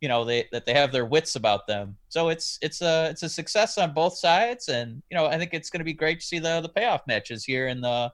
[0.00, 1.96] you know, they that they have their wits about them.
[2.08, 5.54] So it's it's a it's a success on both sides and you know, I think
[5.54, 8.12] it's going to be great to see the the payoff matches here in the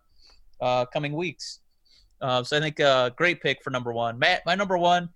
[0.61, 1.61] uh, coming weeks.
[2.21, 4.19] Uh, so I think uh, great pick for number one.
[4.19, 5.11] Matt, my number one,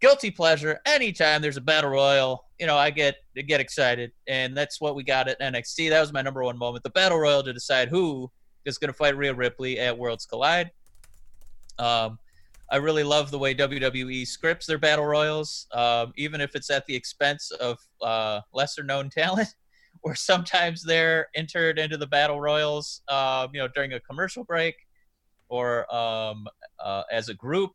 [0.00, 0.80] guilty pleasure.
[0.84, 3.16] Anytime there's a battle royal, you know, I get
[3.46, 5.90] get excited, and that's what we got at NXT.
[5.90, 6.82] That was my number one moment.
[6.82, 8.30] The battle royal to decide who
[8.64, 10.70] is going to fight Rhea Ripley at Worlds Collide.
[11.78, 12.18] Um,
[12.70, 16.86] I really love the way WWE scripts their battle royals, um, even if it's at
[16.86, 19.48] the expense of uh, lesser known talent.
[20.02, 24.74] Or sometimes they're entered into the battle royals, um, you know, during a commercial break
[25.50, 26.46] or um,
[26.82, 27.72] uh, as a group.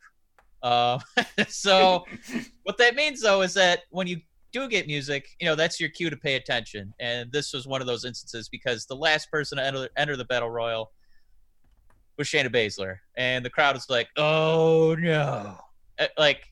[0.63, 0.97] Uh,
[1.47, 2.03] so
[2.63, 4.19] what that means though is that when you
[4.51, 6.91] do get music, you know that's your cue to pay attention.
[6.99, 10.25] And this was one of those instances because the last person to enter, enter the
[10.25, 10.91] battle royal
[12.17, 15.57] was Shayna Baszler, and the crowd was like, "Oh no!"
[15.99, 16.51] Uh, like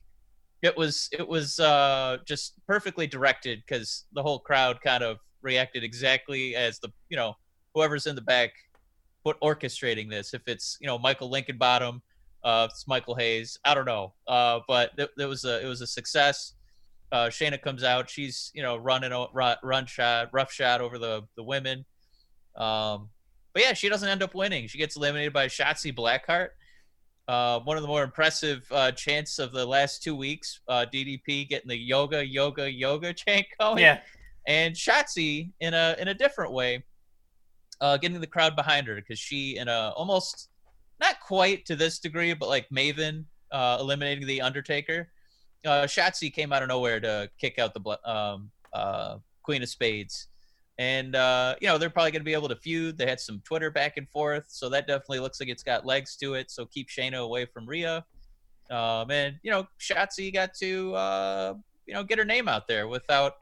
[0.62, 5.84] it was it was uh, just perfectly directed because the whole crowd kind of reacted
[5.84, 7.34] exactly as the you know
[7.74, 8.52] whoever's in the back
[9.24, 10.34] put orchestrating this.
[10.34, 12.00] If it's you know Michael Hickenbottom,
[12.44, 13.58] uh, it's Michael Hayes.
[13.64, 16.54] I don't know, uh, but it, it was a it was a success.
[17.12, 18.08] Uh, Shayna comes out.
[18.08, 21.84] She's you know running a run, run shot, rough shot over the the women.
[22.56, 23.10] Um,
[23.54, 24.66] but yeah, she doesn't end up winning.
[24.66, 26.48] She gets eliminated by Shotzi Blackheart.
[27.26, 30.60] Uh, one of the more impressive uh, chants of the last two weeks.
[30.68, 33.78] Uh, DDP getting the yoga, yoga, yoga chant going.
[33.78, 34.00] Yeah.
[34.46, 36.84] and Shotzi in a in a different way,
[37.80, 40.48] uh, getting the crowd behind her because she in a almost
[41.00, 45.08] not quite to this degree, but like Maven uh, eliminating the Undertaker.
[45.64, 50.28] Uh, Shotzi came out of nowhere to kick out the um, uh, Queen of Spades,
[50.78, 52.98] and uh, you know they're probably going to be able to feud.
[52.98, 56.16] They had some Twitter back and forth, so that definitely looks like it's got legs
[56.16, 56.50] to it.
[56.50, 58.04] So keep Shayna away from Rhea,
[58.70, 61.54] um, and you know Shotzi got to uh,
[61.86, 63.34] you know get her name out there without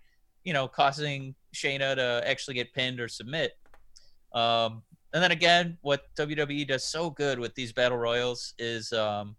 [0.44, 3.52] you know causing Shayna to actually get pinned or submit.
[4.34, 4.82] Um,
[5.12, 9.36] and then again, what WWE does so good with these battle royals is, um,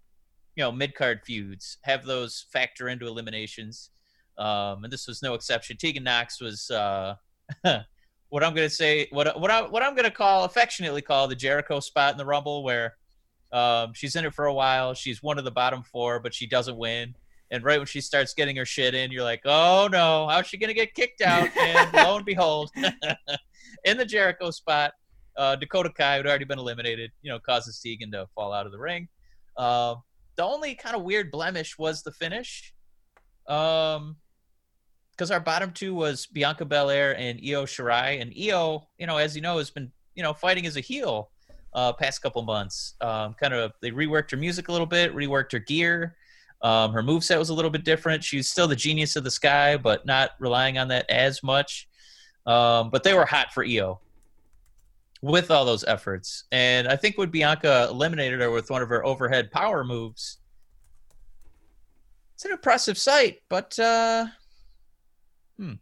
[0.56, 3.90] you know, mid card feuds have those factor into eliminations.
[4.38, 5.78] Um, and this was no exception.
[5.78, 7.16] Tegan Nox was uh,
[7.64, 11.28] what I'm going to say, what what I what I'm going to call affectionately call
[11.28, 12.96] the Jericho spot in the Rumble, where
[13.52, 14.94] um, she's in it for a while.
[14.94, 17.16] She's one of the bottom four, but she doesn't win.
[17.52, 20.58] And right when she starts getting her shit in, you're like, oh no, how's she
[20.58, 21.50] going to get kicked out?
[21.58, 22.72] And lo and behold,
[23.86, 24.94] in the Jericho spot,
[25.38, 28.72] uh, Dakota Kai, who'd already been eliminated, you know, causes Tegan to fall out of
[28.72, 29.08] the ring.
[29.56, 29.96] Uh,
[30.36, 32.74] the only kind of weird blemish was the finish.
[33.48, 34.16] Um,
[35.16, 39.36] because our bottom two was Bianca Belair and Io Shirai, and Io, you know, as
[39.36, 41.30] you know, has been you know fighting as a heel
[41.74, 42.96] uh, past couple months.
[43.02, 46.16] Um, kind of they reworked her music a little bit, reworked her gear.
[46.62, 48.24] Um, her moveset was a little bit different.
[48.24, 51.90] She's still the genius of the sky, but not relying on that as much.
[52.46, 54.00] Um, but they were hot for Io
[55.22, 56.46] with all those efforts.
[56.52, 60.40] And I think when Bianca eliminated her with one of her overhead power moves,
[62.36, 64.26] it's an impressive sight, but uh,
[65.58, 65.74] hmm,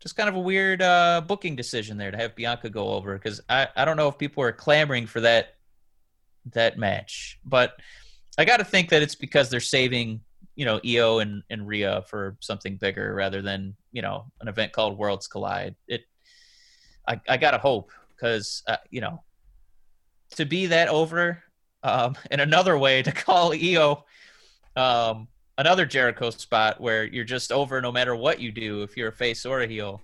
[0.00, 3.40] just kind of a weird uh, booking decision there to have Bianca go over because
[3.48, 5.54] I, I don't know if people are clamoring for that
[6.52, 7.72] that match, but
[8.38, 10.20] I got to think that it's because they're saving
[10.58, 14.72] you know Io and and Rhea for something bigger rather than you know an event
[14.72, 15.76] called Worlds Collide.
[15.86, 16.02] It
[17.06, 19.22] I I gotta hope because uh, you know
[20.36, 21.42] to be that over
[21.82, 24.04] um, and another way to call Io
[24.76, 25.28] um,
[25.58, 29.12] another Jericho spot where you're just over no matter what you do if you're a
[29.12, 30.00] face or a heel.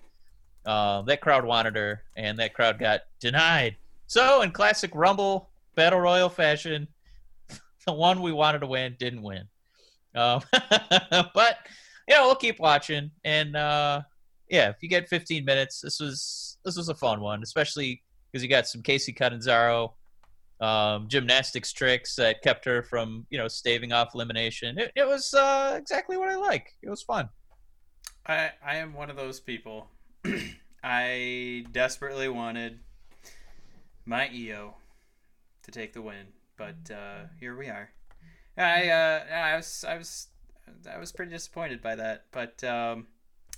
[0.67, 3.77] Uh, that crowd wanted her, and that crowd got denied.
[4.07, 6.89] So, in classic Rumble Battle Royal fashion,
[7.87, 9.45] the one we wanted to win didn't win.
[10.15, 10.43] Um,
[11.35, 11.59] but
[12.09, 14.03] know, we'll keep watching, and uh,
[14.49, 18.43] yeah, if you get 15 minutes, this was this was a fun one, especially because
[18.43, 19.95] you got some Kacy Catanzaro
[20.61, 24.79] um, gymnastics tricks that kept her from you know staving off elimination.
[24.79, 26.71] It, it was uh, exactly what I like.
[26.83, 27.29] It was fun.
[28.27, 29.89] I I am one of those people.
[30.85, 32.79] I desperately wanted
[34.05, 34.75] my Io
[35.63, 36.27] to take the win,
[36.57, 37.91] but uh, here we are.
[38.57, 40.29] I uh, I was I was
[40.93, 43.07] I was pretty disappointed by that, but um,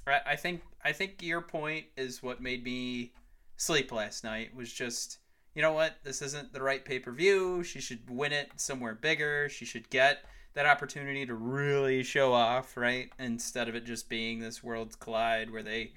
[0.06, 3.12] I think I think your point is what made me
[3.56, 4.54] sleep last night.
[4.54, 5.18] Was just
[5.56, 7.64] you know what this isn't the right pay per view.
[7.64, 9.48] She should win it somewhere bigger.
[9.48, 10.22] She should get
[10.52, 13.10] that opportunity to really show off, right?
[13.18, 15.94] Instead of it just being this Worlds Collide where they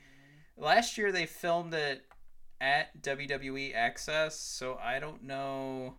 [0.55, 2.05] last year they filmed it
[2.61, 5.95] at WWE Access, so I don't know.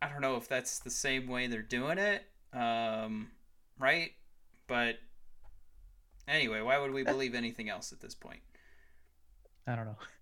[0.00, 2.22] I don't know if that's the same way they're doing it,
[2.52, 3.32] um,
[3.80, 4.12] right?
[4.68, 5.00] But
[6.28, 8.42] anyway, why would we believe anything else at this point?
[9.66, 9.96] I don't know.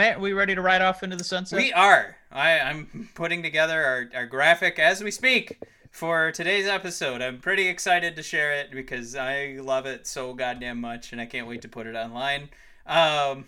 [0.00, 1.58] Matt, we ready to ride off into the sunset?
[1.58, 2.16] We are.
[2.32, 7.20] I, I'm putting together our, our graphic as we speak for today's episode.
[7.20, 11.26] I'm pretty excited to share it because I love it so goddamn much, and I
[11.26, 12.48] can't wait to put it online.
[12.86, 13.44] Um,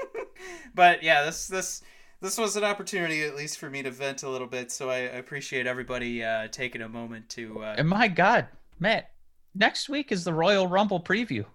[0.74, 1.80] but yeah, this this
[2.20, 4.70] this was an opportunity at least for me to vent a little bit.
[4.70, 7.62] So I, I appreciate everybody uh, taking a moment to.
[7.62, 8.48] Uh, and my God,
[8.78, 9.12] Matt,
[9.54, 11.46] next week is the Royal Rumble preview.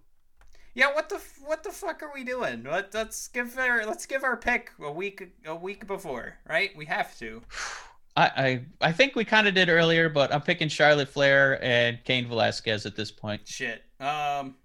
[0.76, 2.64] Yeah, what the what the fuck are we doing?
[2.64, 6.72] Let, let's give our let's give our pick a week a week before, right?
[6.76, 7.42] We have to.
[8.16, 12.04] I I, I think we kind of did earlier, but I'm picking Charlotte Flair and
[12.04, 13.48] Cain Velasquez at this point.
[13.48, 13.84] Shit.
[14.00, 14.56] Um.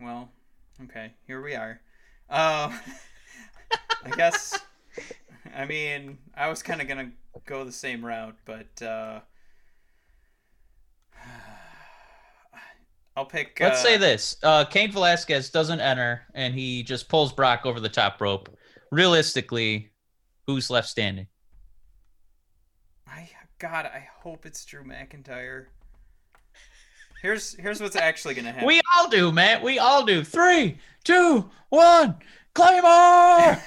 [0.00, 0.30] Well,
[0.84, 1.12] okay.
[1.26, 1.80] Here we are.
[2.30, 2.78] Um.
[4.04, 4.58] I guess.
[5.54, 7.12] I mean, I was kind of gonna
[7.44, 9.20] go the same route, but uh,
[13.16, 13.58] I'll pick.
[13.60, 17.80] Let's uh, say this: uh, Cain Velasquez doesn't enter, and he just pulls Brock over
[17.80, 18.48] the top rope.
[18.90, 19.90] Realistically,
[20.46, 21.26] who's left standing?
[23.06, 23.28] I
[23.58, 25.66] God, I hope it's Drew McIntyre.
[27.20, 28.66] Here's here's what's actually gonna happen.
[28.66, 29.62] We all do, man.
[29.62, 30.24] We all do.
[30.24, 32.16] Three, two, one,
[32.54, 33.62] Claymore!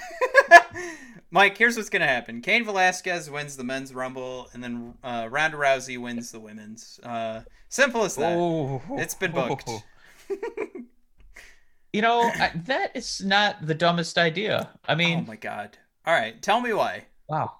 [1.31, 2.41] Mike, here's what's gonna happen.
[2.41, 6.99] Cain Velasquez wins the men's rumble, and then uh, Ronda Rousey wins the women's.
[7.01, 7.41] Uh,
[7.75, 8.37] simple as that.
[8.37, 9.69] Oh, It's been booked.
[11.95, 14.69] You know, I, that is not the dumbest idea.
[14.85, 15.77] I oh mean, oh my god.
[16.05, 17.05] All right, tell me why.
[17.29, 17.53] wow.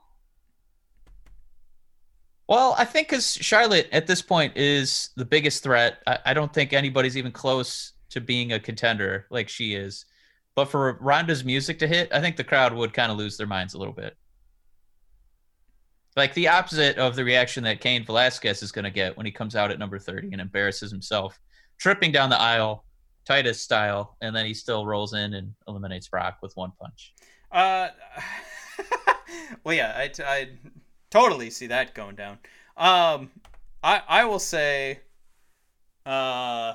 [2.50, 6.00] Well, I think because Charlotte at this point is the biggest threat.
[6.06, 10.04] I, I don't think anybody's even close to being a contender like she is.
[10.54, 13.48] But for Ronda's music to hit, I think the crowd would kind of lose their
[13.48, 14.18] minds a little bit.
[16.16, 19.32] Like the opposite of the reaction that Cain Velasquez is going to get when he
[19.32, 21.40] comes out at number 30 and embarrasses himself,
[21.78, 22.86] tripping down the aisle,
[23.26, 27.14] Titus style, and then he still rolls in and eliminates Brock with one punch.
[27.52, 27.90] Uh,
[29.64, 30.50] well, yeah, I, I
[31.10, 32.38] totally see that going down.
[32.78, 33.32] Um,
[33.84, 35.00] I I will say,
[36.06, 36.74] uh,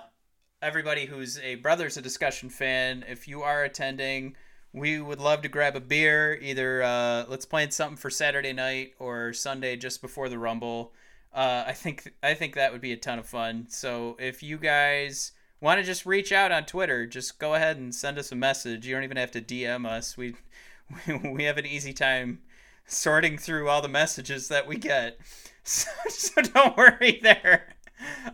[0.62, 4.36] everybody who's a Brothers of Discussion fan, if you are attending,
[4.72, 6.38] we would love to grab a beer.
[6.40, 10.92] Either uh, let's plan something for Saturday night or Sunday just before the Rumble.
[11.32, 13.66] Uh, I think I think that would be a ton of fun.
[13.68, 17.94] So if you guys want to just reach out on Twitter, just go ahead and
[17.94, 18.86] send us a message.
[18.86, 20.16] You don't even have to DM us.
[20.16, 20.34] We
[21.24, 22.40] we have an easy time
[22.86, 25.18] sorting through all the messages that we get.
[25.62, 27.74] So, so don't worry there.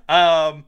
[0.09, 0.65] Um,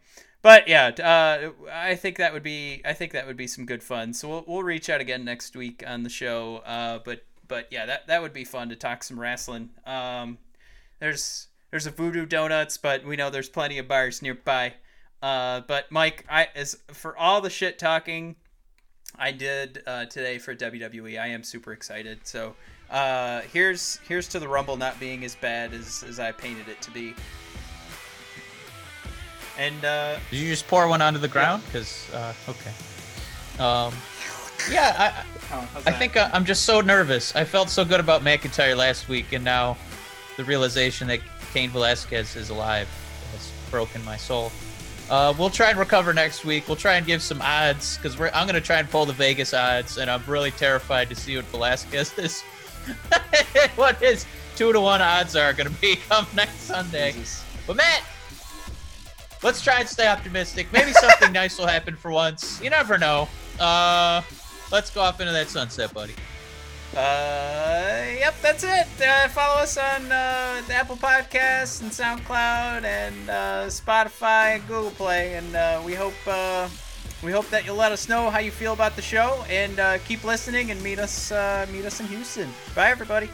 [0.49, 3.83] but yeah, uh, I think that would be I think that would be some good
[3.83, 4.15] fun.
[4.15, 6.63] So we'll, we'll reach out again next week on the show.
[6.65, 9.69] Uh, but but yeah, that that would be fun to talk some wrestling.
[9.85, 10.39] Um,
[11.01, 14.73] there's there's a Voodoo Donuts, but we know there's plenty of bars nearby.
[15.21, 18.35] Uh, but Mike, I as for all the shit talking
[19.19, 22.21] I did uh, today for WWE, I am super excited.
[22.27, 22.57] So
[22.89, 26.81] uh, here's here's to the Rumble not being as bad as, as I painted it
[26.81, 27.15] to be.
[29.59, 31.65] And uh, Did you just pour one onto the ground?
[31.67, 32.71] Because uh, okay.
[33.59, 33.93] Um,
[34.71, 37.35] yeah, I, oh, I think uh, I'm just so nervous.
[37.35, 39.77] I felt so good about McIntyre last week, and now
[40.37, 41.21] the realization that
[41.53, 42.89] Cain Velasquez is alive
[43.33, 44.53] has broken my soul.
[45.11, 46.69] Uh, we'll try and recover next week.
[46.69, 49.55] We'll try and give some odds because I'm going to try and pull the Vegas
[49.55, 52.43] odds, and I'm really terrified to see what Velasquez is.
[53.77, 57.13] what his two to one odds are going to be come next Sunday.
[57.13, 57.45] Jesus.
[57.67, 58.03] But Matt,
[59.43, 60.69] let's try and stay optimistic.
[60.73, 62.61] Maybe something nice will happen for once.
[62.63, 63.29] You never know.
[63.59, 64.23] Uh,
[64.71, 66.15] let's go off into that sunset, buddy.
[66.97, 68.87] Uh, yep, that's it.
[69.07, 74.91] Uh, follow us on uh, the Apple Podcasts and SoundCloud and uh, Spotify and Google
[74.93, 76.69] Play, and uh, we hope uh,
[77.23, 79.99] we hope that you'll let us know how you feel about the show and uh,
[79.99, 82.49] keep listening and meet us uh, meet us in Houston.
[82.75, 83.29] Bye, everybody.